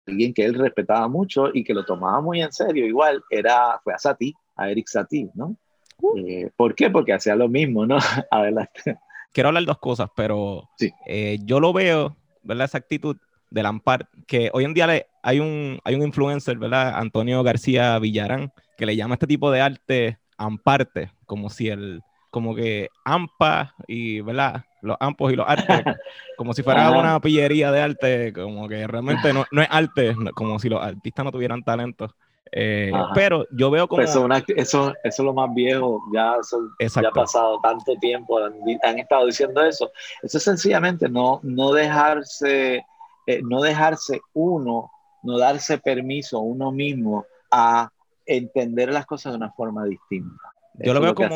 alguien 0.08 0.34
que 0.34 0.46
él 0.46 0.56
respetaba 0.56 1.08
mucho 1.08 1.50
y 1.54 1.64
que 1.64 1.74
lo 1.74 1.86
tomaba 1.86 2.22
muy 2.22 2.42
en 2.42 2.52
serio, 2.52 2.86
igual, 2.86 3.24
era, 3.30 3.80
fue 3.84 3.94
a 3.94 3.98
Satie, 3.98 4.34
a 4.56 4.70
Eric 4.70 4.88
Satie, 4.88 5.30
¿no? 5.34 5.56
Eh, 6.18 6.50
¿Por 6.56 6.76
qué? 6.76 6.90
Porque 6.90 7.14
hacía 7.14 7.36
lo 7.36 7.48
mismo, 7.48 7.86
¿no? 7.86 7.98
Adelante. 8.32 8.98
Quiero 9.32 9.50
hablar 9.50 9.66
dos 9.66 9.80
cosas, 9.80 10.10
pero 10.16 10.70
sí. 10.78 10.92
eh, 11.08 11.40
yo 11.44 11.60
lo 11.60 11.74
veo, 11.74 12.16
¿verdad? 12.44 12.66
Esa 12.66 12.80
actitud 12.80 13.18
de 13.50 13.64
Lampard, 13.64 14.06
que 14.28 14.50
hoy 14.54 14.66
en 14.66 14.74
día 14.74 14.88
le, 14.88 15.08
hay, 15.24 15.40
un, 15.40 15.80
hay 15.84 15.96
un 15.96 16.04
influencer, 16.04 16.58
¿verdad? 16.58 16.94
Antonio 16.96 17.44
García 17.44 17.98
Villarán, 18.00 18.52
que 18.78 18.86
le 18.86 18.96
llama 18.96 19.16
este 19.16 19.28
tipo 19.28 19.52
de 19.52 19.62
arte 19.62 20.18
amparte, 20.38 21.12
como 21.26 21.50
si 21.50 21.70
el, 21.70 22.02
como 22.32 22.56
que 22.56 22.90
AMPA 23.06 23.76
y, 23.88 24.22
¿verdad? 24.22 24.64
Los 24.82 24.98
ampos 25.00 25.32
y 25.32 25.36
los 25.36 25.48
artes, 25.48 25.84
como 26.38 26.54
si 26.54 26.64
fuera 26.64 26.90
una 26.92 27.20
pillería 27.20 27.72
de 27.72 27.82
arte, 27.82 28.34
como 28.34 28.68
que 28.68 28.88
realmente 28.88 29.34
no, 29.34 29.46
no 29.52 29.62
es 29.62 29.68
arte, 29.70 30.16
como 30.34 30.58
si 30.58 30.70
los 30.70 30.82
artistas 30.82 31.26
no 31.26 31.32
tuvieran 31.32 31.62
talento. 31.62 32.16
Eh, 32.52 32.92
pero 33.14 33.46
yo 33.52 33.72
veo 33.72 33.88
como... 33.88 34.02
Eso, 34.02 34.28
eso, 34.56 34.94
es 35.04 35.20
lo 35.20 35.34
más 35.34 35.54
viejo, 35.54 36.02
ya, 36.14 36.36
ya 36.80 37.10
ha 37.10 37.12
pasado 37.12 37.60
tanto 37.62 37.96
tiempo, 37.96 38.40
han, 38.40 39.00
estado 39.00 39.26
diciendo 39.26 39.64
eso. 39.64 39.92
Eso 40.22 40.38
es 40.38 40.44
sencillamente 40.44 41.08
no, 41.08 41.40
no 41.44 41.72
dejarse, 41.72 42.86
eh, 43.28 43.42
no 43.44 43.62
dejarse 43.62 44.22
uno, 44.34 44.92
no 45.24 45.38
darse 45.38 45.78
permiso 45.78 46.40
uno 46.40 46.72
mismo 46.72 47.26
a 47.52 47.90
entender 48.26 48.92
las 48.92 49.06
cosas 49.06 49.34
de 49.34 49.38
una 49.38 49.52
forma 49.52 49.86
distinta. 49.86 50.52
Yo 50.76 50.94
lo 50.94 51.02
veo 51.02 51.16
como, 51.16 51.36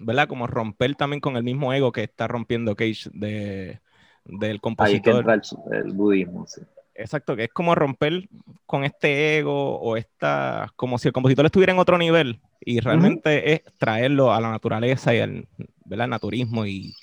¿verdad? 0.00 0.28
Como 0.28 0.46
romper 0.46 0.94
también 0.96 1.20
con 1.20 1.36
el 1.36 1.42
mismo 1.42 1.72
ego 1.72 1.92
que 1.92 2.04
está 2.04 2.26
rompiendo 2.26 2.74
Cage 2.74 3.10
de, 3.12 3.80
del 4.24 4.60
compositor. 4.60 5.30
Ahí 5.30 5.40
que 5.40 5.76
el, 5.76 5.92
budismo, 5.92 6.46
sí. 6.46 6.62
Exacto, 6.94 7.36
que 7.36 7.44
es 7.44 7.50
como 7.50 7.74
romper 7.74 8.28
con 8.66 8.84
este 8.84 9.38
ego 9.38 9.78
o 9.80 9.96
esta, 9.96 10.70
como 10.76 10.98
si 10.98 11.08
el 11.08 11.14
compositor 11.14 11.46
estuviera 11.46 11.72
en 11.72 11.78
otro 11.78 11.96
nivel 11.96 12.40
y 12.60 12.80
realmente 12.80 13.52
es 13.52 13.62
traerlo 13.78 14.32
a 14.32 14.40
la 14.40 14.50
naturaleza 14.50 15.14
y 15.14 15.20
al 15.20 15.48
¿verdad? 15.84 16.08
naturismo 16.08 16.66
y, 16.66 16.94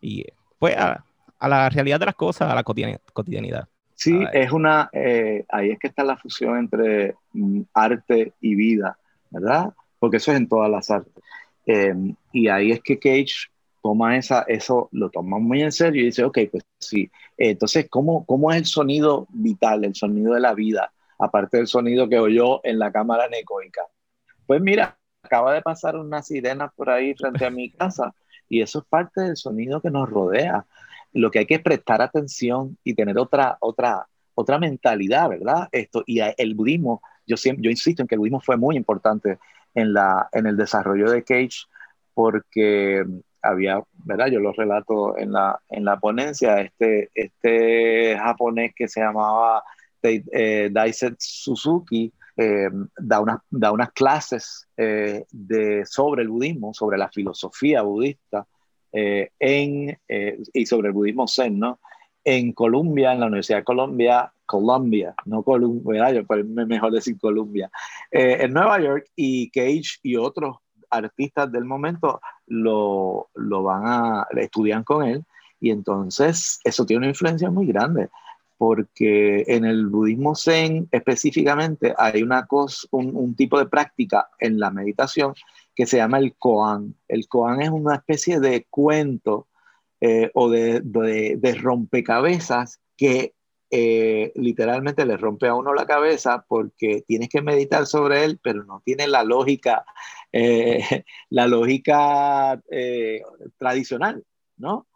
y 0.00 0.24
pues 0.58 0.76
a, 0.76 1.04
a, 1.38 1.48
la 1.48 1.68
realidad 1.68 2.00
de 2.00 2.06
las 2.06 2.14
cosas, 2.14 2.50
a 2.50 2.54
la 2.54 2.62
cotidianidad. 2.64 3.68
Sí, 3.94 4.18
es 4.32 4.50
una, 4.50 4.88
eh, 4.92 5.44
ahí 5.48 5.70
es 5.70 5.78
que 5.78 5.88
está 5.88 6.02
la 6.02 6.16
fusión 6.16 6.58
entre 6.58 7.14
mm, 7.32 7.62
arte 7.74 8.32
y 8.40 8.54
vida, 8.54 8.98
¿verdad? 9.30 9.72
porque 10.04 10.18
eso 10.18 10.32
es 10.32 10.36
en 10.36 10.48
todas 10.48 10.70
las 10.70 10.90
artes. 10.90 11.24
Em, 11.64 12.14
y 12.30 12.48
ahí 12.48 12.72
es 12.72 12.82
que 12.82 12.98
Cage 12.98 13.48
toma 13.84 14.16
esa, 14.16 14.44
eso, 14.48 14.88
lo 14.92 15.10
toma 15.10 15.38
muy 15.38 15.62
en 15.62 15.70
serio 15.70 16.00
y 16.00 16.06
dice, 16.06 16.24
ok, 16.24 16.38
pues 16.50 16.64
sí, 16.78 17.10
entonces, 17.36 17.86
¿cómo, 17.90 18.24
¿cómo 18.24 18.50
es 18.50 18.56
el 18.56 18.64
sonido 18.64 19.26
vital, 19.28 19.84
el 19.84 19.94
sonido 19.94 20.32
de 20.32 20.40
la 20.40 20.54
vida, 20.54 20.90
aparte 21.18 21.58
del 21.58 21.66
sonido 21.66 22.08
que 22.08 22.18
oyó 22.18 22.64
en 22.64 22.78
la 22.78 22.90
cámara 22.90 23.24
anecoica? 23.24 23.82
Pues 24.46 24.62
mira, 24.62 24.96
acaba 25.22 25.52
de 25.52 25.60
pasar 25.60 25.96
una 25.96 26.22
sirena 26.22 26.68
por 26.74 26.88
ahí 26.88 27.14
frente 27.14 27.44
a 27.44 27.50
mi 27.50 27.72
casa 27.72 28.14
y 28.48 28.62
eso 28.62 28.78
es 28.78 28.86
parte 28.86 29.20
del 29.20 29.36
sonido 29.36 29.82
que 29.82 29.90
nos 29.90 30.08
rodea. 30.08 30.64
Lo 31.12 31.30
que 31.30 31.40
hay 31.40 31.46
que 31.46 31.56
es 31.56 31.62
prestar 31.62 32.00
atención 32.00 32.78
y 32.84 32.94
tener 32.94 33.18
otra, 33.18 33.58
otra, 33.60 34.08
otra 34.34 34.58
mentalidad, 34.58 35.28
¿verdad? 35.28 35.68
Esto, 35.72 36.02
y 36.06 36.20
el 36.20 36.54
budismo, 36.54 37.02
yo, 37.26 37.36
siempre, 37.36 37.64
yo 37.64 37.70
insisto 37.70 38.00
en 38.00 38.08
que 38.08 38.14
el 38.14 38.20
budismo 38.20 38.40
fue 38.40 38.56
muy 38.56 38.78
importante 38.78 39.38
en, 39.74 39.92
la, 39.92 40.26
en 40.32 40.46
el 40.46 40.56
desarrollo 40.56 41.10
de 41.10 41.22
Cage 41.22 41.66
porque 42.14 43.04
había, 43.44 43.82
¿verdad? 44.04 44.28
Yo 44.28 44.40
lo 44.40 44.52
relato 44.52 45.18
en 45.18 45.32
la, 45.32 45.60
en 45.68 45.84
la 45.84 45.98
ponencia, 45.98 46.60
este, 46.60 47.10
este 47.14 48.16
japonés 48.18 48.72
que 48.74 48.88
se 48.88 49.00
llamaba 49.00 49.62
eh, 50.02 50.68
Daiset 50.72 51.16
Suzuki, 51.18 52.12
eh, 52.36 52.68
da, 52.98 53.20
una, 53.20 53.42
da 53.50 53.72
unas 53.72 53.92
clases 53.92 54.66
eh, 54.76 55.24
de, 55.30 55.84
sobre 55.86 56.22
el 56.22 56.28
budismo, 56.28 56.74
sobre 56.74 56.98
la 56.98 57.08
filosofía 57.08 57.82
budista 57.82 58.46
en, 58.92 59.98
y 60.08 60.66
sobre 60.66 60.88
el 60.88 60.94
budismo 60.94 61.26
zen, 61.26 61.58
¿no? 61.58 61.80
En 62.22 62.52
Colombia, 62.52 63.12
en 63.12 63.20
la 63.20 63.26
Universidad 63.26 63.58
de 63.58 63.64
Colombia, 63.64 64.32
Columbia, 64.46 65.14
no 65.24 65.42
Columbia, 65.42 66.12
yo 66.12 66.22
mejor 66.66 66.92
decir 66.92 67.18
Columbia, 67.18 67.70
eh, 68.10 68.38
en 68.40 68.52
Nueva 68.52 68.80
York 68.80 69.06
y 69.16 69.50
Cage 69.50 69.98
y 70.02 70.16
otros 70.16 70.56
artistas 70.90 71.50
del 71.50 71.64
momento 71.64 72.20
lo, 72.46 73.28
lo 73.34 73.62
van 73.62 73.82
a, 73.86 74.26
estudian 74.36 74.84
con 74.84 75.06
él 75.06 75.24
y 75.60 75.70
entonces 75.70 76.60
eso 76.64 76.84
tiene 76.84 76.98
una 76.98 77.08
influencia 77.08 77.50
muy 77.50 77.66
grande 77.66 78.08
porque 78.56 79.44
en 79.46 79.64
el 79.64 79.88
budismo 79.88 80.34
zen 80.34 80.88
específicamente 80.92 81.94
hay 81.98 82.22
una 82.22 82.46
cosa, 82.46 82.86
un, 82.92 83.34
tipo 83.34 83.58
de 83.58 83.66
práctica 83.66 84.28
en 84.38 84.58
la 84.58 84.70
meditación 84.70 85.34
que 85.74 85.86
se 85.86 85.96
llama 85.96 86.18
el 86.18 86.34
koan. 86.36 86.94
El 87.08 87.26
koan 87.28 87.62
es 87.62 87.70
una 87.70 87.96
especie 87.96 88.40
de 88.40 88.66
cuento 88.70 89.48
eh, 90.00 90.30
o 90.34 90.48
de, 90.50 90.80
de, 90.82 91.36
de, 91.36 91.54
rompecabezas 91.54 92.80
que 92.96 93.34
eh, 93.76 94.30
literalmente 94.36 95.04
le 95.04 95.16
rompe 95.16 95.48
a 95.48 95.54
uno 95.56 95.74
la 95.74 95.84
cabeza 95.84 96.44
porque 96.46 97.02
tienes 97.08 97.28
que 97.28 97.42
meditar 97.42 97.86
sobre 97.86 98.22
él, 98.22 98.38
pero 98.40 98.62
no 98.62 98.80
tiene 98.84 99.08
la 99.08 99.24
lógica, 99.24 99.84
eh, 100.30 100.78
la 101.30 101.48
lógica 101.48 102.62
eh, 102.70 103.22
tradicional, 103.58 104.24
¿no? 104.56 104.86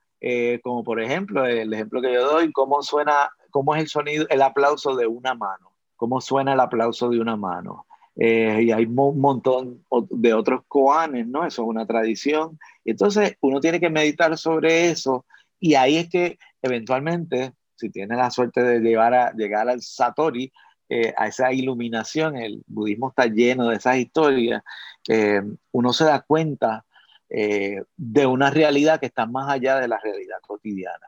como 0.63 0.85
por 0.85 1.01
ejemplo, 1.01 1.45
el 1.45 1.73
ejemplo 1.73 2.01
que 2.01 2.13
yo 2.13 2.25
doy, 2.25 2.53
cómo 2.53 2.83
suena, 2.83 3.31
cómo 3.51 3.75
es 3.75 3.83
el 3.83 3.89
sonido, 3.89 4.27
el 4.31 4.43
aplauso 4.43 4.95
de 4.95 5.09
una 5.09 5.35
mano, 5.35 5.73
cómo 5.97 6.21
suena 6.21 6.53
el 6.53 6.61
aplauso 6.61 7.09
de 7.09 7.21
una 7.21 7.37
mano. 7.37 7.85
y 8.15 8.71
hay 8.71 8.85
un 8.85 9.21
montón 9.21 9.85
de 10.11 10.35
otros 10.35 10.63
koanes, 10.69 11.27
¿no? 11.27 11.45
Eso 11.47 11.63
es 11.63 11.69
una 11.69 11.87
tradición. 11.87 12.59
Entonces 12.85 13.37
uno 13.41 13.61
tiene 13.61 13.81
que 13.81 13.91
meditar 13.91 14.37
sobre 14.39 14.91
eso 14.91 15.25
y 15.61 15.75
ahí 15.75 15.97
es 15.97 16.09
que 16.09 16.39
eventualmente 16.63 17.53
si 17.79 17.91
tiene 17.91 18.17
la 18.17 18.31
suerte 18.31 18.63
de 18.63 18.81
llegar, 18.81 19.69
al 19.69 19.83
Satori, 19.83 20.53
eh, 20.89 21.15
a 21.17 21.29
esa 21.29 21.53
iluminación, 21.53 22.37
el 22.37 22.63
budismo 22.67 23.11
está 23.11 23.27
lleno 23.27 23.69
de 23.69 23.77
esas 23.77 23.97
historias, 23.99 24.63
eh, 25.09 25.43
uno 25.73 25.93
se 25.93 26.05
da 26.05 26.21
cuenta 26.23 26.85
eh, 27.29 27.83
de 27.97 28.27
una 28.27 28.51
realidad 28.51 28.99
que 28.99 29.07
está 29.07 29.27
más 29.27 29.51
allá 29.51 29.79
de 29.79 29.89
la 29.89 29.99
realidad 29.99 30.39
cotidiana. 30.47 31.07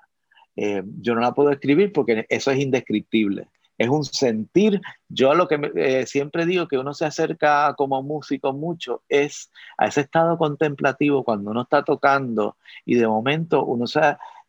yo 0.57 1.15
no 1.15 1.21
la 1.21 1.33
puedo 1.33 1.51
escribir 1.51 1.93
porque 1.93 2.27
eso 2.29 2.51
es 2.51 2.59
indescriptible. 2.59 3.49
es 3.79 3.89
un 3.89 4.05
sentir. 4.05 4.81
Yo 5.09 5.35
lo 5.35 5.49
que 5.49 5.73
eh, 5.77 6.07
siempre 6.07 6.45
digo 6.45 6.69
que 6.69 6.77
uno 6.77 6.93
se 6.93 7.07
acerca 7.07 7.75
como 7.77 8.03
músico 8.03 8.53
mucho 8.53 9.03
es 9.09 9.51
a 9.79 9.87
ese 9.87 10.03
estado 10.03 10.37
contemplativo 10.37 11.25
cuando 11.25 11.51
uno 11.51 11.63
está 11.63 11.83
tocando 11.83 12.59
y 12.85 12.97
de 12.97 13.09
momento 13.09 13.65
uno 13.65 13.87
se, 13.87 14.01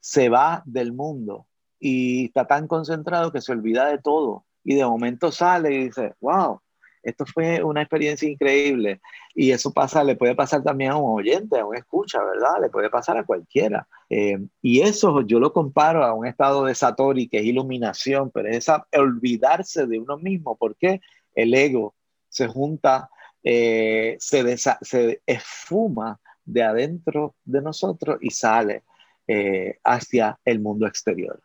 se 0.02 0.28
va 0.28 0.62
del 0.66 0.92
mundo 0.92 1.48
y 1.82 2.26
está 2.26 2.46
tan 2.46 2.68
concentrado 2.68 3.32
que 3.32 3.42
se 3.42 3.52
olvida 3.52 3.88
de 3.88 3.98
todo 3.98 4.46
y 4.64 4.76
de 4.76 4.86
momento 4.86 5.32
sale 5.32 5.74
y 5.74 5.84
dice, 5.86 6.14
wow, 6.22 6.62
esto 7.02 7.26
fue 7.26 7.64
una 7.64 7.82
experiencia 7.82 8.30
increíble. 8.30 9.02
Y 9.34 9.50
eso 9.50 9.74
pasa, 9.74 10.04
le 10.04 10.16
puede 10.16 10.36
pasar 10.36 10.64
también 10.64 10.92
a 10.92 10.98
un 10.98 11.20
oyente, 11.20 11.60
a 11.60 11.66
un 11.66 11.76
escucha, 11.76 12.24
¿verdad? 12.24 12.62
Le 12.62 12.70
puede 12.70 12.92
pasar 12.92 13.18
a 13.18 13.26
cualquiera. 13.26 13.88
Eh, 14.08 14.38
y 14.62 14.82
eso 14.82 15.22
yo 15.22 15.40
lo 15.40 15.52
comparo 15.52 16.04
a 16.04 16.14
un 16.14 16.28
estado 16.28 16.66
de 16.66 16.76
Satori, 16.76 17.28
que 17.28 17.40
es 17.40 17.46
iluminación, 17.46 18.30
pero 18.32 18.50
es 18.50 18.68
olvidarse 18.96 19.88
de 19.88 20.00
uno 20.00 20.18
mismo, 20.18 20.56
porque 20.58 21.02
el 21.34 21.54
ego 21.56 21.96
se 22.30 22.48
junta, 22.48 23.10
eh, 23.44 24.16
se, 24.20 24.58
se 24.58 25.22
esfuma 25.26 26.20
de 26.46 26.62
adentro 26.62 27.34
de 27.44 27.62
nosotros 27.64 28.20
y 28.22 28.30
sale 28.30 28.84
eh, 29.28 29.80
hacia 29.84 30.40
el 30.46 30.60
mundo 30.60 30.86
exterior. 30.86 31.42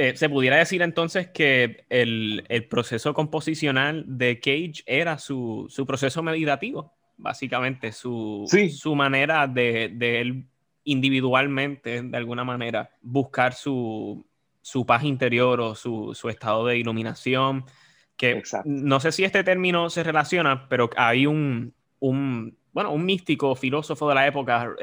Eh, 0.00 0.16
se 0.16 0.28
pudiera 0.28 0.56
decir 0.56 0.80
entonces 0.80 1.26
que 1.26 1.84
el, 1.88 2.46
proceso 2.70 3.12
composicional 3.14 4.04
de 4.06 4.38
Cage 4.38 4.84
era 4.86 5.18
su, 5.18 5.68
proceso 5.88 6.22
meditativo, 6.22 6.94
básicamente, 7.16 7.90
su, 7.90 8.44
su 8.70 8.94
manera 8.94 9.48
de, 9.48 9.90
de, 9.92 10.20
él 10.20 10.44
individualmente, 10.84 12.00
de 12.00 12.16
alguna 12.16 12.44
manera, 12.44 12.90
buscar 13.02 13.54
su, 13.54 14.24
paz 14.86 15.02
interior 15.02 15.60
o 15.60 15.74
su, 15.74 16.28
estado 16.30 16.64
de 16.66 16.78
iluminación. 16.78 17.64
Que 18.16 18.40
no 18.64 19.00
sé 19.00 19.10
si 19.10 19.24
este 19.24 19.42
término 19.42 19.90
se 19.90 20.04
relaciona, 20.04 20.68
pero 20.68 20.90
hay 20.96 21.26
un, 21.26 21.74
un, 21.98 22.56
bueno, 22.72 22.92
un 22.92 23.04
místico 23.04 23.56
filósofo 23.56 24.08
de 24.08 24.14
la 24.14 24.28
época, 24.28 24.76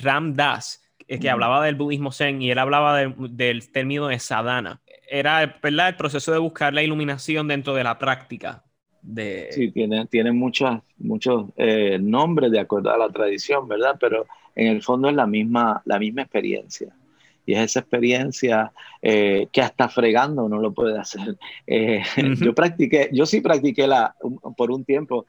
Ram 0.00 0.32
Dass, 0.32 0.81
que 1.18 1.30
hablaba 1.30 1.64
del 1.64 1.74
budismo 1.74 2.12
zen 2.12 2.42
y 2.42 2.50
él 2.50 2.58
hablaba 2.58 2.96
del 2.96 3.70
término 3.70 4.08
de 4.08 4.18
sadhana. 4.18 4.80
Era 5.08 5.58
¿verdad? 5.62 5.88
el 5.88 5.96
proceso 5.96 6.32
de 6.32 6.38
buscar 6.38 6.72
la 6.72 6.82
iluminación 6.82 7.48
dentro 7.48 7.74
de 7.74 7.84
la 7.84 7.98
práctica. 7.98 8.64
De... 9.02 9.48
Sí, 9.50 9.70
tiene, 9.72 10.06
tiene 10.06 10.32
muchos, 10.32 10.80
muchos 10.98 11.46
eh, 11.56 11.98
nombres 12.00 12.52
de 12.52 12.60
acuerdo 12.60 12.92
a 12.92 12.98
la 12.98 13.08
tradición, 13.08 13.66
¿verdad? 13.66 13.96
Pero 14.00 14.26
en 14.54 14.68
el 14.68 14.82
fondo 14.82 15.08
es 15.08 15.16
la 15.16 15.26
misma, 15.26 15.82
la 15.84 15.98
misma 15.98 16.22
experiencia 16.22 16.94
y 17.46 17.54
es 17.54 17.60
esa 17.60 17.80
experiencia 17.80 18.72
eh, 19.00 19.48
que 19.52 19.62
hasta 19.62 19.88
fregando 19.88 20.44
uno 20.44 20.60
lo 20.60 20.72
puede 20.72 20.98
hacer. 20.98 21.36
Eh, 21.66 22.02
yo 22.40 22.54
practiqué, 22.54 23.10
yo 23.12 23.26
sí 23.26 23.40
practiqué 23.40 23.86
la, 23.86 24.14
por 24.56 24.70
un 24.70 24.84
tiempo 24.84 25.26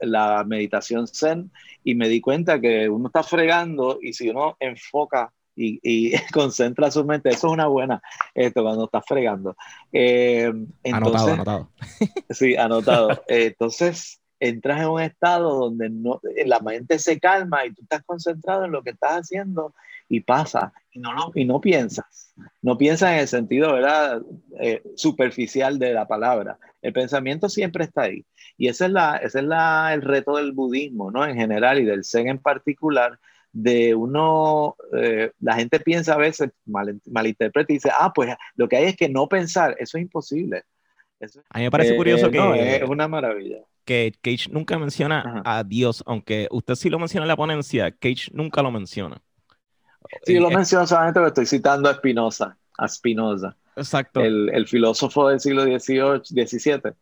la 0.00 0.44
meditación 0.44 1.06
zen 1.06 1.50
y 1.84 1.94
me 1.94 2.08
di 2.08 2.20
cuenta 2.20 2.60
que 2.60 2.88
uno 2.88 3.08
está 3.08 3.22
fregando 3.22 3.98
y 4.02 4.12
si 4.12 4.28
uno 4.28 4.56
enfoca 4.60 5.32
y, 5.60 6.12
concentra 6.32 6.90
su 6.90 7.04
mente, 7.04 7.30
eso 7.30 7.48
es 7.48 7.52
una 7.52 7.66
buena, 7.66 8.00
esto 8.34 8.62
cuando 8.62 8.84
está 8.84 9.02
fregando. 9.02 9.56
Eh, 9.92 10.52
anotado, 10.84 11.32
anotado. 11.32 11.70
sí, 12.30 12.56
anotado. 12.56 13.24
entonces 13.26 14.20
entras 14.40 14.80
en 14.80 14.88
un 14.88 15.00
estado 15.00 15.54
donde 15.58 15.90
no, 15.90 16.20
la 16.46 16.60
mente 16.60 16.98
se 16.98 17.18
calma 17.18 17.66
y 17.66 17.72
tú 17.72 17.82
estás 17.82 18.02
concentrado 18.04 18.64
en 18.64 18.72
lo 18.72 18.82
que 18.82 18.90
estás 18.90 19.12
haciendo 19.12 19.74
y 20.08 20.20
pasa 20.20 20.72
y 20.90 21.00
no, 21.00 21.10
y 21.34 21.44
no 21.44 21.60
piensas. 21.60 22.34
No 22.62 22.78
piensas 22.78 23.12
en 23.12 23.18
el 23.18 23.28
sentido 23.28 23.72
¿verdad? 23.72 24.22
Eh, 24.60 24.82
superficial 24.96 25.78
de 25.78 25.92
la 25.92 26.06
palabra. 26.06 26.58
El 26.82 26.92
pensamiento 26.92 27.48
siempre 27.48 27.84
está 27.84 28.02
ahí. 28.02 28.24
Y 28.56 28.68
ese 28.68 28.86
es, 28.86 28.90
la, 28.90 29.16
ese 29.16 29.40
es 29.40 29.44
la, 29.44 29.92
el 29.94 30.02
reto 30.02 30.36
del 30.36 30.52
budismo, 30.52 31.10
¿no? 31.10 31.24
En 31.24 31.36
general 31.36 31.78
y 31.78 31.84
del 31.84 32.04
Zen 32.04 32.28
en 32.28 32.38
particular, 32.38 33.18
de 33.52 33.94
uno, 33.94 34.76
eh, 34.96 35.32
la 35.40 35.54
gente 35.54 35.80
piensa 35.80 36.14
a 36.14 36.18
veces, 36.18 36.50
mal, 36.66 37.00
malinterpreta 37.06 37.72
y 37.72 37.76
dice, 37.76 37.90
ah, 37.96 38.12
pues 38.14 38.34
lo 38.56 38.68
que 38.68 38.76
hay 38.76 38.84
es 38.86 38.96
que 38.96 39.08
no 39.08 39.28
pensar, 39.28 39.76
eso 39.78 39.98
es 39.98 40.02
imposible. 40.02 40.64
a 41.50 41.58
mí 41.58 41.64
me 41.64 41.70
parece 41.70 41.96
curioso 41.96 42.26
eh, 42.26 42.30
que... 42.30 42.76
es 42.76 42.88
una 42.88 43.08
maravilla. 43.08 43.58
Que 43.88 44.12
Cage 44.20 44.50
nunca 44.50 44.78
menciona 44.78 45.40
a 45.46 45.64
Dios, 45.64 46.04
aunque 46.04 46.46
usted 46.50 46.74
sí 46.74 46.90
lo 46.90 46.98
menciona 46.98 47.24
en 47.24 47.28
la 47.28 47.36
ponencia, 47.36 47.90
Cage 47.90 48.30
nunca 48.34 48.60
lo 48.60 48.70
menciona. 48.70 49.22
Sí, 50.24 50.34
yo 50.34 50.42
lo 50.42 50.50
menciono 50.50 50.86
solamente 50.86 51.18
porque 51.20 51.40
estoy 51.40 51.46
citando 51.46 51.88
a 51.88 51.94
Spinoza, 51.94 52.58
a 52.76 52.86
Spinoza. 52.86 53.56
Exacto. 53.76 54.20
El, 54.20 54.50
el 54.52 54.66
filósofo 54.66 55.30
del 55.30 55.40
siglo 55.40 55.62
XVIII, 55.62 56.20
XVII, 56.46 56.92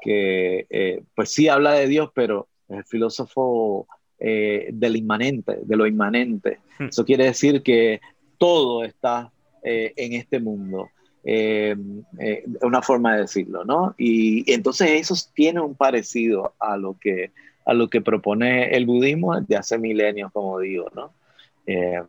que 0.00 0.64
eh, 0.70 1.02
pues 1.16 1.32
sí 1.32 1.48
habla 1.48 1.72
de 1.72 1.88
Dios, 1.88 2.10
pero 2.14 2.46
es 2.68 2.76
el 2.78 2.84
filósofo 2.84 3.88
eh, 4.20 4.68
del 4.72 4.94
inmanente, 4.94 5.58
de 5.60 5.76
lo 5.76 5.88
inmanente. 5.88 6.60
Hmm. 6.78 6.84
Eso 6.84 7.04
quiere 7.04 7.24
decir 7.24 7.64
que 7.64 8.00
todo 8.38 8.84
está 8.84 9.32
eh, 9.64 9.92
en 9.96 10.12
este 10.12 10.38
mundo. 10.38 10.88
Eh, 11.30 11.76
una 12.62 12.80
forma 12.80 13.14
de 13.14 13.22
decirlo, 13.22 13.62
¿no? 13.62 13.94
Y, 13.98 14.50
y, 14.50 14.54
entonces 14.54 14.92
eso 14.92 15.14
tiene 15.34 15.60
un 15.60 15.74
parecido 15.74 16.54
a 16.58 16.78
lo 16.78 16.96
que 16.98 17.32
a 17.68 17.74
lo 17.74 17.90
que 17.90 18.00
propone 18.00 18.74
el 18.74 18.86
budismo 18.86 19.38
de 19.42 19.56
hace 19.56 19.76
milenios, 19.76 20.32
como 20.32 20.58
digo, 20.58 20.86
¿no? 20.94 21.12
Eh, 21.66 22.02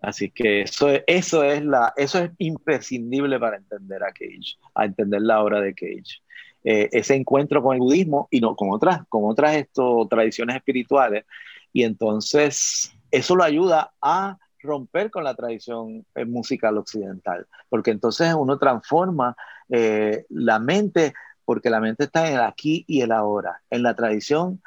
así 0.00 0.30
que 0.30 0.62
eso, 0.62 0.90
eso, 1.08 1.42
es 1.42 1.64
la, 1.64 1.92
eso 1.96 2.20
es 2.20 2.30
imprescindible 2.38 3.40
para 3.40 3.56
entender 3.56 4.00
a 4.04 4.12
Cage, 4.12 4.58
a 4.76 4.84
entender 4.84 5.22
la 5.22 5.42
obra 5.42 5.60
de 5.60 5.74
Cage. 5.74 6.22
Eh, 6.62 6.88
ese 6.92 7.16
encuentro 7.16 7.64
con 7.64 7.74
el 7.74 7.80
budismo 7.80 8.28
y 8.30 8.40
no 8.40 8.54
con 8.54 8.70
otras, 8.70 9.04
con 9.08 9.24
otras 9.24 9.56
esto, 9.56 10.06
tradiciones 10.08 10.54
espirituales. 10.54 11.24
Y 11.72 11.82
entonces 11.82 12.92
eso 13.10 13.34
lo 13.34 13.42
ayuda 13.42 13.92
a 14.00 14.38
romper 14.62 15.10
con 15.10 15.24
la 15.24 15.34
tradición 15.34 16.04
eh, 16.14 16.24
musical 16.24 16.78
occidental, 16.78 17.46
porque 17.68 17.90
entonces 17.90 18.34
uno 18.34 18.58
transforma 18.58 19.36
la 19.68 20.58
mente, 20.58 21.14
porque 21.44 21.70
la 21.70 21.78
mente 21.78 22.02
está 22.02 22.26
en 22.26 22.34
el 22.34 22.40
aquí 22.40 22.84
y 22.88 23.02
el 23.02 23.12
ahora, 23.12 23.60
en 23.70 23.84
la 23.84 23.94
tradición 23.94 24.60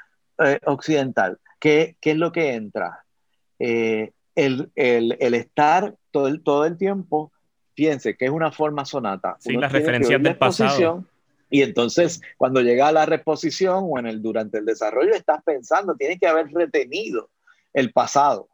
occidental. 0.65 1.39
¿Qué, 1.59 1.97
¿Qué 1.99 2.11
es 2.11 2.17
lo 2.17 2.31
que 2.31 2.53
entra? 2.53 3.03
Eh, 3.59 4.11
el, 4.35 4.71
el, 4.75 5.33
estar 5.33 5.95
todo 6.11 6.27
el, 6.27 6.43
todo 6.43 6.65
el 6.65 6.77
tiempo, 6.77 7.31
piense 7.73 8.17
que 8.17 8.25
es 8.25 8.31
una 8.31 8.51
forma 8.51 8.83
sonata. 8.83 9.37
Sí, 9.39 9.53
las 9.53 9.71
referencias 9.71 10.21
del 10.21 10.37
pasado. 10.37 11.05
Y 11.49 11.61
entonces, 11.61 12.19
cuando 12.35 12.61
llega 12.61 12.89
a 12.89 12.91
la 12.91 13.05
reposición 13.05 13.85
o 13.87 13.99
en 13.99 14.07
el, 14.07 14.21
durante 14.21 14.57
el 14.57 14.65
desarrollo, 14.65 15.13
estás 15.13 15.41
pensando, 15.43 15.95
tienes 15.95 16.19
que 16.19 16.27
haber 16.27 16.47
retenido 16.51 17.29
el 17.73 17.93
pasado. 17.93 18.49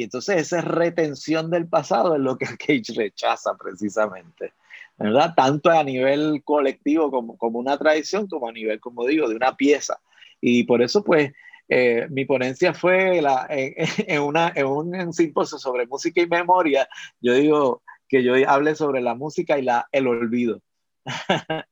Y 0.00 0.04
entonces 0.04 0.40
esa 0.40 0.62
retención 0.62 1.50
del 1.50 1.68
pasado 1.68 2.14
es 2.14 2.22
lo 2.22 2.38
que 2.38 2.46
Cage 2.58 2.94
rechaza 2.96 3.54
precisamente. 3.58 4.54
¿verdad? 4.96 5.34
Tanto 5.36 5.68
a 5.68 5.84
nivel 5.84 6.42
colectivo 6.42 7.10
como, 7.10 7.36
como 7.36 7.58
una 7.58 7.76
tradición, 7.76 8.26
como 8.26 8.48
a 8.48 8.52
nivel, 8.52 8.80
como 8.80 9.04
digo, 9.04 9.28
de 9.28 9.36
una 9.36 9.58
pieza. 9.58 10.00
Y 10.40 10.64
por 10.64 10.80
eso, 10.80 11.04
pues, 11.04 11.32
eh, 11.68 12.06
mi 12.08 12.24
ponencia 12.24 12.72
fue 12.72 13.20
la, 13.20 13.46
en, 13.50 13.74
una, 14.22 14.54
en 14.56 14.66
un 14.66 15.12
simposio 15.12 15.58
sobre 15.58 15.86
música 15.86 16.22
y 16.22 16.26
memoria. 16.26 16.88
Yo 17.20 17.34
digo 17.34 17.82
que 18.08 18.22
yo 18.22 18.32
hable 18.48 18.76
sobre 18.76 19.02
la 19.02 19.14
música 19.14 19.58
y 19.58 19.62
la, 19.62 19.86
el 19.92 20.06
olvido. 20.06 20.62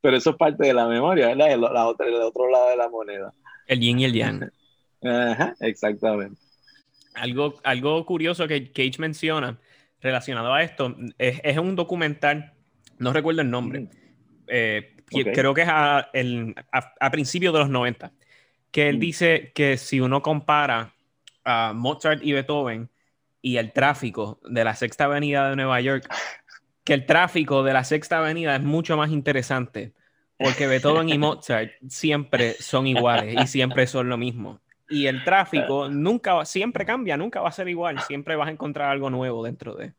Pero 0.00 0.16
eso 0.16 0.30
es 0.30 0.36
parte 0.36 0.68
de 0.68 0.74
la 0.74 0.86
memoria, 0.86 1.26
¿verdad? 1.28 1.50
El, 1.50 1.62
la 1.62 1.88
otra, 1.88 2.06
el 2.06 2.14
otro 2.14 2.48
lado 2.48 2.70
de 2.70 2.76
la 2.76 2.88
moneda. 2.88 3.34
El 3.66 3.80
yin 3.80 3.98
y 3.98 4.04
el 4.04 4.12
yang. 4.12 4.52
exactamente. 5.58 6.45
Algo, 7.16 7.54
algo 7.64 8.04
curioso 8.06 8.46
que 8.46 8.70
Cage 8.72 8.98
menciona 8.98 9.58
relacionado 10.00 10.52
a 10.52 10.62
esto 10.62 10.94
es, 11.18 11.40
es 11.42 11.58
un 11.58 11.74
documental, 11.74 12.52
no 12.98 13.12
recuerdo 13.12 13.40
el 13.40 13.50
nombre, 13.50 13.88
eh, 14.46 14.94
creo 15.10 15.54
que 15.54 15.62
es 15.62 15.68
a, 15.68 15.98
a, 15.98 16.94
a 17.00 17.10
principios 17.10 17.52
de 17.52 17.58
los 17.60 17.70
90 17.70 18.12
que 18.76 18.90
él 18.90 18.98
mm. 18.98 19.00
dice 19.00 19.52
que 19.54 19.78
si 19.78 20.00
uno 20.00 20.20
compara 20.20 20.94
a 21.44 21.72
Mozart 21.74 22.22
y 22.22 22.32
Beethoven 22.32 22.90
y 23.40 23.56
el 23.56 23.72
tráfico 23.72 24.38
de 24.44 24.64
la 24.64 24.74
Sexta 24.74 25.06
Avenida 25.06 25.48
de 25.48 25.56
Nueva 25.56 25.80
York, 25.80 26.06
que 26.84 26.92
el 26.92 27.06
tráfico 27.06 27.62
de 27.62 27.72
la 27.72 27.84
Sexta 27.84 28.18
Avenida 28.18 28.54
es 28.54 28.62
mucho 28.62 28.98
más 28.98 29.10
interesante, 29.10 29.94
porque 30.36 30.66
Beethoven 30.66 31.08
y 31.08 31.16
Mozart 31.18 31.72
siempre 31.88 32.54
son 32.60 32.86
iguales 32.86 33.36
y 33.42 33.46
siempre 33.46 33.86
son 33.86 34.10
lo 34.10 34.18
mismo. 34.18 34.60
Y 34.88 35.06
el 35.06 35.24
tráfico 35.24 35.88
nunca, 35.88 36.44
siempre 36.44 36.84
cambia, 36.84 37.16
nunca 37.16 37.40
va 37.40 37.48
a 37.48 37.52
ser 37.52 37.68
igual, 37.68 38.00
siempre 38.00 38.36
vas 38.36 38.48
a 38.48 38.52
encontrar 38.52 38.90
algo 38.90 39.10
nuevo 39.10 39.44
dentro 39.44 39.74
de. 39.74 39.92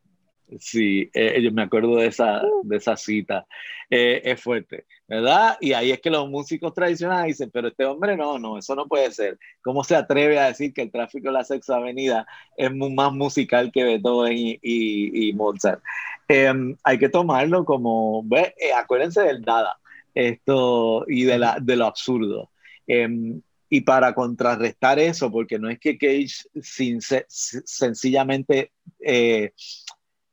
Sí, 0.60 1.10
eh, 1.14 1.42
yo 1.42 1.52
me 1.52 1.64
acuerdo 1.64 1.98
de 1.98 2.08
esa, 2.08 2.42
de 2.64 2.78
esa 2.78 2.96
cita. 2.96 3.46
Eh, 3.90 4.22
es 4.24 4.42
fuerte, 4.42 4.86
¿verdad? 5.08 5.58
Y 5.60 5.74
ahí 5.74 5.92
es 5.92 6.00
que 6.00 6.10
los 6.10 6.30
músicos 6.30 6.74
tradicionales 6.74 7.28
dicen, 7.28 7.52
pero 7.52 7.68
este 7.68 7.84
hombre 7.86 8.16
no, 8.16 8.40
no, 8.40 8.58
eso 8.58 8.74
no 8.76 8.88
puede 8.88 9.12
ser. 9.12 9.38
¿Cómo 9.62 9.84
se 9.84 9.96
atreve 9.96 10.40
a 10.40 10.48
decir 10.48 10.74
que 10.74 10.84
el 10.84 10.92
tráfico 10.92 11.28
de 11.28 11.34
la 11.34 11.44
Sexta 11.44 11.76
Avenida 11.76 12.26
es 12.56 12.74
más 12.74 13.12
musical 13.12 13.72
que 13.74 13.84
Beethoven 13.84 14.38
y, 14.38 14.60
y, 14.62 15.34
Mozart? 15.34 15.82
em, 16.30 16.76
hay 16.84 16.98
que 16.98 17.10
tomarlo 17.10 17.66
como, 17.66 18.24
ve, 18.24 18.54
eh, 18.58 18.74
acuérdense 18.74 19.22
del 19.22 19.42
nada 19.42 19.78
esto, 20.18 21.06
y 21.08 21.26
de, 21.26 21.38
la, 21.40 21.58
de 21.62 21.76
lo 21.76 21.86
absurdo. 21.86 22.52
Em, 22.88 23.42
y 23.70 23.82
para 23.82 24.14
contrarrestar 24.14 25.00
eso, 25.00 25.32
porque 25.32 25.60
no 25.60 25.70
es 25.70 25.80
que 25.80 25.98
Cage 25.98 26.48
sin, 26.62 27.02
sencillamente 27.02 28.72
eh, 29.00 29.52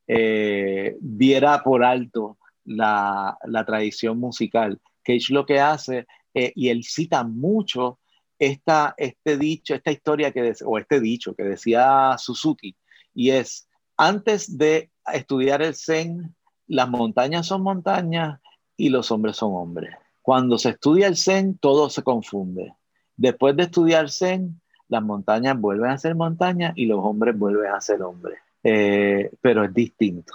eh, 0.07 0.97
diera 1.01 1.63
por 1.63 1.85
alto 1.85 2.39
la, 2.65 3.37
la, 3.45 3.65
tradición 3.65 4.19
musical. 4.19 4.81
Cage 5.03 5.33
lo 5.33 5.45
que 5.45 5.61
hace, 5.61 6.07
eh, 6.33 6.53
y 6.55 6.69
él 6.69 6.85
cita 6.85 7.25
mucho 7.25 7.99
esta, 8.39 8.95
este 8.97 9.37
dicho, 9.37 9.75
esta 9.75 9.91
historia 9.91 10.33
que, 10.33 10.55
o 10.65 10.79
este 10.79 11.01
dicho 11.01 11.35
que 11.35 11.43
decía 11.43 12.17
Suzuki, 12.19 12.77
y 13.15 13.31
es, 13.31 13.69
antes 13.97 14.57
de 14.57 14.91
estudiar 15.13 15.63
el 15.63 15.75
Zen, 15.75 16.35
las 16.67 16.89
montañas 16.89 17.47
son 17.47 17.63
montañas 17.63 18.41
y 18.77 18.89
los 18.89 19.11
hombres 19.11 19.37
son 19.37 19.55
hombres. 19.55 19.95
Cuando 20.23 20.57
se 20.57 20.71
estudia 20.71 21.07
el 21.07 21.17
Zen, 21.17 21.59
todo 21.59 21.91
se 21.91 22.03
confunde. 22.03 22.75
Después 23.17 23.57
de 23.57 23.65
estudiar 23.65 24.11
Zen, 24.11 24.61
las 24.89 25.03
montañas 25.03 25.59
vuelven 25.59 25.91
a 25.91 25.99
ser 25.99 26.15
montañas 26.15 26.73
y 26.77 26.87
los 26.87 26.99
hombres 27.03 27.37
vuelven 27.39 27.73
a 27.73 27.81
ser 27.81 28.03
hombres. 28.03 28.39
Eh, 28.63 29.31
pero 29.41 29.65
es 29.65 29.75
distinto. 29.75 30.35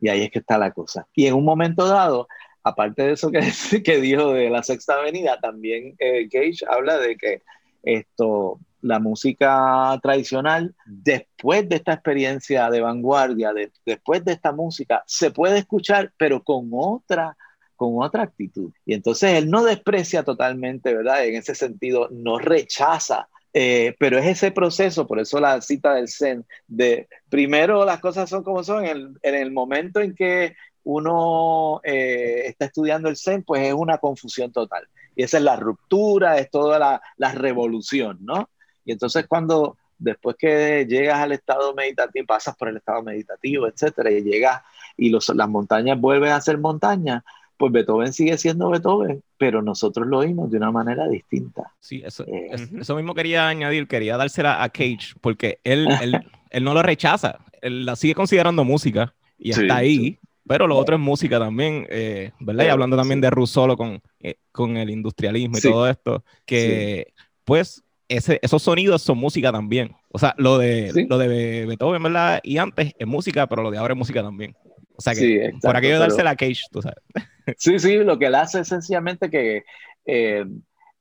Y 0.00 0.08
ahí 0.08 0.22
es 0.22 0.30
que 0.30 0.38
está 0.40 0.58
la 0.58 0.72
cosa. 0.72 1.06
Y 1.14 1.26
en 1.26 1.34
un 1.34 1.44
momento 1.44 1.86
dado, 1.86 2.28
aparte 2.62 3.02
de 3.02 3.12
eso 3.12 3.30
que, 3.30 3.40
que 3.84 4.00
dijo 4.00 4.32
de 4.32 4.50
la 4.50 4.62
Sexta 4.62 4.94
Avenida, 4.94 5.38
también 5.40 5.94
eh, 5.98 6.28
Cage 6.28 6.64
habla 6.68 6.98
de 6.98 7.16
que 7.16 7.42
esto, 7.82 8.58
la 8.80 8.98
música 8.98 9.98
tradicional, 10.02 10.74
después 10.84 11.68
de 11.68 11.76
esta 11.76 11.92
experiencia 11.92 12.68
de 12.68 12.80
vanguardia, 12.80 13.52
después 13.84 14.24
de 14.24 14.32
esta 14.32 14.52
música, 14.52 15.04
se 15.06 15.30
puede 15.30 15.58
escuchar, 15.58 16.12
pero 16.16 16.42
con 16.42 16.68
otra 16.72 17.36
con 17.76 18.02
otra 18.02 18.24
actitud. 18.24 18.72
Y 18.84 18.94
entonces 18.94 19.34
él 19.34 19.50
no 19.50 19.62
desprecia 19.62 20.22
totalmente, 20.22 20.94
¿verdad? 20.94 21.24
En 21.24 21.36
ese 21.36 21.54
sentido, 21.54 22.08
no 22.10 22.38
rechaza, 22.38 23.28
eh, 23.52 23.94
pero 23.98 24.18
es 24.18 24.26
ese 24.26 24.50
proceso, 24.50 25.06
por 25.06 25.18
eso 25.18 25.40
la 25.40 25.60
cita 25.60 25.94
del 25.94 26.08
Zen, 26.08 26.44
de 26.66 27.08
primero 27.28 27.84
las 27.84 28.00
cosas 28.00 28.28
son 28.28 28.42
como 28.42 28.62
son, 28.62 28.84
en 28.84 29.18
el, 29.22 29.50
momento 29.52 30.00
en 30.00 30.14
que 30.14 30.56
uno 30.84 31.80
eh, 31.84 32.42
está 32.46 32.66
estudiando 32.66 33.08
el 33.08 33.16
Zen, 33.16 33.42
pues 33.44 33.62
es 33.66 33.72
una 33.72 33.98
confusión 33.98 34.52
total. 34.52 34.86
Y 35.14 35.22
esa 35.22 35.38
es 35.38 35.42
la 35.42 35.56
ruptura, 35.56 36.38
es 36.38 36.50
toda 36.50 36.78
la, 36.78 37.00
la 37.16 37.32
revolución, 37.32 38.18
¿no? 38.20 38.50
Y 38.84 38.92
entonces 38.92 39.26
cuando 39.26 39.78
después 39.98 40.36
que 40.38 40.86
llegas 40.88 41.18
al 41.18 41.32
estado 41.32 41.74
meditativo, 41.74 42.26
pasas 42.26 42.56
por 42.56 42.68
el 42.68 42.76
estado 42.76 43.02
meditativo, 43.02 43.66
etcétera, 43.66 44.10
y 44.10 44.22
llegas 44.22 44.62
y 44.96 45.10
los, 45.10 45.28
las 45.30 45.48
montañas 45.48 46.00
vuelven 46.00 46.32
a 46.32 46.40
ser 46.40 46.58
montañas, 46.58 47.22
pues 47.56 47.72
Beethoven 47.72 48.12
sigue 48.12 48.36
siendo 48.38 48.70
Beethoven, 48.70 49.22
pero 49.38 49.62
nosotros 49.62 50.06
lo 50.06 50.18
oímos 50.18 50.50
de 50.50 50.58
una 50.58 50.70
manera 50.70 51.08
distinta. 51.08 51.72
Sí, 51.80 52.02
eso, 52.04 52.24
eh, 52.26 52.50
eso 52.78 52.96
mismo 52.96 53.14
quería 53.14 53.48
añadir, 53.48 53.88
quería 53.88 54.16
dársela 54.16 54.62
a 54.62 54.68
Cage, 54.68 55.14
porque 55.20 55.60
él, 55.64 55.86
él, 56.02 56.20
él, 56.50 56.64
no 56.64 56.74
lo 56.74 56.82
rechaza, 56.82 57.38
él 57.62 57.86
la 57.86 57.96
sigue 57.96 58.14
considerando 58.14 58.64
música 58.64 59.14
y 59.38 59.50
está 59.50 59.76
ahí, 59.76 60.18
pero 60.46 60.66
lo 60.66 60.76
otro 60.76 60.96
es 60.96 61.00
música 61.00 61.38
también, 61.38 61.86
eh, 61.90 62.32
¿verdad? 62.40 62.66
Y 62.66 62.68
hablando 62.68 62.96
también 62.96 63.20
de 63.20 63.30
Russolo 63.30 63.76
con, 63.76 64.00
eh, 64.20 64.36
con 64.52 64.76
el 64.76 64.90
industrialismo 64.90 65.58
y 65.58 65.60
todo 65.60 65.88
esto, 65.88 66.24
que 66.44 67.12
pues 67.44 67.82
ese, 68.08 68.38
esos 68.42 68.62
sonidos 68.62 69.02
son 69.02 69.18
música 69.18 69.50
también. 69.50 69.94
O 70.10 70.18
sea, 70.18 70.34
lo 70.38 70.58
de, 70.58 71.06
lo 71.08 71.18
de 71.18 71.66
Beethoven, 71.66 72.02
¿verdad? 72.02 72.40
Y 72.42 72.58
antes 72.58 72.92
es 72.98 73.06
música, 73.06 73.46
pero 73.46 73.62
lo 73.62 73.70
de 73.70 73.78
ahora 73.78 73.94
es 73.94 73.98
música 73.98 74.22
también. 74.22 74.56
O 74.96 75.00
sea 75.00 75.14
que 75.14 75.52
por 75.62 75.76
aquello 75.76 75.94
de 75.94 76.00
dársela 76.00 76.30
a 76.30 76.36
Cage, 76.36 76.62
tú 76.70 76.82
sabes. 76.82 76.98
Sí, 77.58 77.78
sí, 77.78 77.98
lo 77.98 78.18
que 78.18 78.26
él 78.26 78.34
hace 78.34 78.58
es 78.60 78.68
sencillamente 78.68 79.30
que 79.30 79.64
eh, 80.04 80.44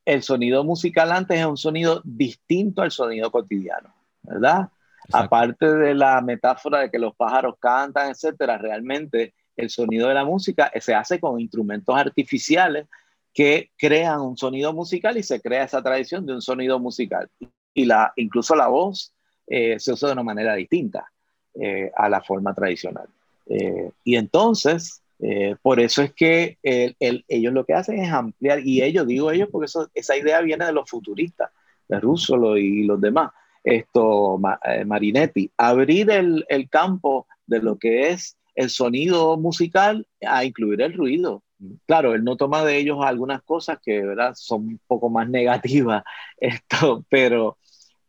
el 0.06 0.22
sonido 0.22 0.64
musical 0.64 1.12
antes 1.12 1.40
es 1.40 1.46
un 1.46 1.58
sonido 1.58 2.02
distinto 2.04 2.84
al 2.84 2.92
sonido 2.92 3.32
cotidiano, 3.32 3.96
¿verdad? 4.22 4.70
Aparte 5.12 5.74
de 5.74 5.96
la 5.96 6.22
metáfora 6.22 6.82
de 6.82 6.92
que 6.92 7.00
los 7.00 7.16
pájaros 7.16 7.56
cantan, 7.60 8.12
etcétera, 8.12 8.60
realmente 8.60 9.34
el 9.56 9.72
sonido 9.72 10.08
de 10.08 10.14
la 10.14 10.24
música 10.24 10.72
se 10.80 10.94
hace 10.94 11.20
con 11.20 11.40
instrumentos 11.40 11.96
artificiales 11.96 12.88
que 13.34 13.72
crean 13.78 14.22
un 14.22 14.38
sonido 14.38 14.72
musical 14.72 15.18
y 15.18 15.24
se 15.24 15.42
crea 15.42 15.64
esa 15.64 15.82
tradición 15.82 16.26
de 16.26 16.34
un 16.34 16.42
sonido 16.42 16.80
musical. 16.80 17.30
Y 17.74 17.86
la, 17.86 18.14
incluso 18.16 18.56
la 18.56 18.68
voz 18.68 19.14
eh, 19.48 19.80
se 19.80 19.92
usa 19.92 20.10
de 20.10 20.14
una 20.14 20.24
manera 20.24 20.56
distinta 20.56 21.12
eh, 21.54 21.92
a 21.96 22.08
la 22.08 22.22
forma 22.22 22.54
tradicional. 22.54 23.08
Y 23.48 24.16
entonces, 24.16 25.04
eh, 25.20 25.56
por 25.62 25.80
eso 25.80 26.02
es 26.02 26.14
que 26.14 26.58
ellos 26.62 27.54
lo 27.54 27.66
que 27.66 27.74
hacen 27.74 28.00
es 28.00 28.12
ampliar, 28.12 28.60
y 28.66 28.82
ellos, 28.82 29.08
digo 29.08 29.32
ellos, 29.32 29.50
porque 29.52 29.72
esa 29.94 30.18
idea 30.18 30.42
viene 30.42 30.66
de 30.66 30.74
los 30.74 30.90
futuristas, 30.90 31.52
de 31.88 32.00
Russolo 32.00 32.58
y 32.58 32.84
los 32.84 33.00
demás, 33.00 33.32
esto, 33.66 34.40
eh, 34.64 34.86
Marinetti, 34.86 35.52
abrir 35.58 36.12
el, 36.12 36.70
campo 36.70 37.28
de 37.48 37.60
lo 37.62 37.78
que 37.78 38.10
es 38.10 38.38
el 38.54 38.70
sonido 38.70 39.38
musical 39.38 40.08
a 40.26 40.46
incluir 40.46 40.82
el 40.82 40.94
ruido. 40.94 41.44
Claro, 41.88 42.14
él 42.14 42.24
no 42.24 42.38
toma 42.38 42.64
de 42.64 42.78
ellos 42.78 43.00
algunas 43.02 43.42
cosas 43.42 43.80
que 43.84 44.02
¿verdad? 44.02 44.34
son 44.36 44.68
un 44.68 44.80
poco 44.88 45.10
más 45.10 45.28
negativas, 45.30 46.04
esto, 46.38 47.04
pero, 47.10 47.58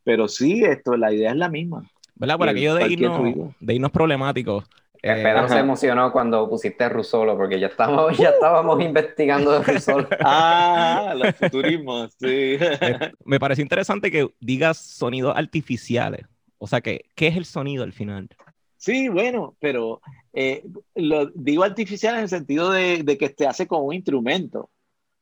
pero 0.04 0.28
sí, 0.28 0.62
esto, 0.62 0.96
la 0.96 1.12
idea 1.12 1.30
es 1.30 1.36
la 1.36 1.48
misma. 1.48 1.90
¿Verdad? 2.14 2.38
Por 2.38 2.48
aquello 2.48 2.74
de 2.74 2.88
irnos, 2.92 3.54
de 3.60 3.74
irnos 3.74 3.90
problemáticos, 3.90 4.64
eh, 5.02 5.22
Pedro 5.22 5.48
se 5.48 5.58
emocionó 5.58 6.12
cuando 6.12 6.48
pusiste 6.48 6.88
Rusolo 6.88 7.36
porque 7.36 7.58
ya 7.58 7.68
estábamos, 7.68 8.16
ya 8.18 8.30
estábamos 8.30 8.82
investigando 8.82 9.52
de 9.52 9.62
Rusolo. 9.62 10.08
ah, 10.20 11.14
los 11.16 11.34
futurismos, 11.36 12.12
sí. 12.18 12.56
Eh, 12.60 13.12
me 13.24 13.38
parece 13.38 13.62
interesante 13.62 14.10
que 14.10 14.28
digas 14.40 14.78
sonidos 14.78 15.36
artificiales. 15.36 16.26
O 16.58 16.66
sea, 16.66 16.80
que, 16.80 17.06
¿qué 17.14 17.28
es 17.28 17.36
el 17.36 17.44
sonido 17.44 17.84
al 17.84 17.92
final? 17.92 18.28
Sí, 18.76 19.08
bueno, 19.08 19.56
pero 19.60 20.00
eh, 20.32 20.62
lo 20.94 21.26
digo 21.26 21.64
artificial 21.64 22.14
en 22.16 22.22
el 22.22 22.28
sentido 22.28 22.70
de, 22.70 23.02
de, 23.02 23.18
que 23.18 23.30
te 23.30 23.46
hace 23.46 23.66
como 23.66 23.84
un 23.84 23.94
instrumento, 23.94 24.70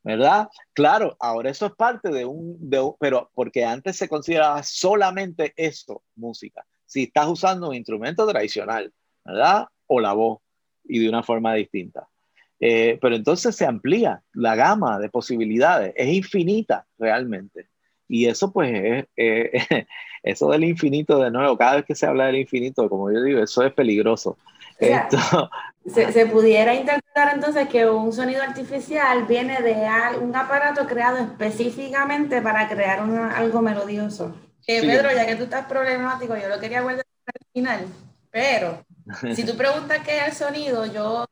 ¿verdad? 0.03 0.49
Claro, 0.73 1.17
ahora 1.19 1.51
eso 1.51 1.67
es 1.67 1.73
parte 1.73 2.11
de 2.11 2.25
un, 2.25 2.57
de 2.59 2.81
un, 2.81 2.95
pero 3.01 3.31
porque 3.35 3.65
antes 3.65 3.97
se 3.97 4.09
consideraba 4.09 4.63
solamente 4.63 5.53
eso, 5.57 6.03
música. 6.15 6.65
Si 6.85 7.05
estás 7.05 7.27
usando 7.27 7.71
un 7.71 7.75
instrumento 7.75 8.27
tradicional, 8.27 8.93
¿verdad? 9.25 9.67
O 9.87 10.01
la 10.01 10.13
voz, 10.13 10.41
y 10.85 10.99
de 10.99 11.09
una 11.09 11.23
forma 11.23 11.55
distinta. 11.55 12.09
Eh, 12.61 12.99
pero 13.01 13.17
entonces 13.17 13.55
se 13.55 13.67
amplía 13.67 14.23
la 14.33 14.55
gama 14.55 14.99
de 14.99 15.09
posibilidades, 15.09 15.93
es 15.97 16.09
infinita 16.09 16.87
realmente. 16.99 17.69
Y 18.09 18.27
eso 18.27 18.53
pues 18.53 19.07
es, 19.17 19.53
eso 20.23 20.51
del 20.51 20.65
infinito 20.65 21.19
de 21.19 21.31
nuevo, 21.31 21.59
cada 21.59 21.77
vez 21.77 21.85
que 21.85 21.95
se 21.95 22.07
habla 22.07 22.27
del 22.27 22.37
infinito, 22.37 22.89
como 22.89 23.11
yo 23.11 23.23
digo, 23.23 23.43
eso 23.43 23.63
es 23.63 23.73
peligroso. 23.73 24.37
se, 25.87 26.27
pudiera 26.27 26.75
interpretar 26.75 27.35
entonces 27.35 27.69
que 27.69 27.89
un 27.89 28.13
sonido 28.13 28.43
artificial 28.43 29.25
viene 29.25 29.63
de 29.63 29.89
un 30.21 30.35
aparato 30.35 30.87
creado 30.87 31.19
específicamente 31.19 32.43
para 32.43 32.69
crear 32.69 33.01
algo 33.01 33.63
melodioso. 33.63 34.35
Eh, 34.67 34.81
Pedro, 34.81 35.11
ya 35.15 35.27
que 35.27 35.37
tú 35.37 35.45
estás 35.45 35.67
problemático, 35.67 36.37
yo 36.37 36.49
lo 36.49 36.59
quería 36.59 36.83
guardar 36.83 37.05
al 37.27 37.47
final, 37.53 37.87
pero 38.31 38.85
si 39.35 39.45
tú 39.45 39.57
preguntas 39.57 40.01
qué 40.05 40.19
es 40.19 40.29
el 40.29 40.33
sonido, 40.33 40.87
yo, 40.87 41.27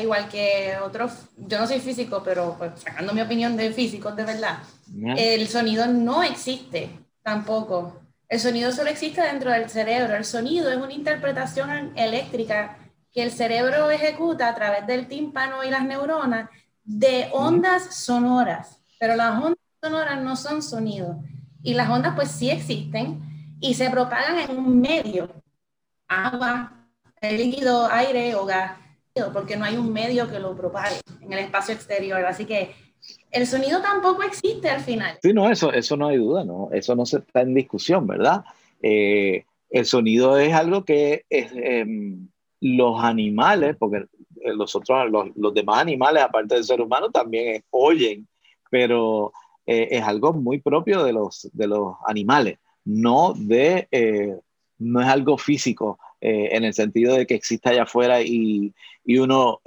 igual 0.00 0.28
que 0.28 0.74
otros, 0.84 1.12
yo 1.36 1.58
no 1.58 1.66
soy 1.66 1.80
físico, 1.80 2.22
pero 2.24 2.56
pues, 2.58 2.72
sacando 2.80 3.12
mi 3.12 3.20
opinión 3.20 3.56
de 3.56 3.72
físicos 3.72 4.14
de 4.16 4.24
verdad, 4.24 4.58
el 5.16 5.48
sonido 5.48 5.86
no 5.86 6.22
existe 6.22 6.90
tampoco. 7.22 8.00
El 8.28 8.40
sonido 8.40 8.72
solo 8.72 8.90
existe 8.90 9.20
dentro 9.20 9.50
del 9.50 9.68
cerebro. 9.68 10.16
El 10.16 10.24
sonido 10.24 10.70
es 10.70 10.76
una 10.76 10.92
interpretación 10.92 11.92
eléctrica 11.96 12.78
que 13.12 13.22
el 13.22 13.30
cerebro 13.30 13.90
ejecuta 13.90 14.48
a 14.48 14.54
través 14.54 14.86
del 14.86 15.06
tímpano 15.06 15.62
y 15.62 15.70
las 15.70 15.84
neuronas 15.84 16.50
de 16.82 17.28
ondas 17.32 17.94
sonoras. 17.94 18.80
Pero 18.98 19.14
las 19.14 19.40
ondas 19.40 19.58
sonoras 19.80 20.20
no 20.22 20.36
son 20.36 20.62
sonido. 20.62 21.22
Y 21.62 21.74
las 21.74 21.88
ondas 21.88 22.14
pues 22.14 22.30
sí 22.30 22.50
existen 22.50 23.56
y 23.60 23.74
se 23.74 23.88
propagan 23.88 24.38
en 24.38 24.58
un 24.58 24.80
medio, 24.80 25.30
agua, 26.08 26.83
líquido, 27.32 27.86
aire 27.90 28.34
o 28.34 28.44
gas, 28.44 28.78
porque 29.32 29.56
no 29.56 29.64
hay 29.64 29.76
un 29.76 29.92
medio 29.92 30.30
que 30.30 30.38
lo 30.38 30.56
propague 30.56 30.96
en 31.20 31.32
el 31.32 31.38
espacio 31.40 31.74
exterior. 31.74 32.24
Así 32.24 32.44
que 32.44 32.74
el 33.30 33.46
sonido 33.46 33.80
tampoco 33.82 34.22
existe 34.22 34.68
al 34.68 34.80
final. 34.80 35.18
Sí, 35.22 35.32
no, 35.32 35.50
eso, 35.50 35.72
eso 35.72 35.96
no 35.96 36.08
hay 36.08 36.18
duda, 36.18 36.44
¿no? 36.44 36.68
Eso 36.72 36.94
no 36.94 37.06
se 37.06 37.18
está 37.18 37.42
en 37.42 37.54
discusión, 37.54 38.06
¿verdad? 38.06 38.44
Eh, 38.82 39.44
el 39.70 39.86
sonido 39.86 40.38
es 40.38 40.52
algo 40.52 40.84
que 40.84 41.24
es, 41.28 41.50
em, 41.54 42.28
los 42.60 43.02
animales, 43.02 43.76
porque 43.78 44.06
los 44.44 44.74
otros, 44.76 45.10
los, 45.34 45.54
demás 45.54 45.78
animales, 45.78 46.22
aparte 46.22 46.54
del 46.54 46.64
ser 46.64 46.80
humano, 46.80 47.10
también 47.10 47.62
oyen, 47.70 48.28
pero 48.70 49.32
eh, 49.66 49.88
es 49.90 50.02
algo 50.02 50.32
muy 50.32 50.60
propio 50.60 51.02
de 51.02 51.12
los, 51.12 51.48
de 51.52 51.66
los 51.66 51.96
animales, 52.06 52.58
no 52.84 53.34
de, 53.36 53.88
eh, 53.90 54.38
no 54.78 55.00
es 55.00 55.08
algo 55.08 55.38
físico 55.38 55.98
en 56.26 56.64
el 56.64 56.72
sentido 56.72 57.14
de 57.14 57.26
que 57.26 57.34
existe 57.34 57.68
allá 57.68 57.82
afuera 57.82 58.22
y, 58.22 58.72
y 59.04 59.18
uno, 59.18 59.60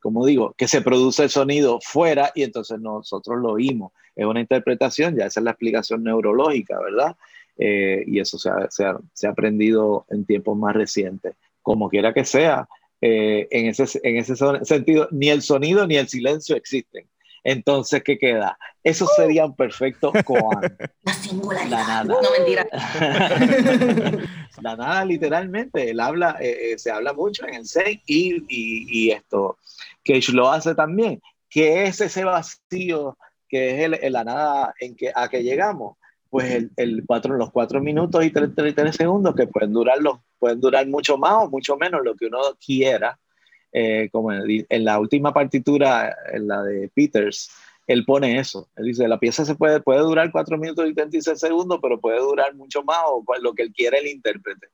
como 0.00 0.26
digo, 0.26 0.54
que 0.58 0.68
se 0.68 0.82
produce 0.82 1.22
el 1.22 1.30
sonido 1.30 1.78
fuera 1.82 2.32
y 2.34 2.42
entonces 2.42 2.78
nosotros 2.80 3.38
lo 3.40 3.52
oímos. 3.52 3.92
Es 4.14 4.26
una 4.26 4.40
interpretación, 4.40 5.16
ya 5.16 5.26
esa 5.26 5.40
es 5.40 5.44
la 5.44 5.52
explicación 5.52 6.04
neurológica, 6.04 6.78
¿verdad? 6.78 7.16
y 7.56 8.18
eso 8.20 8.38
se 8.38 8.50
ha, 8.50 8.70
se, 8.70 8.84
ha, 8.84 8.98
se 9.12 9.26
ha 9.26 9.30
aprendido 9.30 10.04
en 10.10 10.24
tiempos 10.24 10.56
más 10.56 10.74
recientes. 10.74 11.34
Como 11.62 11.88
quiera 11.88 12.12
que 12.12 12.24
sea, 12.24 12.68
eh, 13.02 13.48
en, 13.50 13.66
ese, 13.66 13.98
en 14.02 14.18
ese 14.18 14.34
sentido, 14.62 15.08
ni 15.10 15.30
el 15.30 15.40
sonido 15.40 15.86
ni 15.86 15.96
el 15.96 16.08
silencio 16.08 16.54
existen. 16.54 17.06
Entonces, 17.44 18.02
¿qué 18.02 18.18
queda? 18.18 18.58
Eso 18.82 19.06
sería 19.16 19.46
un 19.46 19.54
perfecto 19.54 20.12
koan. 20.24 20.76
La 21.02 21.12
singularidad. 21.12 21.70
La 21.70 21.86
nada. 21.86 22.04
No, 22.04 22.30
mentira. 22.36 22.66
la 24.62 24.76
nada, 24.76 25.04
literalmente. 25.04 25.90
Él 25.90 26.00
habla, 26.00 26.36
eh, 26.40 26.72
eh, 26.72 26.78
se 26.78 26.90
habla 26.90 27.12
mucho 27.12 27.46
en 27.46 27.54
el 27.54 27.66
Zen 27.66 28.00
y, 28.06 28.44
y, 28.48 29.10
esto, 29.10 29.58
Cage 30.04 30.32
lo 30.32 30.50
hace 30.50 30.74
también. 30.74 31.20
¿Qué 31.48 31.84
es 31.84 32.00
ese 32.00 32.24
vacío 32.24 33.16
que 33.48 33.84
es 33.84 34.00
el, 34.02 34.12
la 34.12 34.24
nada 34.24 34.74
en 34.80 34.94
que, 34.94 35.12
a 35.14 35.28
que 35.28 35.42
llegamos? 35.42 35.96
Pues 36.28 36.50
el, 36.52 36.70
el 36.76 37.04
cuatro, 37.06 37.36
los 37.36 37.50
cuatro 37.50 37.80
minutos 37.80 38.24
y 38.24 38.30
33 38.30 38.94
segundos 38.94 39.34
que 39.34 39.48
pueden 39.48 39.72
durar 39.72 39.98
los 39.98 40.18
pueden 40.40 40.60
durar 40.60 40.88
mucho 40.88 41.16
más 41.18 41.44
o 41.44 41.50
mucho 41.50 41.76
menos 41.76 42.00
lo 42.02 42.16
que 42.16 42.26
uno 42.26 42.38
quiera. 42.64 43.16
Eh, 43.72 44.08
como 44.10 44.32
en, 44.32 44.84
la 44.84 44.98
última 44.98 45.32
partitura, 45.32 46.16
en 46.32 46.48
la 46.48 46.62
de 46.62 46.88
Peters, 46.88 47.50
él 47.86 48.04
pone 48.04 48.38
eso. 48.38 48.68
Él 48.76 48.86
dice, 48.86 49.06
la 49.06 49.18
pieza 49.18 49.44
se 49.44 49.54
puede, 49.54 49.80
puede 49.80 50.00
durar 50.00 50.30
4 50.32 50.58
minutos 50.58 50.88
y 50.88 50.94
36 50.94 51.38
segundos, 51.38 51.78
pero 51.80 52.00
puede 52.00 52.18
durar 52.18 52.54
mucho 52.54 52.82
más 52.82 52.98
o 53.06 53.24
lo 53.40 53.54
que 53.54 53.62
él 53.62 53.72
quiere 53.72 53.98
el 53.98 54.08
intérprete. 54.08 54.68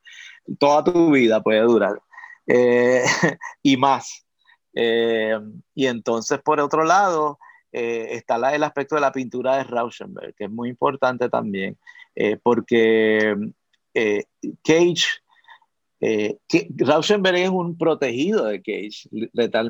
Toda 0.58 0.84
tu 0.84 1.10
vida 1.10 1.42
puede 1.42 1.60
durar. 1.60 2.00
Eh, 2.46 3.02
y 3.62 3.76
más. 3.76 4.26
Eh, 4.74 5.38
y 5.74 5.86
entonces, 5.86 6.40
por 6.42 6.60
otro 6.60 6.84
lado, 6.84 7.38
está 7.72 8.38
la, 8.38 8.54
el 8.54 8.62
aspecto 8.62 8.94
de 8.94 9.02
la 9.02 9.12
pintura 9.12 9.58
de 9.58 9.64
Rauschenberg, 9.64 10.34
que 10.34 10.44
es 10.44 10.50
muy 10.50 10.70
importante 10.70 11.28
también, 11.28 11.76
porque 12.42 13.36
Cage 14.64 15.04
eh, 16.08 16.38
Rauschenberg 16.76 17.36
es 17.36 17.50
un 17.50 17.76
protegido 17.76 18.44
de 18.44 18.62
Cage 18.62 19.08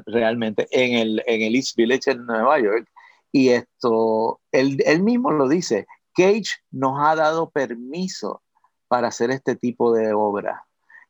realmente 0.04 0.68
en 0.70 0.94
el, 0.94 1.22
en 1.26 1.40
el 1.40 1.54
East 1.54 1.76
Village 1.76 2.10
en 2.10 2.26
Nueva 2.26 2.60
York 2.60 2.86
y 3.32 3.48
esto, 3.48 4.40
él, 4.52 5.02
mismo 5.02 5.30
lo 5.30 5.48
dice, 5.48 5.86
Cage 6.14 6.60
nos 6.70 7.00
ha 7.00 7.14
dado 7.16 7.48
permiso 7.48 8.42
para 8.88 9.08
hacer 9.08 9.30
este 9.30 9.56
tipo 9.56 9.94
de 9.94 10.12
obra. 10.12 10.64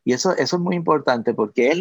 Y 0.05 0.13
eso, 0.13 0.37
es 0.37 0.53
muy 0.59 0.77
importante 0.77 1.35
porque 1.35 1.73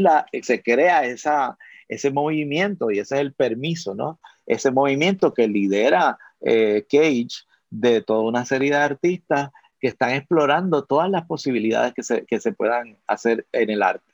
se 0.41 0.63
crea 0.63 1.05
ese 1.05 2.11
movimiento 2.11 2.89
y 2.89 2.97
ese 2.97 3.15
es 3.15 3.21
el 3.21 3.33
permiso, 3.33 3.93
¿no? 3.93 4.19
Ese 4.47 4.71
movimiento 4.71 5.33
que 5.35 5.47
lidera 5.47 6.17
eh, 6.41 6.85
Cage 6.89 7.45
de 7.69 8.01
toda 8.01 8.21
una 8.21 8.45
serie 8.45 8.71
de 8.71 8.77
artistas 8.77 9.51
que 9.85 9.89
están 9.89 10.15
explorando 10.15 10.83
todas 10.83 11.11
las 11.11 11.27
posibilidades 11.27 11.93
que 11.93 12.01
se, 12.01 12.25
que 12.25 12.39
se 12.39 12.53
puedan 12.53 12.97
hacer 13.05 13.45
en 13.51 13.69
el 13.69 13.83
arte. 13.83 14.11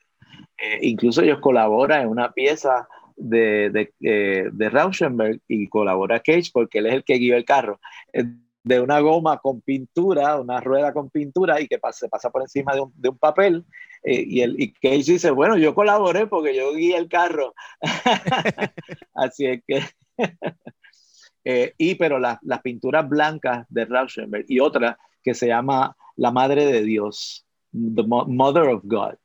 Eh, 0.58 0.80
incluso 0.82 1.22
ellos 1.22 1.40
colaboran 1.40 2.02
en 2.02 2.08
una 2.10 2.34
pieza 2.34 2.90
de, 3.16 3.70
de, 3.70 3.94
eh, 4.02 4.50
de, 4.52 4.70
Rauschenberg 4.70 5.40
y 5.48 5.70
colabora 5.70 6.20
Cage 6.20 6.50
porque 6.52 6.80
él 6.80 6.88
es 6.88 6.94
el 6.96 7.04
que 7.06 7.14
guía 7.14 7.38
el 7.38 7.46
carro, 7.46 7.80
eh, 8.12 8.26
de 8.64 8.82
una 8.82 9.00
goma 9.00 9.38
con 9.38 9.62
pintura, 9.62 10.42
una 10.42 10.60
rueda 10.60 10.92
con 10.92 11.10
pintura 11.10 11.62
y 11.62 11.70
que 11.70 11.80
se 11.94 12.10
pasa 12.10 12.30
por 12.30 12.42
encima 12.42 12.76
de 12.76 12.82
un, 12.82 12.92
de 12.94 13.08
un 13.08 13.18
papel. 13.18 13.64
y, 14.04 14.42
el, 14.42 14.60
y 14.60 14.74
Cage 14.74 15.14
dice, 15.14 15.32
bueno, 15.32 15.58
yo 15.58 15.74
colaboré 15.74 16.28
porque 16.28 16.54
yo 16.54 16.74
guié 16.74 16.98
el 16.98 17.08
carro. 17.08 17.54
Así 19.14 19.46
es 19.46 19.64
que... 19.66 19.82
y 21.78 21.96
pero 21.96 22.20
las, 22.20 22.40
las 22.42 22.62
pinturas 22.62 23.08
blancas 23.08 23.66
de 23.70 23.86
Rauschenberg 23.86 24.44
y 24.50 24.60
otras 24.60 24.98
que 25.24 25.34
se 25.34 25.48
llama 25.48 25.96
La 26.16 26.32
Madre 26.32 26.66
de 26.66 26.84
Dios, 26.84 27.46
The 27.72 28.04
Mother 28.04 28.70
of 28.70 28.82
God. 28.84 29.16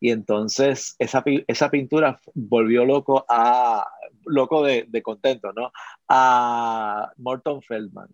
Y 0.00 0.10
entonces 0.10 0.94
esa, 0.98 1.24
esa 1.46 1.70
pintura 1.70 2.20
volvió 2.34 2.84
loco 2.84 3.24
a, 3.28 3.86
loco 4.26 4.62
de, 4.62 5.02
contento, 5.02 5.52
¿no? 5.52 5.72
A 6.08 7.12
Morton 7.16 7.62
Feldman. 7.62 8.08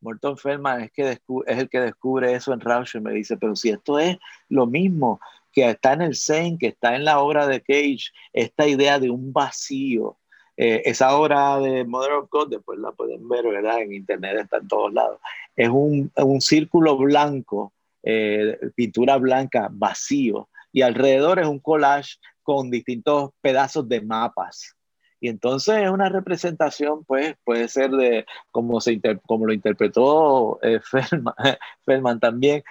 Morton 0.00 0.36
Feldman 0.36 0.82
es, 0.82 0.92
que 0.92 1.10
es 1.10 1.58
el 1.58 1.68
que 1.68 1.80
descubre 1.80 2.32
eso 2.32 2.52
en 2.52 2.60
Rausch 2.60 2.96
me 2.96 3.12
dice, 3.12 3.36
pero 3.36 3.56
si 3.56 3.70
esto 3.70 3.98
es 3.98 4.18
lo 4.48 4.66
mismo 4.66 5.20
que 5.52 5.68
está 5.68 5.94
en 5.94 6.02
el 6.02 6.14
Zen, 6.14 6.58
que 6.58 6.68
está 6.68 6.94
en 6.94 7.04
la 7.04 7.18
obra 7.18 7.46
de 7.46 7.62
Cage, 7.62 8.12
esta 8.32 8.66
idea 8.66 8.98
de 8.98 9.10
un 9.10 9.32
vacío, 9.32 10.18
eh, 10.56 10.82
esa 10.86 11.16
obra 11.16 11.58
de 11.60 11.84
Mother 11.84 12.12
of 12.12 12.30
God, 12.30 12.48
después 12.48 12.78
la 12.78 12.92
pueden 12.92 13.28
ver, 13.28 13.46
¿verdad? 13.46 13.82
En 13.82 13.92
internet 13.92 14.38
está 14.40 14.58
en 14.58 14.68
todos 14.68 14.92
lados. 14.92 15.20
Es 15.54 15.68
un, 15.68 16.10
un 16.16 16.40
círculo 16.40 16.96
blanco, 16.96 17.72
eh, 18.02 18.58
pintura 18.74 19.18
blanca, 19.18 19.68
vacío, 19.70 20.48
y 20.72 20.82
alrededor 20.82 21.38
es 21.38 21.46
un 21.46 21.58
collage 21.58 22.16
con 22.42 22.70
distintos 22.70 23.32
pedazos 23.40 23.88
de 23.88 24.00
mapas. 24.00 24.74
Y 25.20 25.28
entonces 25.28 25.76
es 25.82 25.90
una 25.90 26.08
representación, 26.08 27.04
pues, 27.04 27.34
puede 27.44 27.68
ser 27.68 27.90
de 27.90 28.26
como, 28.50 28.80
se 28.80 29.00
como 29.26 29.46
lo 29.46 29.52
interpretó 29.52 30.58
eh, 30.62 30.80
Feldman, 31.84 32.20
también, 32.20 32.62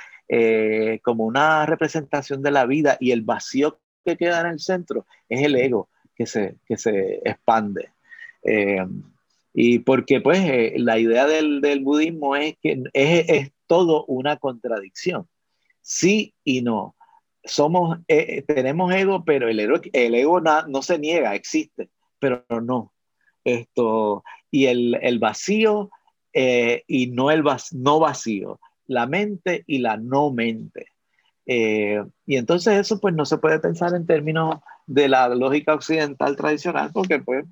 como 1.03 1.25
una 1.25 1.67
representación 1.67 2.41
de 2.41 2.51
la 2.51 2.65
vida 2.65 2.97
y 2.99 3.11
el 3.11 3.21
vacío 3.21 3.79
que 4.03 4.17
queda 4.17 4.41
en 4.41 4.47
el 4.47 4.59
centro 4.59 5.05
es 5.29 5.43
el 5.43 5.55
ego 5.55 5.87
que 6.15 6.25
se, 6.25 6.55
que 6.65 6.77
se 6.77 7.21
expande. 7.23 7.89
Eh, 8.43 8.85
y 9.53 9.79
porque 9.79 10.21
pues 10.21 10.39
eh, 10.39 10.73
la 10.77 10.99
idea 10.99 11.25
del, 11.27 11.61
del, 11.61 11.81
budismo 11.81 12.35
es 12.35 12.55
que 12.61 12.83
es, 12.93 13.29
es, 13.29 13.51
todo 13.67 14.05
una 14.05 14.37
contradicción. 14.37 15.27
Sí 15.81 16.33
y 16.43 16.61
no. 16.61 16.95
Somos, 17.43 17.99
eh, 18.07 18.43
tenemos 18.43 18.93
ego, 18.93 19.23
pero 19.23 19.47
el 19.49 19.59
ego, 19.59 19.79
el 19.93 20.15
ego 20.15 20.41
no, 20.41 20.67
no, 20.67 20.81
se 20.81 20.99
niega, 20.99 21.35
existe, 21.35 21.89
pero 22.19 22.43
no. 22.61 22.93
Esto, 23.43 24.23
y 24.51 24.65
el, 24.65 24.97
el 25.01 25.19
vacío 25.19 25.89
y 26.33 27.07
no 27.07 27.31
el 27.31 27.43
no 27.71 27.99
vacío, 27.99 28.59
la 28.87 29.07
mente 29.07 29.63
y 29.67 29.77
la 29.77 29.95
no 29.95 30.31
mente. 30.31 30.94
Y 31.47 32.35
entonces 32.35 32.79
eso 32.79 32.99
pues 32.99 33.13
no 33.13 33.25
se 33.25 33.37
puede 33.37 33.59
pensar 33.59 33.93
en 33.93 34.05
términos 34.05 34.55
de 34.87 35.07
la 35.07 35.29
lógica 35.29 35.73
occidental 35.73 36.35
tradicional 36.35 36.91
porque 36.93 37.19
pues 37.19 37.45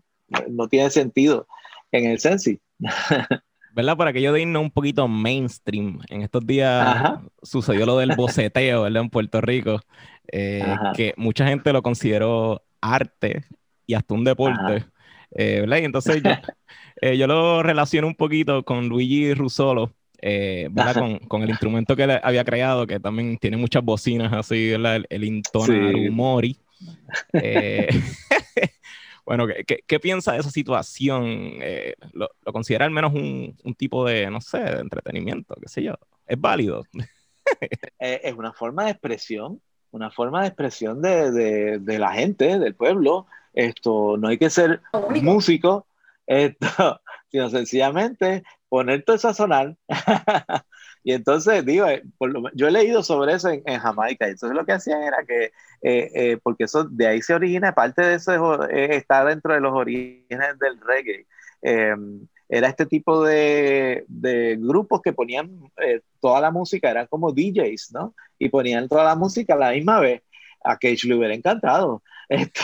no 0.49 0.67
tiene 0.67 0.89
sentido 0.89 1.47
en 1.91 2.05
el 2.05 2.19
sensi. 2.19 2.59
¿Verdad? 3.75 3.97
Para 3.97 4.11
aquello 4.11 4.33
de 4.33 4.41
irnos 4.41 4.61
un 4.61 4.71
poquito 4.71 5.07
mainstream, 5.07 5.99
en 6.09 6.21
estos 6.21 6.45
días 6.45 7.19
sucedió 7.41 7.87
lo 7.87 7.97
del 7.97 8.15
boceteo, 8.15 8.83
¿verdad? 8.83 9.03
En 9.03 9.09
Puerto 9.09 9.41
Rico, 9.41 9.79
eh, 10.31 10.75
que 10.95 11.13
mucha 11.17 11.47
gente 11.47 11.73
lo 11.73 11.81
consideró 11.81 12.61
arte 12.81 13.45
y 13.87 13.95
hasta 13.95 14.13
un 14.13 14.25
deporte, 14.25 14.85
eh, 15.31 15.61
¿verdad? 15.61 15.77
Y 15.77 15.85
entonces 15.85 16.21
yo, 16.21 16.29
eh, 17.01 17.17
yo, 17.17 17.25
lo 17.25 17.63
relaciono 17.63 18.07
un 18.07 18.15
poquito 18.15 18.63
con 18.63 18.89
Luigi 18.89 19.33
Russolo, 19.33 19.91
¿verdad? 20.71 20.93
Con, 20.95 21.19
con, 21.19 21.43
el 21.43 21.49
instrumento 21.49 21.95
que 21.95 22.03
él 22.03 22.19
había 22.23 22.45
creado, 22.45 22.87
que 22.87 22.99
también 22.99 23.37
tiene 23.37 23.57
muchas 23.57 23.83
bocinas 23.83 24.31
así, 24.31 24.69
¿verdad? 24.71 24.95
El, 24.95 25.07
el 25.09 25.23
Intona 25.25 25.91
Mori. 26.11 26.57
Eh, 27.33 27.87
bueno, 29.25 29.47
¿qué, 29.47 29.83
¿qué, 29.85 29.99
piensa 29.99 30.33
de 30.33 30.39
esa 30.39 30.49
situación? 30.49 31.25
Eh, 31.61 31.95
lo, 32.13 32.29
lo, 32.45 32.53
considera 32.53 32.85
al 32.85 32.91
menos 32.91 33.13
un, 33.13 33.57
un, 33.63 33.75
tipo 33.75 34.05
de, 34.05 34.29
no 34.29 34.41
sé, 34.41 34.59
de 34.59 34.79
entretenimiento, 34.79 35.55
qué 35.61 35.67
sé 35.67 35.83
yo? 35.83 35.95
¿Es 36.27 36.39
válido? 36.39 36.83
Eh, 37.99 38.21
es 38.23 38.33
una 38.33 38.53
forma 38.53 38.85
de 38.85 38.91
expresión, 38.91 39.61
una 39.91 40.09
forma 40.09 40.41
de 40.41 40.47
expresión 40.47 41.01
de, 41.01 41.29
de, 41.29 41.79
de, 41.79 41.99
la 41.99 42.13
gente, 42.13 42.57
del 42.57 42.73
pueblo. 42.73 43.27
Esto, 43.53 44.15
no 44.17 44.29
hay 44.29 44.37
que 44.37 44.49
ser 44.49 44.81
músico, 45.21 45.85
esto, 46.25 47.01
sino 47.33 47.49
sencillamente 47.49 48.43
poner 48.69 49.03
todo 49.03 49.15
eso 49.17 49.27
a 49.27 49.33
sonar 49.33 49.75
Y 51.03 51.11
entonces, 51.11 51.65
digo, 51.65 51.85
eh, 51.87 52.01
yo 52.53 52.67
he 52.67 52.71
leído 52.71 53.03
sobre 53.03 53.33
eso 53.33 53.49
en, 53.49 53.79
Jamaica, 53.79 54.27
y 54.27 54.31
entonces 54.31 54.55
lo 54.55 54.65
que 54.65 54.71
hacían 54.71 55.03
era 55.03 55.17
que, 55.27 55.45
eh, 55.81 56.11
eh, 56.15 56.37
porque 56.41 56.63
eso 56.63 56.85
de 56.85 57.07
ahí 57.07 57.21
se 57.21 57.33
origina, 57.33 57.75
parte 57.75 58.01
de 58.01 58.15
eso 58.15 58.63
está 58.69 59.25
dentro 59.25 59.53
de 59.53 59.59
los 59.59 59.73
orígenes 59.73 60.57
del 60.59 60.79
reggae. 60.79 61.27
Em, 61.61 62.25
era 62.47 62.69
este 62.69 62.85
tipo 62.85 63.23
de, 63.23 64.05
de 64.07 64.57
grupos 64.57 65.01
que 65.01 65.11
ponían 65.11 65.59
toda 66.21 66.39
la 66.39 66.51
música, 66.51 66.89
eran 66.89 67.07
como 67.07 67.33
DJs, 67.33 67.91
¿no? 67.93 68.15
Y 68.39 68.49
ponían 68.49 68.87
toda 68.87 69.03
la 69.03 69.15
música 69.15 69.55
a 69.55 69.57
la 69.57 69.71
misma 69.71 69.99
vez 69.99 70.21
a 70.63 70.77
Cage 70.77 71.07
le 71.07 71.15
hubiera 71.15 71.33
encantado. 71.33 72.01
Esto, 72.29 72.63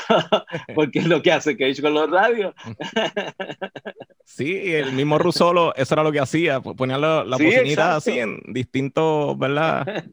porque 0.74 1.00
es 1.00 1.06
lo 1.06 1.22
que 1.22 1.32
hace 1.32 1.58
Cage 1.58 1.82
con 1.82 1.94
los 1.94 2.10
radios. 2.10 2.54
Sí, 4.32 4.76
el 4.76 4.94
mismo 4.94 5.18
Rusolo, 5.18 5.74
eso 5.76 5.96
era 5.96 6.04
lo 6.04 6.12
que 6.12 6.20
hacía, 6.20 6.62
ponía 6.62 7.00
la, 7.00 7.24
la 7.24 7.96
así 7.96 8.20
en 8.20 8.40
distintos, 8.46 9.38
¿verdad? 9.40 10.06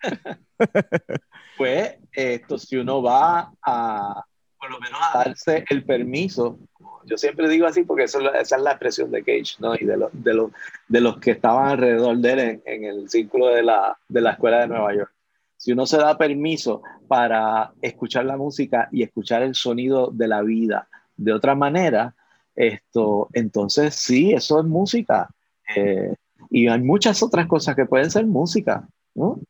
pues 1.58 1.96
esto, 2.12 2.56
si 2.58 2.76
uno 2.76 3.02
va 3.02 3.52
a, 3.62 4.24
por 4.58 4.70
lo 4.70 4.80
menos 4.80 4.98
a 5.02 5.18
darse 5.18 5.66
el 5.68 5.84
permiso, 5.84 6.58
yo 7.04 7.18
siempre 7.18 7.48
digo 7.48 7.66
así 7.66 7.82
porque 7.84 8.04
esa 8.04 8.18
es 8.40 8.50
la 8.58 8.70
expresión 8.70 9.10
de 9.10 9.22
Cage, 9.22 9.56
¿no? 9.58 9.74
Y 9.74 9.84
de, 9.84 9.96
los 9.98 10.10
de, 10.12 10.34
los 10.34 10.50
de 10.88 11.00
los 11.02 11.18
que 11.18 11.32
estaban 11.32 11.68
alrededor 11.68 12.16
de 12.16 12.32
él 12.32 12.62
en, 12.64 12.84
el 12.84 13.08
círculo 13.10 13.48
de 13.48 13.62
la, 13.62 13.96
de 14.08 14.20
la 14.22 14.32
escuela 14.32 14.60
de 14.60 14.68
Nueva 14.68 14.94
York. 14.94 15.12
Si 15.56 15.72
uno 15.72 15.86
se 15.86 15.96
da 15.96 16.18
permiso 16.18 16.82
para 17.08 17.72
escuchar 17.80 18.24
la 18.24 18.36
música 18.36 18.88
y 18.92 19.02
escuchar 19.02 19.42
el 19.42 19.54
sonido 19.54 20.10
de 20.12 20.28
la 20.28 20.42
vida 20.42 20.88
de 21.16 21.32
otra 21.32 21.54
manera, 21.54 22.14
esto, 22.54 23.28
entonces 23.32 23.94
sí, 23.94 24.32
eso 24.32 24.60
es 24.60 24.66
música. 24.66 25.28
Eh, 25.74 26.14
y 26.50 26.68
hay 26.68 26.80
muchas 26.80 27.22
otras 27.22 27.46
cosas 27.46 27.74
que 27.74 27.86
pueden 27.86 28.10
ser 28.10 28.26
música, 28.26 28.86
¿no? 29.14 29.40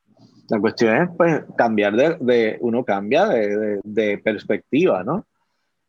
La 0.48 0.60
cuestión 0.60 1.02
es 1.02 1.08
pues 1.16 1.42
cambiar 1.56 1.94
de, 1.94 2.58
uno 2.60 2.84
cambia 2.84 3.26
de, 3.26 4.18
perspectiva, 4.22 5.02
¿no? 5.02 5.26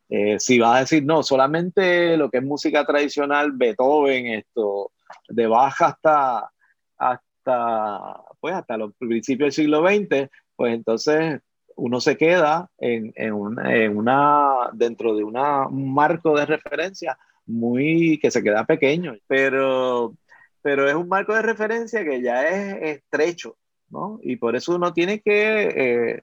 Eh, 0.09 0.39
si 0.39 0.57
vas 0.59 0.78
a 0.78 0.80
decir, 0.80 1.05
no, 1.05 1.22
solamente 1.22 2.18
lo 2.18 2.30
que 2.30 2.38
es 2.38 2.43
música 2.43 2.86
tradicional, 2.86 3.51
Beethoven, 3.51 4.28
esto, 4.28 4.91
de 5.28 5.47
baja 5.47 5.88
hasta, 5.88 6.51
hasta, 6.97 8.22
pues 8.39 8.55
hasta 8.55 8.77
los 8.77 8.93
principios 8.95 9.55
del 9.55 9.65
siglo 9.65 9.88
XX, 9.88 10.29
pues 10.55 10.73
entonces 10.73 11.41
uno 11.75 12.01
se 12.01 12.17
queda 12.17 12.69
en, 12.79 13.13
en, 13.15 13.33
una, 13.33 14.69
dentro 14.73 15.15
de 15.15 15.23
una, 15.23 15.67
un 15.67 15.93
marco 15.93 16.38
de 16.38 16.45
referencia 16.45 17.17
muy, 17.45 18.19
que 18.19 18.31
se 18.31 18.43
queda 18.43 18.65
pequeño, 18.65 19.15
pero, 19.27 20.15
pero 20.61 20.89
es 20.89 20.95
un 20.95 21.07
marco 21.07 21.33
de 21.33 21.43
referencia 21.43 22.03
que 22.03 22.21
ya 22.21 22.47
es 22.47 22.97
estrecho, 22.97 23.57
¿no? 23.89 24.19
Y 24.23 24.38
por 24.38 24.55
eso 24.55 24.75
uno 24.75 24.91
tiene 24.91 25.21
que, 25.21 25.67
eh, 25.75 26.21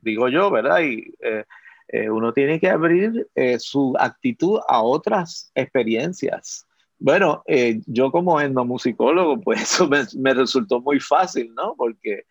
digo 0.00 0.28
yo, 0.28 0.50
¿verdad? 0.50 0.80
Y 0.82 1.12
eh, 1.20 1.44
eh, 1.88 2.10
uno 2.10 2.32
tiene 2.32 2.60
que 2.60 2.68
abrir 2.68 3.26
su 3.58 3.96
actitud 3.98 4.60
a 4.68 4.82
otras 4.82 5.50
experiencias. 5.54 6.66
Bueno, 7.00 7.42
yo 7.86 8.12
como 8.12 8.40
endomusicólogo, 8.40 9.40
pues 9.40 9.62
eso 9.62 9.88
me, 9.88 10.34
resultó 10.34 10.80
muy 10.80 11.00
fácil, 11.00 11.52
¿no? 11.54 11.74
Porque 11.76 12.24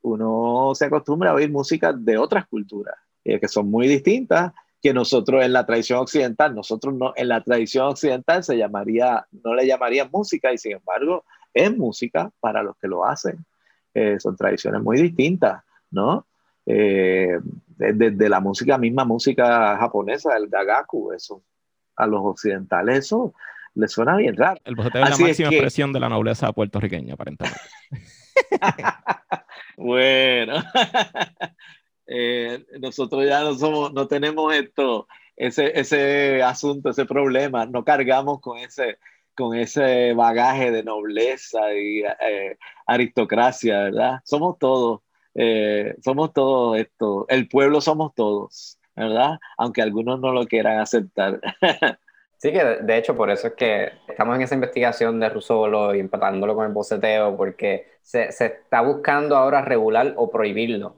uno 0.00 0.72
se 0.74 0.86
acostumbra 0.86 1.30
a 1.30 1.34
oír 1.34 1.50
música 1.50 1.92
de 1.92 2.16
otras 2.16 2.46
culturas, 2.46 2.94
que 3.22 3.48
son 3.48 3.70
muy 3.70 3.86
distintas 3.86 4.52
que 4.84 4.92
nosotros 4.92 5.42
en 5.42 5.54
la 5.54 5.64
tradición 5.64 6.00
occidental, 6.00 6.54
nosotros 6.54 6.92
no, 6.94 7.14
en 7.16 7.28
la 7.28 7.42
tradición 7.42 7.86
occidental 7.86 8.44
se 8.44 8.58
llamaría, 8.58 9.26
no 9.42 9.54
le 9.54 9.66
llamaría 9.66 10.06
música 10.12 10.52
y 10.52 10.58
sin 10.58 10.72
embargo 10.72 11.24
es 11.54 11.74
música 11.74 12.30
para 12.38 12.62
los 12.62 12.76
que 12.76 12.88
lo 12.88 13.02
hacen. 13.06 13.46
Eh, 13.94 14.20
son 14.20 14.36
tradiciones 14.36 14.82
muy 14.82 15.00
distintas, 15.00 15.62
¿no? 15.90 16.26
Eh, 16.66 17.38
desde 17.78 18.28
la 18.28 18.40
música 18.40 18.76
misma, 18.76 19.06
música 19.06 19.74
japonesa, 19.78 20.36
el 20.36 20.48
gagaku, 20.48 21.12
eso, 21.12 21.40
a 21.96 22.06
los 22.06 22.20
occidentales 22.22 23.06
eso 23.06 23.32
les 23.74 23.92
suena 23.92 24.16
bien 24.16 24.36
raro. 24.36 24.60
El 24.64 24.74
boceteo 24.74 25.04
es 25.04 25.10
la 25.10 25.26
máxima 25.26 25.48
expresión 25.48 25.92
de 25.92 26.00
la 26.00 26.08
nobleza 26.08 26.52
puertorriqueña, 26.52 27.14
aparentemente. 27.14 27.60
bueno, 29.76 30.54
eh, 32.06 32.64
nosotros 32.80 33.24
ya 33.26 33.42
no 33.42 33.54
somos, 33.54 33.92
no 33.92 34.06
tenemos 34.06 34.54
esto, 34.54 35.06
ese, 35.36 35.78
ese 35.78 36.42
asunto, 36.42 36.90
ese 36.90 37.04
problema, 37.04 37.66
no 37.66 37.84
cargamos 37.84 38.40
con 38.40 38.58
ese, 38.58 38.98
con 39.34 39.56
ese 39.56 40.14
bagaje 40.14 40.70
de 40.70 40.84
nobleza 40.84 41.72
y 41.74 42.02
eh, 42.20 42.56
aristocracia, 42.86 43.84
¿verdad? 43.84 44.20
Somos 44.24 44.58
todos, 44.58 45.00
eh, 45.34 45.96
somos 46.02 46.32
todos 46.32 46.78
esto, 46.78 47.26
el 47.28 47.48
pueblo 47.48 47.80
somos 47.80 48.14
todos, 48.14 48.78
¿verdad? 48.94 49.38
Aunque 49.58 49.82
algunos 49.82 50.20
no 50.20 50.32
lo 50.32 50.46
quieran 50.46 50.78
aceptar. 50.78 51.40
Sí, 52.38 52.52
que 52.52 52.62
de 52.62 52.98
hecho 52.98 53.16
por 53.16 53.30
eso 53.30 53.48
es 53.48 53.54
que 53.54 53.90
estamos 54.08 54.36
en 54.36 54.42
esa 54.42 54.54
investigación 54.54 55.18
de 55.18 55.28
Rusolo 55.30 55.94
y 55.94 56.00
empatándolo 56.00 56.54
con 56.54 56.66
el 56.66 56.72
boceteo, 56.72 57.36
porque 57.36 57.86
se, 58.02 58.30
se 58.32 58.46
está 58.46 58.82
buscando 58.82 59.36
ahora 59.36 59.62
regular 59.62 60.12
o 60.16 60.30
prohibirlo. 60.30 60.94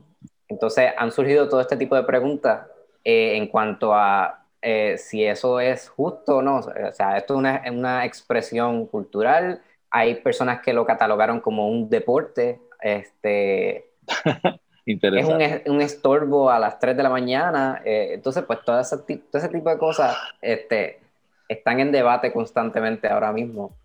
Entonces 0.49 0.93
han 0.97 1.12
surgido 1.12 1.49
todo 1.49 1.61
este 1.61 1.76
tipo 1.76 1.97
de 1.97 2.05
preguntas 2.05 2.66
eh, 3.05 3.37
en 3.37 3.47
cuanto 3.47 3.95
a 3.95 4.47
eh, 4.62 4.97
si 4.99 5.24
eso 5.24 5.61
es 5.61 5.89
justo 5.89 6.39
o 6.39 6.43
no. 6.43 6.59
O 6.59 6.93
sea, 6.93 7.16
esto 7.16 7.34
es 7.34 7.39
una, 7.39 7.62
una, 7.70 8.05
expresión 8.05 8.87
cultural. 8.87 9.62
Hay 9.91 10.16
personas 10.16 10.61
que 10.61 10.72
lo 10.72 10.84
catalogaron 10.84 11.41
como 11.41 11.68
un 11.68 11.89
deporte. 11.89 12.61
Este, 12.80 13.91
es 14.87 15.26
un, 15.26 15.72
un, 15.72 15.80
estorbo 15.80 16.51
a 16.51 16.59
las 16.59 16.78
3 16.80 16.97
de 16.97 17.03
la 17.05 17.11
mañana. 17.11 17.80
Eh, 17.84 18.11
entonces, 18.14 18.45
pues 18.45 18.61
todo 18.64 18.80
ese, 18.80 18.97
todo 18.99 19.16
ese, 19.34 19.49
tipo 19.49 19.70
de 19.70 19.78
cosas 19.78 20.16
este, 20.41 21.01
están 21.49 21.80
en 21.80 21.92
debate 21.92 22.32
constantemente 22.32 23.09
ahora 23.09 23.32
mismo. 23.32 23.76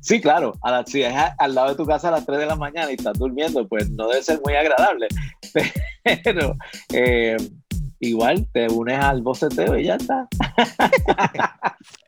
Sí, 0.00 0.20
claro, 0.20 0.54
a 0.62 0.84
si 0.86 1.02
es 1.02 1.14
al 1.38 1.54
lado 1.54 1.70
de 1.70 1.74
tu 1.74 1.86
casa 1.86 2.08
a 2.08 2.12
las 2.12 2.26
3 2.26 2.38
de 2.38 2.46
la 2.46 2.56
mañana 2.56 2.90
y 2.90 2.94
estás 2.94 3.18
durmiendo, 3.18 3.66
pues 3.66 3.90
no 3.90 4.08
debe 4.08 4.22
ser 4.22 4.40
muy 4.44 4.54
agradable. 4.54 5.08
Pero 6.24 6.56
eh, 6.92 7.36
igual 7.98 8.46
te 8.52 8.68
unes 8.68 8.98
al 8.98 9.22
boceteo 9.22 9.78
y 9.78 9.84
ya 9.84 9.96
está. 9.96 10.28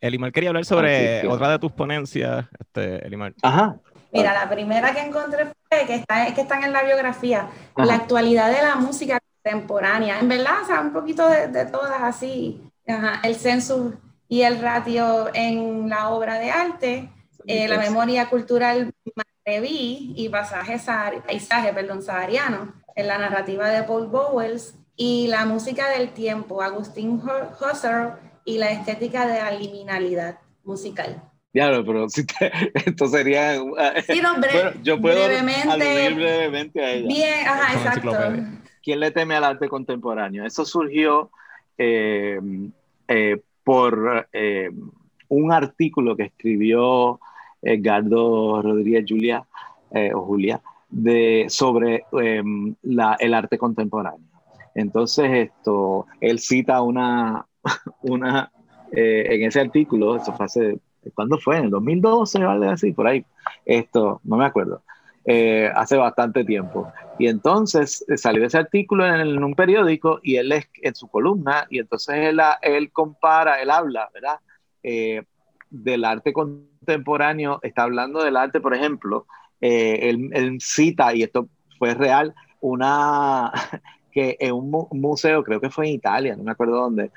Elimar 0.01 0.33
quería 0.33 0.51
hablar 0.51 0.65
sobre 0.65 1.27
otra 1.27 1.51
de 1.51 1.59
tus 1.59 1.73
ponencias, 1.73 2.47
este, 2.59 3.07
Elimar. 3.07 3.35
Ajá. 3.43 3.77
Mira, 4.13 4.35
la 4.35 4.49
primera 4.49 4.93
que 4.93 5.01
encontré 5.01 5.47
fue 5.47 5.87
que, 5.87 5.95
está, 5.95 6.35
que 6.35 6.43
están 6.43 6.65
en 6.65 6.73
la 6.73 6.83
biografía, 6.83 7.49
la 7.77 7.95
actualidad 7.95 8.51
de 8.51 8.63
la 8.63 8.77
música 8.77 9.19
contemporánea. 9.43 10.21
En 10.21 10.29
verdad, 10.29 10.63
o 10.63 10.67
sea, 10.67 10.81
un 10.81 10.93
poquito 10.93 11.27
de, 11.29 11.65
todas 11.67 12.03
así. 12.03 12.61
El 13.23 13.35
censo 13.37 13.95
y 14.33 14.45
el 14.45 14.63
ratio 14.63 15.29
en 15.35 15.91
la 15.91 16.09
obra 16.09 16.39
de 16.39 16.51
arte, 16.51 17.11
eh, 17.47 17.69
la 17.69 17.77
memoria 17.77 18.31
cultural 18.31 18.91
magrebí 19.15 20.15
y 20.17 20.31
pasajes, 20.31 20.87
paisaje, 21.27 21.75
perdón, 21.75 22.03
sahariano 22.03 22.73
en 22.97 23.09
la 23.09 23.19
narrativa 23.19 23.69
de 23.69 23.83
Paul 23.83 24.07
Bowles 24.07 24.75
y 24.97 25.27
la 25.29 25.45
música 25.45 25.91
del 25.91 26.15
tiempo, 26.15 26.63
Agustín 26.63 27.21
Husserl 27.61 28.15
y 28.47 28.57
la 28.57 28.71
estética 28.71 29.27
de 29.27 29.35
la 29.35 29.51
liminalidad 29.51 30.39
musical. 30.65 31.23
Claro, 31.53 31.85
pero 31.85 32.09
si 32.09 32.25
esto 32.87 33.09
sería... 33.09 33.57
Sí, 34.07 34.23
no, 34.23 34.33
yo 34.83 34.99
puedo 34.99 35.27
brevemente, 35.27 36.15
brevemente 36.15 36.83
a 36.83 36.93
ella. 36.93 37.07
Bien, 37.07 37.47
ajá, 37.47 37.75
exacto. 37.75 38.13
¿Quién 38.83 38.99
le 38.99 39.11
teme 39.11 39.35
al 39.35 39.45
arte 39.45 39.69
contemporáneo? 39.69 40.47
Eso 40.47 40.65
surgió 40.65 41.31
eh, 41.77 42.41
eh, 43.09 43.43
por 43.65 44.29
eh, 44.33 44.71
un 45.29 45.53
artículo 45.53 46.17
que 46.17 46.25
escribió 46.25 47.21
Edgardo 47.63 48.63
Rodríguez 48.63 49.05
Julia, 49.09 49.47
o 50.15 50.23
Julia, 50.23 50.63
de, 50.89 51.47
sobre 51.49 52.05
la, 52.83 53.17
el 53.21 53.35
arte 53.35 53.59
contemporáneo. 53.59 54.33
Entonces, 54.75 55.31
esto, 55.31 56.07
él 56.21 56.39
cita 56.39 56.83
una, 56.83 57.47
una 58.03 58.51
eh, 58.93 59.27
en 59.29 59.43
ese 59.45 59.61
artículo, 59.61 60.17
eso 60.17 60.33
fue 60.35 60.47
hace, 60.47 60.79
¿cuándo 61.15 61.39
fue? 61.39 61.59
En 61.59 61.65
el 61.65 61.71
2012 61.71 62.45
o 62.45 62.51
algo 62.51 62.71
así, 62.71 62.93
por 62.93 63.07
ahí. 63.07 63.25
Esto, 63.65 64.21
no 64.25 64.37
me 64.37 64.45
acuerdo. 64.45 64.83
Eh, 65.25 65.71
hace 65.77 65.97
bastante 65.97 66.45
tiempo. 66.45 66.93
Y 67.17 67.29
entonces 67.29 68.05
eh, 68.09 68.17
salió 68.17 68.45
ese 68.45 68.59
artículo 68.59 69.07
en, 69.07 69.43
un 69.43 69.55
periódico 69.55 70.19
y 70.21 70.35
él 70.35 70.51
es 70.51 70.69
en 70.83 70.97
su 70.97 71.07
columna, 71.07 71.67
y 71.71 71.79
entonces 71.79 72.17
él, 72.17 72.41
él 72.63 72.91
compara, 72.91 73.63
él 73.63 73.71
habla, 73.71 74.11
¿verdad? 74.13 74.41
del 75.71 76.05
arte 76.05 76.33
contemporáneo, 76.33 77.61
está 77.63 77.85
hablando 77.85 78.25
del 78.25 78.37
arte, 78.37 78.61
por 78.61 78.75
ejemplo, 78.75 79.27
él, 79.61 80.29
él, 80.33 80.59
cita, 80.61 81.15
y 81.15 81.23
esto 81.23 81.49
fue 81.79 81.95
real, 81.95 82.35
una, 82.61 83.53
que 84.11 84.37
en 84.41 84.55
un 84.55 84.89
museo, 84.91 85.45
creo 85.45 85.61
que 85.61 85.71
fue 85.71 85.87
en 85.87 85.95
Italia, 85.95 86.35
no 86.35 86.43
me 86.43 86.51
acuerdo 86.51 86.81
dónde, 86.81 87.13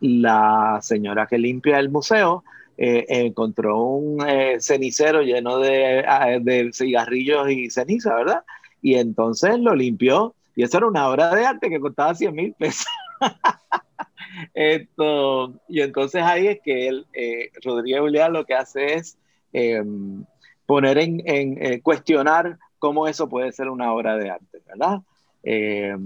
la 0.00 0.78
señora 0.82 1.26
que 1.26 1.38
limpia 1.38 1.78
el 1.78 1.88
museo 1.88 2.44
eh, 2.76 3.04
encontró 3.08 3.78
un 3.78 4.26
eh, 4.26 4.56
cenicero 4.60 5.22
lleno 5.22 5.56
ah, 5.56 6.38
de, 6.40 6.70
cigarrillos 6.72 7.50
y 7.50 7.70
ceniza, 7.70 8.14
¿verdad? 8.14 8.44
Y 8.82 8.96
entonces 8.96 9.58
lo 9.58 9.74
limpió 9.74 10.34
y 10.56 10.62
eso 10.62 10.78
era 10.78 10.86
una 10.86 11.08
obra 11.08 11.34
de 11.34 11.44
arte 11.44 11.70
que 11.70 11.80
costaba 11.80 12.14
100 12.14 12.34
mil 12.34 12.54
pesos. 12.54 12.86
Esto, 14.54 15.54
y 15.68 15.80
entonces 15.80 16.22
ahí 16.22 16.48
es 16.48 16.60
que 16.60 16.88
él, 16.88 17.06
eh, 17.12 17.50
Rodríguez 17.62 18.00
Julián 18.00 18.32
lo 18.32 18.44
que 18.44 18.54
hace 18.54 18.94
es 18.94 19.16
em, 19.52 20.24
poner 20.66 20.98
en, 20.98 21.22
en 21.26 21.80
cuestionar 21.80 22.58
cómo 22.78 23.06
eso 23.06 23.28
puede 23.28 23.52
ser 23.52 23.68
una 23.70 23.92
obra 23.92 24.16
de 24.16 24.30
arte, 24.30 24.60
¿verdad? 24.66 25.00
Eh, 25.42 25.96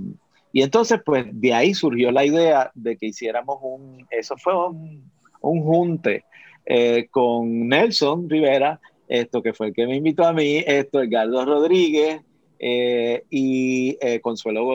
y 0.53 0.63
entonces, 0.63 1.01
pues 1.05 1.27
de 1.31 1.55
ahí 1.55 1.75
surgió 1.75 2.11
la 2.11 2.25
idea 2.25 2.71
de 2.75 2.97
que 2.97 3.07
hiciéramos 3.07 3.59
un, 3.63 4.07
eso 4.11 4.37
fue 4.37 4.69
un, 4.69 5.11
un 5.41 5.63
junte 5.63 6.25
eh, 6.69 7.09
con 7.11 7.69
Nelson 7.69 8.29
Rivera, 8.29 8.81
esto 9.09 9.43
que 9.43 9.55
fue 9.55 9.69
el 9.69 9.75
que 9.75 9.87
me 9.87 9.97
invitó 9.97 10.25
a 10.25 10.33
mí, 10.33 10.63
esto 10.67 11.03
Edgardo 11.03 11.45
Rodríguez, 11.45 12.21
y 12.61 13.97
Consuelo 14.21 14.67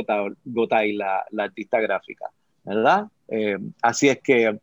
Gotay, 0.46 0.94
la, 0.94 1.26
la, 1.32 1.44
artista 1.44 1.82
gráfica, 1.82 2.32
¿verdad? 2.64 3.08
así 3.82 4.08
es 4.08 4.22
que 4.22 4.58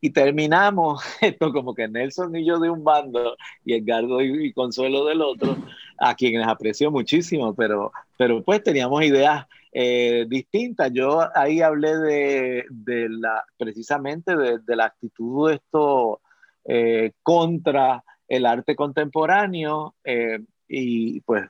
y 0.00 0.10
terminamos 0.10 1.02
esto 1.20 1.52
como 1.52 1.74
que 1.74 1.88
Nelson 1.88 2.36
y 2.36 2.46
yo 2.46 2.58
de 2.58 2.70
un 2.70 2.84
bando 2.84 3.36
y 3.64 3.74
Edgardo 3.74 4.22
y, 4.22 4.52
Consuelo 4.52 5.04
del 5.04 5.22
otro, 5.22 5.56
a 5.98 6.14
quienes 6.14 6.46
aprecio 6.46 6.90
muchísimo, 6.90 7.54
pero, 7.54 7.92
pero 8.16 8.42
pues 8.42 8.62
teníamos 8.62 9.02
ideas 9.04 9.46
eh, 9.72 10.26
distintas. 10.28 10.90
Yo 10.92 11.28
ahí 11.34 11.60
hablé 11.60 11.96
de, 11.96 12.64
de 12.70 13.08
la, 13.08 13.44
precisamente 13.56 14.36
de, 14.36 14.58
de, 14.58 14.76
la 14.76 14.86
actitud 14.86 15.48
de 15.48 15.56
esto 15.56 16.20
eh, 16.68 17.12
contra 17.22 18.04
el 18.28 18.46
arte 18.46 18.76
contemporáneo 18.76 19.94
eh, 20.04 20.38
y 20.68 21.20
pues 21.22 21.48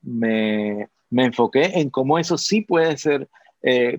me, 0.00 0.88
me, 1.10 1.24
enfoqué 1.24 1.78
en 1.78 1.90
cómo 1.90 2.18
eso 2.18 2.38
sí 2.38 2.62
puede 2.62 2.96
ser, 2.96 3.28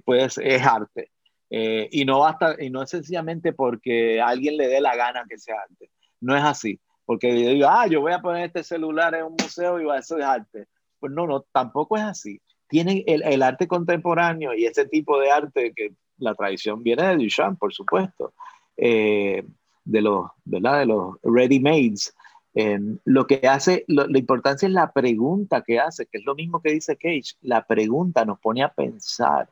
puede 0.03 0.25
es 0.25 0.65
arte. 0.65 1.11
Eh, 1.55 1.87
y, 1.91 2.03
no 2.03 2.21
basta, 2.21 2.55
y 2.59 2.71
no 2.71 2.81
es 2.81 2.89
sencillamente 2.89 3.53
porque 3.53 4.19
alguien 4.19 4.57
le 4.57 4.67
dé 4.67 4.81
la 4.81 4.95
gana 4.95 5.23
que 5.29 5.37
sea 5.37 5.53
arte. 5.61 5.91
No 6.19 6.35
es 6.35 6.43
así. 6.43 6.79
Porque 7.05 7.55
yo 7.59 7.69
ah, 7.69 7.85
yo 7.85 8.01
voy 8.01 8.11
a 8.11 8.21
poner 8.23 8.45
este 8.45 8.63
celular 8.63 9.13
en 9.13 9.25
un 9.25 9.35
museo 9.39 9.79
y 9.79 9.83
va 9.83 9.99
a 9.99 10.01
ser 10.01 10.23
arte. 10.23 10.65
Pues 10.99 11.13
no, 11.13 11.27
no, 11.27 11.45
tampoco 11.51 11.95
es 11.95 12.01
así. 12.01 12.41
Tienen 12.67 13.03
el, 13.05 13.21
el, 13.21 13.43
arte 13.43 13.67
contemporáneo 13.67 14.55
y 14.55 14.65
ese 14.65 14.87
tipo 14.87 15.19
de 15.19 15.29
arte 15.29 15.73
que 15.75 15.93
la 16.17 16.33
tradición 16.33 16.81
viene 16.81 17.03
de 17.03 17.17
Duchamp, 17.17 17.59
por 17.59 17.71
supuesto, 17.71 18.33
eh, 18.75 19.45
de 19.85 20.01
los, 20.01 20.27
¿verdad? 20.45 20.79
De 20.79 20.85
los 20.85 21.15
ready-mades. 21.23 22.15
Eh, 22.55 22.79
lo 23.05 23.25
que 23.25 23.47
hace, 23.47 23.83
lo, 23.87 24.07
la 24.07 24.19
importancia 24.19 24.67
es 24.67 24.73
la 24.73 24.91
pregunta 24.91 25.63
que 25.63 25.79
hace, 25.79 26.05
que 26.05 26.19
es 26.19 26.25
lo 26.25 26.35
mismo 26.35 26.61
que 26.61 26.71
dice 26.71 26.97
Cage. 26.97 27.35
La 27.41 27.65
pregunta 27.65 28.25
nos 28.25 28.39
pone 28.39 28.63
a 28.63 28.73
pensar. 28.73 29.49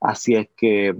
Así 0.00 0.34
es 0.34 0.48
que 0.56 0.94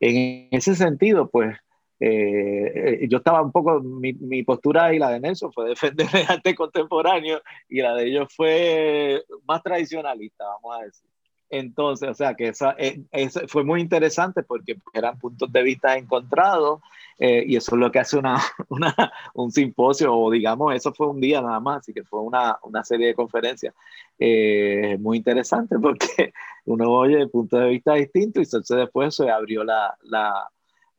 en 0.00 0.48
ese 0.50 0.74
sentido, 0.74 1.30
pues 1.30 1.56
eh, 2.00 3.06
yo 3.08 3.18
estaba 3.18 3.42
un 3.42 3.52
poco, 3.52 3.80
mi, 3.80 4.12
mi, 4.14 4.42
postura 4.42 4.92
y 4.92 4.98
la 4.98 5.10
de 5.10 5.20
Nelson 5.20 5.52
fue 5.52 5.68
defender 5.68 6.08
el 6.12 6.26
arte 6.28 6.54
contemporáneo 6.54 7.40
y 7.68 7.80
la 7.80 7.94
de 7.94 8.06
ellos 8.08 8.34
fue 8.34 9.22
más 9.46 9.62
tradicionalista, 9.62 10.44
vamos 10.44 10.76
a 10.80 10.84
decir. 10.84 11.11
Entonces, 11.52 12.08
o 12.08 12.14
sea, 12.14 12.34
que 12.34 12.48
esa, 12.48 12.74
eh, 12.78 13.04
fue 13.46 13.62
muy 13.62 13.82
interesante 13.82 14.42
porque 14.42 14.78
eran 14.94 15.18
puntos 15.18 15.52
de 15.52 15.62
vista 15.62 15.98
encontrados 15.98 16.80
eh, 17.18 17.44
y 17.46 17.56
eso 17.56 17.74
es 17.74 17.78
lo 17.78 17.92
que 17.92 17.98
hace 17.98 18.16
una, 18.16 18.40
una, 18.70 19.12
un 19.34 19.52
simposio, 19.52 20.16
o 20.16 20.30
digamos, 20.30 20.74
eso 20.74 20.94
fue 20.94 21.08
un 21.08 21.20
día 21.20 21.42
nada 21.42 21.60
más, 21.60 21.80
así 21.80 21.92
que 21.92 22.04
fue 22.04 22.20
una, 22.22 22.58
una 22.62 22.82
serie 22.82 23.08
de 23.08 23.14
conferencias 23.14 23.74
eh, 24.18 24.96
muy 24.98 25.18
interesante 25.18 25.78
porque 25.78 26.32
uno 26.64 26.90
oye 26.90 27.26
puntos 27.26 27.60
de 27.60 27.68
vista 27.68 27.94
distintos 27.96 28.40
y 28.40 28.44
entonces 28.46 28.76
después 28.78 29.14
se 29.14 29.30
abrió 29.30 29.62
la, 29.62 29.94
la, 30.04 30.48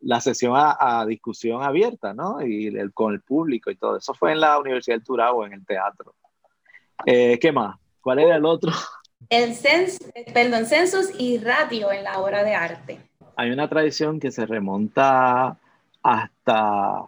la 0.01 0.21
sesión 0.21 0.53
a, 0.55 1.03
discusión 1.07 1.63
abierta, 1.63 2.13
¿no? 2.13 2.45
Y 2.45 2.67
el, 2.67 2.93
con 2.93 3.11
el 3.11 3.21
público 3.21 3.71
y 3.71 3.75
todo. 3.75 3.97
Eso 3.97 4.13
fue 4.13 4.33
en 4.33 4.39
la 4.39 4.59
Universidad 4.59 4.97
del 4.97 5.03
Turabo, 5.03 5.47
en 5.47 5.53
el 5.53 5.65
teatro. 5.65 6.13
¿Qué 7.03 7.51
más? 7.51 7.75
¿Cuál 8.01 8.19
era 8.19 8.35
el 8.35 8.45
otro? 8.45 8.71
el 9.29 9.55
cens, 9.55 9.99
perdón, 10.33 10.65
census 10.65 11.11
y 11.17 11.37
radio 11.39 11.91
en 11.91 12.03
la 12.03 12.19
obra 12.19 12.43
de 12.43 12.55
arte. 12.55 12.99
Hay 13.35 13.51
una 13.51 13.67
tradición 13.67 14.19
que 14.19 14.31
se 14.31 14.45
remonta 14.45 15.57
hasta, 16.03 17.05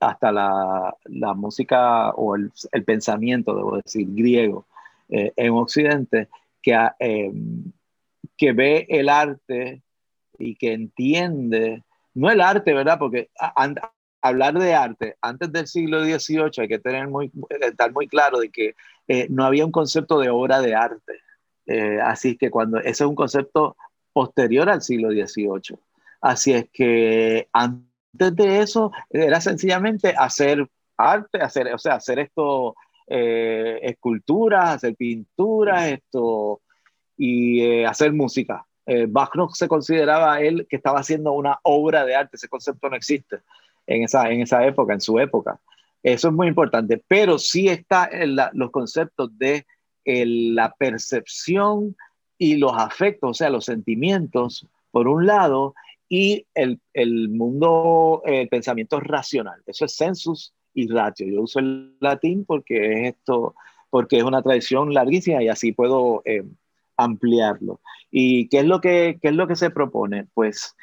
hasta 0.00 0.32
la, 0.32 0.96
la 1.04 1.34
música 1.34 2.10
o 2.10 2.36
el, 2.36 2.52
pensamiento, 2.84 3.54
debo 3.54 3.76
decir, 3.76 4.06
griego 4.10 4.66
eh, 5.08 5.32
en 5.36 5.52
Occidente, 5.52 6.28
que, 6.62 6.76
eh, 7.00 7.32
que 8.36 8.52
ve 8.52 8.86
el 8.88 9.08
arte 9.08 9.82
y 10.38 10.54
que 10.54 10.72
entiende, 10.72 11.82
no 12.14 12.30
el 12.30 12.40
arte, 12.40 12.72
¿verdad? 12.74 12.98
Porque 12.98 13.30
hablar 14.20 14.58
de 14.58 14.74
arte 14.74 15.16
antes 15.20 15.52
del 15.52 15.66
siglo 15.66 16.02
XVIII 16.02 16.50
hay 16.58 16.68
que 16.68 16.78
tener 16.78 17.08
muy, 17.08 17.30
estar 17.60 17.92
muy 17.92 18.06
claro 18.06 18.38
de 18.38 18.50
que 18.50 18.74
eh, 19.08 19.26
no 19.30 19.44
había 19.44 19.64
un 19.64 19.72
concepto 19.72 20.18
de 20.20 20.28
obra 20.28 20.60
de 20.60 20.74
arte 20.74 21.20
eh, 21.68 22.00
así 22.02 22.36
que 22.36 22.50
cuando, 22.50 22.78
ese 22.78 22.90
es 22.90 23.00
un 23.02 23.14
concepto 23.14 23.76
posterior 24.12 24.68
al 24.70 24.82
siglo 24.82 25.10
XVIII. 25.10 25.78
Así 26.20 26.52
es 26.52 26.68
que 26.72 27.46
antes 27.52 28.34
de 28.34 28.60
eso 28.60 28.90
era 29.10 29.40
sencillamente 29.40 30.14
hacer 30.16 30.66
arte, 30.96 31.40
hacer, 31.40 31.72
o 31.72 31.78
sea, 31.78 31.96
hacer 31.96 32.18
esto, 32.18 32.74
eh, 33.06 33.78
esculturas, 33.82 34.76
hacer 34.76 34.96
pinturas, 34.96 35.88
esto, 35.88 36.62
y 37.16 37.60
eh, 37.60 37.86
hacer 37.86 38.12
música. 38.12 38.64
Bach 39.08 39.34
no 39.34 39.50
se 39.50 39.68
consideraba 39.68 40.40
él 40.40 40.66
que 40.66 40.76
estaba 40.76 41.00
haciendo 41.00 41.32
una 41.32 41.58
obra 41.62 42.06
de 42.06 42.14
arte, 42.14 42.36
ese 42.36 42.48
concepto 42.48 42.88
no 42.88 42.96
existe 42.96 43.40
en 43.86 44.04
esa, 44.04 44.30
en 44.30 44.40
esa 44.40 44.64
época, 44.66 44.94
en 44.94 45.02
su 45.02 45.18
época. 45.18 45.60
Eso 46.02 46.28
es 46.28 46.34
muy 46.34 46.48
importante, 46.48 47.02
pero 47.06 47.38
sí 47.38 47.68
está 47.68 48.08
en 48.10 48.34
los 48.54 48.70
conceptos 48.70 49.36
de 49.36 49.66
la 50.26 50.74
percepción 50.74 51.96
y 52.38 52.56
los 52.56 52.72
afectos, 52.74 53.30
o 53.30 53.34
sea, 53.34 53.50
los 53.50 53.64
sentimientos, 53.64 54.66
por 54.90 55.08
un 55.08 55.26
lado, 55.26 55.74
y 56.08 56.46
el, 56.54 56.80
el 56.94 57.28
mundo, 57.28 58.22
el 58.24 58.48
pensamiento 58.48 59.00
racional. 59.00 59.60
Eso 59.66 59.84
es 59.84 59.94
sensus 59.94 60.54
y 60.72 60.88
ratio. 60.88 61.26
Yo 61.26 61.42
uso 61.42 61.58
el 61.58 61.96
latín 62.00 62.44
porque 62.44 62.92
es 62.92 63.14
esto, 63.14 63.54
porque 63.90 64.18
es 64.18 64.22
una 64.22 64.42
tradición 64.42 64.94
larguísima 64.94 65.42
y 65.42 65.48
así 65.48 65.72
puedo 65.72 66.22
eh, 66.24 66.44
ampliarlo. 66.96 67.80
¿Y 68.10 68.48
qué 68.48 68.60
es, 68.60 68.64
lo 68.64 68.80
que, 68.80 69.18
qué 69.20 69.28
es 69.28 69.34
lo 69.34 69.46
que 69.46 69.56
se 69.56 69.70
propone? 69.70 70.26
Pues 70.32 70.74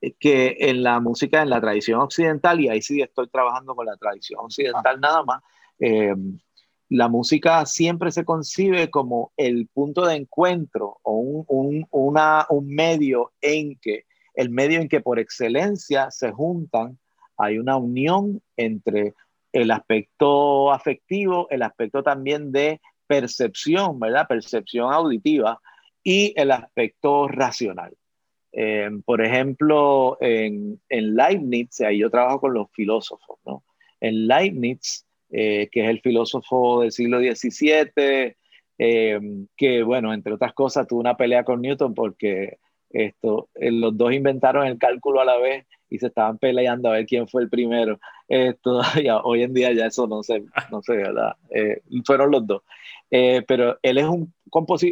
eh, 0.00 0.14
que 0.18 0.56
en 0.58 0.82
la 0.82 0.98
música, 0.98 1.42
en 1.42 1.50
la 1.50 1.60
tradición 1.60 2.00
occidental, 2.00 2.60
y 2.60 2.68
ahí 2.68 2.82
sí 2.82 3.00
estoy 3.00 3.28
trabajando 3.28 3.74
con 3.74 3.86
la 3.86 3.96
tradición 3.96 4.40
occidental 4.40 5.00
nada 5.00 5.22
más, 5.22 5.42
eh, 5.78 6.14
la 6.92 7.08
música 7.08 7.64
siempre 7.64 8.12
se 8.12 8.26
concibe 8.26 8.90
como 8.90 9.32
el 9.38 9.66
punto 9.68 10.04
de 10.04 10.16
encuentro 10.16 10.98
o 11.02 11.16
un, 11.48 11.86
medio 12.66 13.32
en 13.40 13.78
que, 13.80 14.04
el 14.34 14.50
medio 14.50 14.78
en 14.78 14.90
que 14.90 15.00
por 15.00 15.18
excelencia 15.18 16.10
se 16.10 16.32
juntan, 16.32 16.98
hay 17.38 17.56
una 17.56 17.78
unión 17.78 18.42
entre 18.58 19.14
el 19.52 19.70
aspecto 19.70 20.70
afectivo, 20.70 21.46
el 21.48 21.62
aspecto 21.62 22.02
también 22.02 22.52
de 22.52 22.78
percepción, 23.06 23.98
¿verdad? 23.98 24.28
Percepción 24.28 24.92
auditiva 24.92 25.62
y 26.04 26.34
el 26.36 26.50
aspecto 26.50 27.26
racional. 27.26 27.96
Eh, 28.52 28.90
por 29.06 29.24
ejemplo, 29.24 30.18
en, 30.20 30.78
en 30.90 31.14
Leibniz, 31.16 31.80
ahí 31.80 32.00
yo 32.00 32.10
trabajo 32.10 32.40
con 32.42 32.52
los 32.52 32.70
filósofos, 32.72 33.38
¿no? 33.46 33.64
En 33.98 34.26
Leibniz, 34.26 35.06
eh, 35.32 35.68
que 35.72 35.84
es 35.84 35.88
el 35.88 36.00
filósofo 36.00 36.82
del 36.82 36.92
siglo 36.92 37.18
XVII, 37.18 38.36
eh, 38.78 39.20
que, 39.56 39.82
bueno, 39.82 40.12
entre 40.12 40.34
otras 40.34 40.52
cosas, 40.52 40.86
tuvo 40.86 41.00
una 41.00 41.16
pelea 41.16 41.42
con 41.42 41.62
Newton 41.62 41.94
porque 41.94 42.58
esto, 42.92 43.48
eh, 43.54 43.70
los 43.70 43.96
dos 43.96 44.12
inventaron 44.12 44.66
el 44.66 44.78
cálculo 44.78 45.20
a 45.20 45.24
la 45.24 45.36
vez 45.38 45.66
y 45.88 45.98
se 45.98 46.06
estaban 46.06 46.38
peleando 46.38 46.88
a 46.88 46.92
ver 46.92 47.06
quién 47.06 47.28
fue 47.28 47.42
el 47.42 47.50
primero. 47.50 47.98
Esto, 48.28 48.80
hoy 49.24 49.42
en 49.42 49.54
día 49.54 49.72
ya 49.72 49.86
eso 49.86 50.06
no 50.06 50.22
sé, 50.22 50.44
no 50.70 50.82
sé, 50.82 50.96
¿verdad? 50.96 51.36
fueron 52.04 52.30
los 52.30 52.46
dos. 52.46 52.62
pero 53.10 53.78
él 53.82 53.98
es 53.98 54.06
un, 54.06 54.32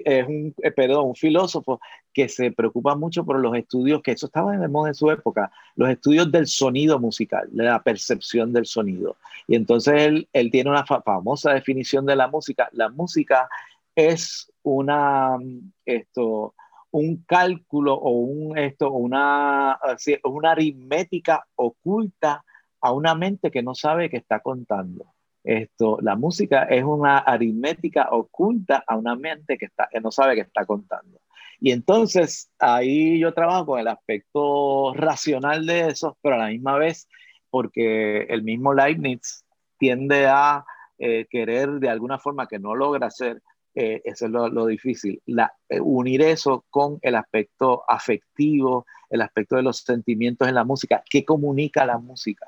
es 0.04 0.28
un, 0.28 0.54
perdón, 0.74 1.06
un 1.06 1.14
filósofo 1.14 1.80
que 2.12 2.28
se 2.28 2.50
preocupa 2.50 2.94
mucho 2.96 3.24
por 3.24 3.38
los 3.38 3.56
estudios, 3.56 4.02
que 4.02 4.12
eso 4.12 4.26
estaba 4.26 4.56
de 4.56 4.68
moda 4.68 4.88
en 4.88 4.94
su 4.94 5.10
época, 5.10 5.50
los 5.76 5.88
estudios 5.88 6.30
del 6.30 6.46
sonido 6.46 6.98
musical, 6.98 7.48
de 7.50 7.64
la 7.64 7.82
percepción 7.82 8.52
del 8.52 8.66
sonido. 8.66 9.16
Y 9.46 9.56
entonces 9.56 9.94
él, 9.94 10.28
él 10.32 10.50
tiene 10.50 10.70
una 10.70 10.84
famosa 10.84 11.52
definición 11.52 12.06
de 12.06 12.16
la 12.16 12.28
música. 12.28 12.68
La 12.72 12.88
música 12.88 13.48
es 13.94 14.50
una, 14.62 15.38
esto, 15.84 16.54
un 16.92 17.24
cálculo 17.24 17.94
o 17.94 18.10
un, 18.10 18.58
esto, 18.58 18.90
una, 18.90 19.78
una 20.24 20.50
aritmética 20.50 21.46
oculta 21.56 22.44
a 22.80 22.92
una 22.92 23.14
mente 23.14 23.50
que 23.50 23.62
no 23.62 23.74
sabe 23.74 24.10
que 24.10 24.16
está 24.16 24.40
contando. 24.40 25.06
Esto, 25.42 25.98
la 26.02 26.16
música 26.16 26.64
es 26.64 26.84
una 26.84 27.18
aritmética 27.18 28.08
oculta 28.10 28.84
a 28.86 28.96
una 28.96 29.16
mente 29.16 29.56
que, 29.56 29.66
está, 29.66 29.88
que 29.90 30.00
no 30.00 30.10
sabe 30.10 30.34
que 30.34 30.42
está 30.42 30.66
contando. 30.66 31.20
Y 31.60 31.72
entonces 31.72 32.50
ahí 32.58 33.18
yo 33.18 33.32
trabajo 33.34 33.66
con 33.66 33.80
el 33.80 33.88
aspecto 33.88 34.94
racional 34.94 35.66
de 35.66 35.88
eso, 35.88 36.16
pero 36.22 36.36
a 36.36 36.38
la 36.38 36.48
misma 36.48 36.76
vez 36.76 37.08
porque 37.50 38.22
el 38.22 38.42
mismo 38.42 38.72
Leibniz 38.72 39.44
tiende 39.78 40.26
a 40.26 40.64
eh, 40.98 41.26
querer 41.28 41.68
de 41.80 41.88
alguna 41.88 42.18
forma 42.18 42.46
que 42.46 42.58
no 42.58 42.74
logra 42.74 43.08
hacer, 43.08 43.42
eh, 43.74 44.02
eso 44.04 44.26
es 44.26 44.32
lo, 44.32 44.66
difícil, 44.66 45.22
eh, 45.26 45.80
unir 45.80 46.22
eso 46.22 46.64
con 46.70 46.98
el 47.02 47.14
aspecto 47.14 47.84
afectivo, 47.88 48.84
el 49.08 49.22
aspecto 49.22 49.56
de 49.56 49.62
los 49.62 49.78
sentimientos 49.78 50.48
en 50.48 50.56
la 50.56 50.64
música, 50.64 51.02
¿qué 51.08 51.24
comunica 51.24 51.84
la 51.84 51.98
música? 51.98 52.46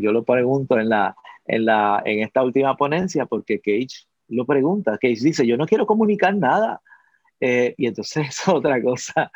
yo 0.00 0.12
lo 0.12 0.22
pregunto 0.22 0.78
en, 0.78 0.90
la, 0.90 1.16
en, 1.46 1.64
la, 1.64 2.02
en 2.04 2.20
esta 2.20 2.42
última 2.42 2.76
ponencia 2.76 3.24
porque 3.24 3.58
Cage 3.58 4.06
lo 4.28 4.44
pregunta, 4.44 4.98
que 5.00 5.08
dice, 5.08 5.46
yo 5.46 5.56
no 5.56 5.66
quiero 5.66 5.86
comunicar 5.86 6.36
nada. 6.36 6.82
Eh, 7.40 7.74
y 7.78 7.86
entonces 7.86 8.26
es 8.28 8.48
otra 8.48 8.82
cosa. 8.82 9.32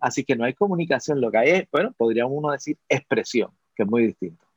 Así 0.00 0.24
que 0.24 0.36
no 0.36 0.44
hay 0.44 0.54
comunicación, 0.54 1.20
lo 1.20 1.32
que 1.32 1.38
hay 1.38 1.50
es, 1.50 1.68
bueno, 1.72 1.92
podría 1.96 2.26
uno 2.26 2.52
decir 2.52 2.78
expresión, 2.88 3.50
que 3.74 3.82
es 3.82 3.88
muy 3.88 4.06
distinto. 4.06 4.47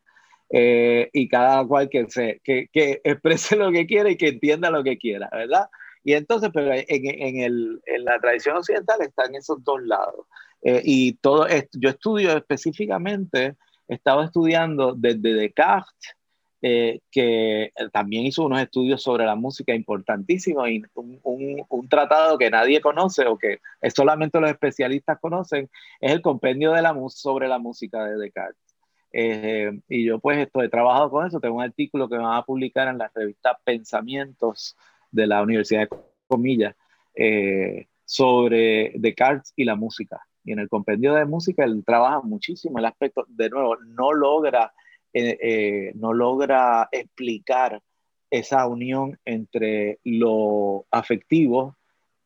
Eh, 0.54 1.10
y 1.14 1.30
cada 1.30 1.66
cual 1.66 1.90
que, 1.90 2.10
se, 2.10 2.42
que, 2.44 2.68
que, 2.74 3.00
exprese 3.04 3.56
lo 3.58 3.72
que 3.72 3.86
quiera 3.88 4.10
y 4.10 4.18
que 4.18 4.30
entienda 4.30 4.70
lo 4.70 4.84
que 4.84 4.98
quiera, 4.98 5.30
¿verdad? 5.32 5.70
Y 6.04 6.14
entonces, 6.14 6.50
pero 6.54 6.74
en, 6.74 6.86
en, 6.88 7.42
el, 7.42 7.82
en 7.86 8.06
la 8.06 8.20
tradición 8.20 8.58
occidental 8.58 9.02
están 9.02 9.36
esos 9.36 9.64
dos 9.64 9.82
lados. 9.84 10.26
y 10.64 11.14
todo 11.14 11.48
yo 11.74 11.90
estudio 11.90 12.36
específicamente, 12.36 13.56
estaba 13.88 14.26
estudiando 14.26 14.94
desde 14.96 15.34
Descartes 15.34 16.16
eh, 16.64 17.00
que 17.10 17.74
también 17.92 18.24
hizo 18.28 18.46
unos 18.46 18.62
estudios 18.62 19.02
sobre 19.02 19.26
la 19.26 19.34
música 19.36 19.74
importantísimos 19.74 20.70
y 20.70 20.84
un, 20.94 21.20
un, 21.68 21.90
tratado 21.90 22.38
que 22.38 22.52
nadie 22.52 22.82
conoce 22.82 23.26
o 23.26 23.36
que 23.36 23.60
solamente 23.96 24.40
los 24.40 24.52
especialistas 24.52 25.20
conocen, 25.20 25.72
es 26.00 26.12
el 26.12 26.22
compendio 26.22 26.72
de 26.74 26.84
la 26.84 26.96
sobre 27.10 27.48
la 27.48 27.58
música 27.58 28.06
de 28.06 28.16
Descartes. 28.16 28.71
Eh, 29.14 29.80
y 29.90 30.06
yo 30.06 30.20
pues 30.20 30.40
esto, 30.40 30.62
he 30.62 30.70
trabajado 30.70 31.10
con 31.10 31.28
eso, 31.28 31.40
tengo 31.40 31.56
un 31.56 31.64
artículo 31.64 32.08
que 32.08 32.18
me 32.18 32.24
van 32.24 32.38
a 32.38 32.46
publicar 32.46 32.88
en 32.88 32.98
la 32.98 33.12
revista 33.14 33.60
Pensamientos 33.64 34.78
de 35.12 35.28
la 35.28 35.42
Universidad 35.42 35.82
de 35.82 35.98
Comillas 36.28 36.76
eh, 37.14 37.88
sobre 38.06 38.94
Descartes 38.96 39.54
y 39.56 39.66
la 39.66 39.76
música. 39.76 40.22
Y 40.44 40.54
en 40.54 40.60
el 40.60 40.70
compendio 40.70 41.14
de 41.14 41.26
música 41.26 41.64
él 41.66 41.84
trabaja 41.86 42.22
muchísimo 42.22 42.80
el 42.80 42.86
aspecto, 42.86 43.26
de 43.28 43.50
nuevo, 43.50 43.76
no 43.78 44.14
logra 44.14 44.72
eh, 45.14 45.38
eh, 45.42 45.92
no 45.96 46.14
logra 46.14 46.88
explicar 46.90 47.82
esa 48.30 48.66
unión 48.68 49.20
entre 49.26 50.00
lo 50.06 50.86
afectivo 50.90 51.76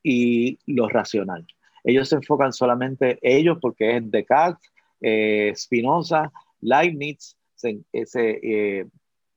y 0.04 0.60
lo 0.68 0.88
racional. 0.88 1.48
Ellos 1.84 2.10
se 2.10 2.16
enfocan 2.16 2.54
solamente 2.54 3.18
ellos 3.24 3.58
porque 3.60 3.98
es 3.98 4.12
Descartes, 4.12 4.72
eh, 5.02 5.52
Spinoza, 5.56 6.32
Leibniz, 6.66 7.38
se, 7.56 7.82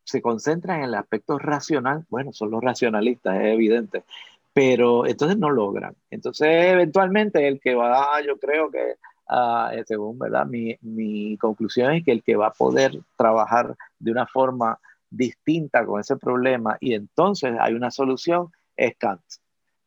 se, 0.05 0.23
concentran 0.23 0.79
en 0.79 0.85
el 0.85 0.95
aspecto 0.95 1.39
racional. 1.39 2.05
Bueno, 2.09 2.33
son 2.33 2.51
los 2.51 2.63
racionalistas, 2.63 3.37
es 3.37 3.47
evidente, 3.55 4.05
pero 4.53 5.07
entonces 5.07 5.39
no 5.39 5.51
logran. 5.51 5.95
Entonces, 6.11 6.49
eventualmente, 6.49 7.47
el 7.47 7.61
que 7.61 7.75
va, 7.75 8.21
yo 8.27 8.39
creo 8.39 8.71
que 8.71 8.97
uh, 9.29 9.83
según 9.87 10.19
¿verdad? 10.19 10.47
Mi, 10.47 10.77
mi, 10.81 11.37
conclusión 11.37 11.93
es 11.93 12.05
que 12.05 12.13
el 12.13 12.23
que 12.23 12.37
va 12.37 12.49
a 12.49 12.53
poder 12.53 12.99
trabajar 13.17 13.77
de 13.99 14.11
una 14.11 14.27
forma 14.27 14.79
distinta 15.11 15.85
con 15.87 16.01
ese 16.01 16.17
problema 16.17 16.77
y 16.81 16.95
entonces 16.95 17.55
hay 17.59 17.73
una 17.73 17.91
solución 17.91 18.49
es 18.77 18.95
Kant 18.97 19.23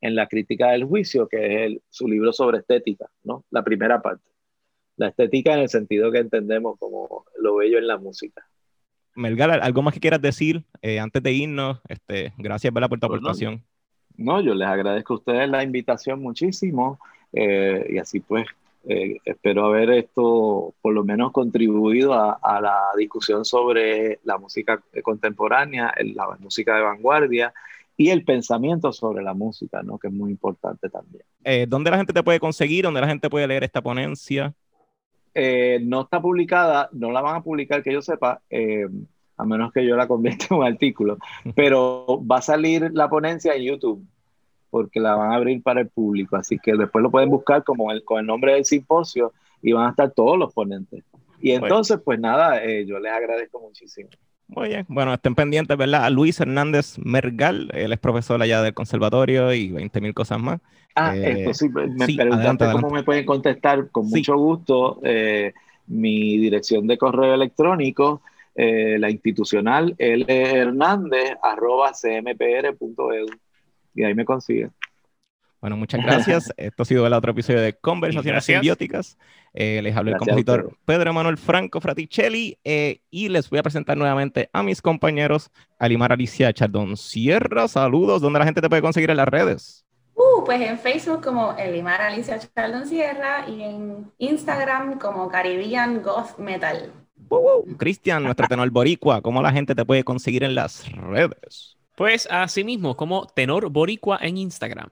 en 0.01 0.15
la 0.15 0.27
crítica 0.27 0.71
del 0.71 0.85
juicio, 0.85 1.27
que 1.27 1.45
es 1.45 1.61
el, 1.61 1.81
su 1.89 2.07
libro 2.07 2.33
sobre 2.33 2.57
estética, 2.57 3.07
¿no? 3.23 3.45
la 3.51 3.63
primera 3.63 4.01
parte. 4.01 4.30
La 4.97 5.07
estética 5.07 5.53
en 5.53 5.59
el 5.59 5.69
sentido 5.69 6.11
que 6.11 6.19
entendemos 6.19 6.77
como 6.79 7.25
lo 7.39 7.55
bello 7.55 7.77
en 7.77 7.87
la 7.87 7.97
música. 7.97 8.45
Melgar, 9.15 9.51
¿algo 9.51 9.81
más 9.81 9.93
que 9.93 9.99
quieras 9.99 10.21
decir 10.21 10.63
eh, 10.81 10.99
antes 10.99 11.21
de 11.21 11.33
irnos? 11.33 11.79
Este, 11.87 12.33
gracias 12.37 12.71
por 12.71 12.99
tu 12.99 13.05
aportación. 13.05 13.63
No, 14.17 14.41
yo 14.41 14.53
les 14.53 14.67
agradezco 14.67 15.13
a 15.13 15.17
ustedes 15.17 15.49
la 15.49 15.63
invitación 15.63 16.21
muchísimo 16.21 16.99
eh, 17.33 17.85
y 17.89 17.97
así 17.97 18.19
pues 18.19 18.45
eh, 18.87 19.17
espero 19.25 19.65
haber 19.65 19.91
esto 19.91 20.73
por 20.81 20.93
lo 20.93 21.03
menos 21.03 21.31
contribuido 21.31 22.13
a, 22.13 22.61
la 22.61 22.77
discusión 22.97 23.45
sobre 23.45 24.19
la 24.23 24.37
música 24.37 24.81
contemporánea, 25.03 25.93
la 26.13 26.37
música 26.39 26.75
de 26.75 26.81
vanguardia 26.81 27.53
y 28.01 28.09
el 28.09 28.23
pensamiento 28.23 28.91
sobre 28.91 29.23
la 29.23 29.33
música, 29.33 29.83
¿no? 29.83 29.99
que 29.99 30.07
es 30.07 30.13
muy 30.13 30.31
importante 30.31 30.89
también. 30.89 31.23
Eh, 31.43 31.65
¿Dónde 31.67 31.91
la 31.91 31.97
gente 31.97 32.13
te 32.13 32.23
puede 32.23 32.39
conseguir? 32.39 32.85
¿Dónde 32.85 33.01
la 33.01 33.07
gente 33.07 33.29
puede 33.29 33.47
leer 33.47 33.63
esta 33.63 33.81
ponencia? 33.81 34.53
Eh, 35.33 35.79
no 35.83 36.01
está 36.01 36.21
publicada, 36.21 36.89
no 36.91 37.11
la 37.11 37.21
van 37.21 37.37
a 37.37 37.43
publicar 37.43 37.83
que 37.83 37.93
yo 37.93 38.01
sepa, 38.01 38.41
a 39.37 39.45
menos 39.45 39.71
que 39.71 39.85
yo 39.85 39.95
la 39.95 40.07
convierta 40.07 40.47
en 40.49 40.57
un 40.57 40.65
artículo, 40.65 41.17
pero 41.55 42.21
va 42.29 42.37
a 42.37 42.41
salir 42.41 42.91
la 42.93 43.09
ponencia 43.09 43.53
en 43.55 43.63
YouTube 43.63 44.05
porque 44.71 44.99
la 44.99 45.15
van 45.15 45.31
a 45.31 45.35
abrir 45.35 45.61
para 45.61 45.81
el 45.81 45.89
público. 45.89 46.37
Así 46.37 46.57
que 46.57 46.73
después 46.73 47.03
lo 47.03 47.11
pueden 47.11 47.29
buscar 47.29 47.63
como 47.63 47.91
el, 47.91 48.03
con 48.03 48.19
el 48.19 48.25
nombre 48.25 48.53
del 48.53 48.65
simposio 48.65 49.33
y 49.61 49.73
van 49.73 49.87
a 49.87 49.89
estar 49.91 50.11
todos 50.11 50.39
los 50.39 50.51
ponentes. 50.53 51.03
Y 51.39 51.51
entonces, 51.51 51.99
pues 52.03 52.19
nada, 52.19 52.63
eh, 52.63 52.85
yo 52.85 52.99
les 52.99 53.11
agradezco 53.11 53.59
muchísimo. 53.59 54.09
Muy 54.53 54.67
bien, 54.67 54.85
bueno, 54.89 55.13
estén 55.13 55.33
pendientes, 55.33 55.77
¿verdad? 55.77 56.03
A 56.03 56.09
Luis 56.09 56.37
Hernández 56.41 56.97
Mergal, 56.97 57.71
él 57.73 57.93
es 57.93 57.99
profesor 57.99 58.41
allá 58.41 58.61
del 58.61 58.73
conservatorio 58.73 59.53
y 59.53 59.71
20 59.71 60.01
mil 60.01 60.13
cosas 60.13 60.41
más. 60.41 60.59
Ah, 60.93 61.15
eh, 61.15 61.45
esto 61.47 61.53
sí, 61.53 61.69
me 61.69 62.05
preguntaste 62.05 62.65
cómo 62.73 62.89
me 62.89 63.03
pueden 63.03 63.25
contestar, 63.25 63.89
con 63.91 64.07
mucho 64.07 64.35
gusto, 64.35 64.99
eh, 65.03 65.53
mi 65.87 66.37
dirección 66.37 66.85
de 66.85 66.97
correo 66.97 67.33
electrónico, 67.33 68.21
la 68.53 69.09
institucional, 69.09 69.95
L 69.97 70.25
Hernández, 70.27 71.37
arroba 71.41 71.93
cmpr.edu 71.93 73.27
y 73.95 74.03
ahí 74.03 74.13
me 74.13 74.25
consiguen. 74.25 74.71
Bueno, 75.61 75.77
muchas 75.77 76.01
gracias. 76.05 76.51
Esto 76.57 76.83
ha 76.83 76.85
sido 76.85 77.07
el 77.07 77.13
otro 77.13 77.31
episodio 77.31 77.61
de 77.61 77.73
Conversaciones 77.73 78.43
Simbióticas. 78.43 79.17
Eh, 79.53 79.79
les 79.83 79.95
hablo 79.95 80.11
el 80.11 80.17
compositor 80.17 80.77
Pedro 80.85 81.13
Manuel 81.13 81.37
Franco 81.37 81.79
Fraticelli 81.79 82.57
eh, 82.63 83.01
y 83.11 83.29
les 83.29 83.49
voy 83.49 83.59
a 83.59 83.63
presentar 83.63 83.97
nuevamente 83.97 84.49
a 84.53 84.63
mis 84.63 84.81
compañeros 84.81 85.51
Alimar 85.77 86.11
Alicia 86.11 86.51
Chardón 86.51 86.97
Sierra. 86.97 87.67
Saludos, 87.67 88.21
¿dónde 88.21 88.39
la 88.39 88.45
gente 88.45 88.61
te 88.61 88.69
puede 88.69 88.81
conseguir 88.81 89.11
en 89.11 89.17
las 89.17 89.27
redes? 89.27 89.85
Uh, 90.15 90.43
pues 90.43 90.61
en 90.61 90.77
Facebook 90.79 91.23
como 91.23 91.55
Elimar 91.57 92.01
Alicia 92.01 92.39
Chardón 92.39 92.87
Sierra 92.87 93.47
y 93.47 93.61
en 93.61 94.11
Instagram 94.17 94.99
como 94.99 95.29
Caribbean 95.29 96.01
Goth 96.01 96.37
Metal. 96.37 96.91
Cristian, 97.77 98.23
nuestro 98.23 98.47
tenor 98.47 98.69
boricua, 98.71 99.21
¿cómo 99.21 99.41
la 99.41 99.51
gente 99.51 99.75
te 99.75 99.85
puede 99.85 100.03
conseguir 100.03 100.43
en 100.43 100.55
las 100.55 100.91
redes? 100.91 101.77
Pues 101.95 102.27
así 102.31 102.63
mismo, 102.63 102.97
como 102.97 103.27
Tenor 103.27 103.69
Boricua 103.69 104.17
en 104.21 104.37
Instagram. 104.37 104.89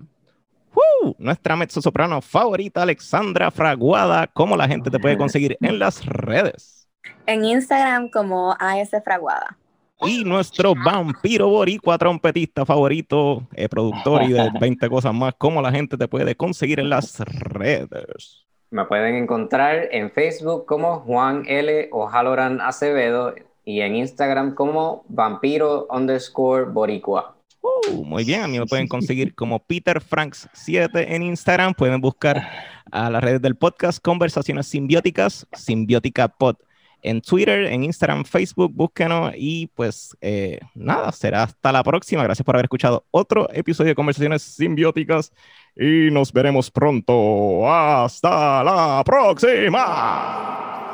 Nuestra 1.18 1.56
mezzo 1.56 1.82
soprano 1.82 2.22
favorita, 2.22 2.82
Alexandra 2.82 3.52
Fraguada. 3.52 4.28
¿Cómo 4.28 4.56
la 4.56 4.68
gente 4.68 4.90
te 4.90 5.00
puede 5.00 5.18
conseguir 5.18 5.58
en 5.62 5.80
las 5.80 6.06
redes? 6.06 6.88
En 7.26 7.46
Instagram 7.46 8.10
como 8.10 8.56
AS 8.60 8.92
Fraguada. 9.04 9.58
Y 10.02 10.24
nuestro 10.24 10.74
vampiro 10.76 11.50
boricua 11.50 11.98
trompetista 11.98 12.66
favorito, 12.66 13.46
eh, 13.54 13.68
productor 13.68 14.24
y 14.24 14.32
de 14.32 14.50
20 14.60 14.90
cosas 14.90 15.14
más, 15.14 15.34
¿cómo 15.38 15.62
la 15.62 15.72
gente 15.72 15.98
te 15.98 16.08
puede 16.08 16.36
conseguir 16.36 16.80
en 16.80 16.90
las 16.90 17.20
redes? 17.20 18.46
Me 18.72 18.86
pueden 18.86 19.16
encontrar 19.16 19.90
en 19.92 20.12
Facebook 20.12 20.66
como 20.66 21.00
Juan 21.02 21.44
L. 21.48 21.90
o 21.92 22.08
Haloran 22.08 22.62
Acevedo 22.62 23.34
y 23.66 23.82
en 23.82 23.96
Instagram 23.96 24.56
como 24.56 25.04
vampiro 25.10 25.88
underscore 25.90 26.66
boricua. 26.66 27.36
Uh, 27.62 28.04
muy 28.04 28.24
bien, 28.24 28.42
a 28.42 28.48
mí 28.48 28.60
me 28.60 28.66
pueden 28.66 28.88
conseguir 28.88 29.36
como 29.36 29.60
Peter 29.60 30.02
Franks 30.02 30.50
7 30.54 31.16
en 31.16 31.24
Instagram. 31.24 31.74
Pueden 31.74 32.00
buscar 32.02 32.50
a 32.92 33.10
las 33.10 33.24
redes 33.24 33.42
del 33.42 33.56
podcast 33.56 34.02
Conversaciones 34.02 34.68
Simbióticas, 34.68 35.48
Simbiótica 35.54 36.28
Pod. 36.28 36.56
En 37.02 37.22
Twitter, 37.22 37.68
en 37.68 37.86
Instagram, 37.86 38.26
Facebook, 38.26 38.74
búsquenos 38.74 39.32
y 39.38 39.68
pues 39.68 40.18
eh, 40.20 40.60
nada, 40.76 41.14
será 41.14 41.44
hasta 41.44 41.72
la 41.72 41.82
próxima. 41.82 42.24
Gracias 42.24 42.46
por 42.46 42.56
haber 42.56 42.66
escuchado 42.66 43.06
otro 43.12 43.48
episodio 43.54 43.90
de 43.90 43.96
Conversaciones 43.96 44.42
Simbióticas 44.42 45.32
y 45.78 46.12
nos 46.12 46.34
veremos 46.34 46.70
pronto. 46.70 47.72
Hasta 47.72 48.64
la 48.66 49.02
próxima. 49.06 50.89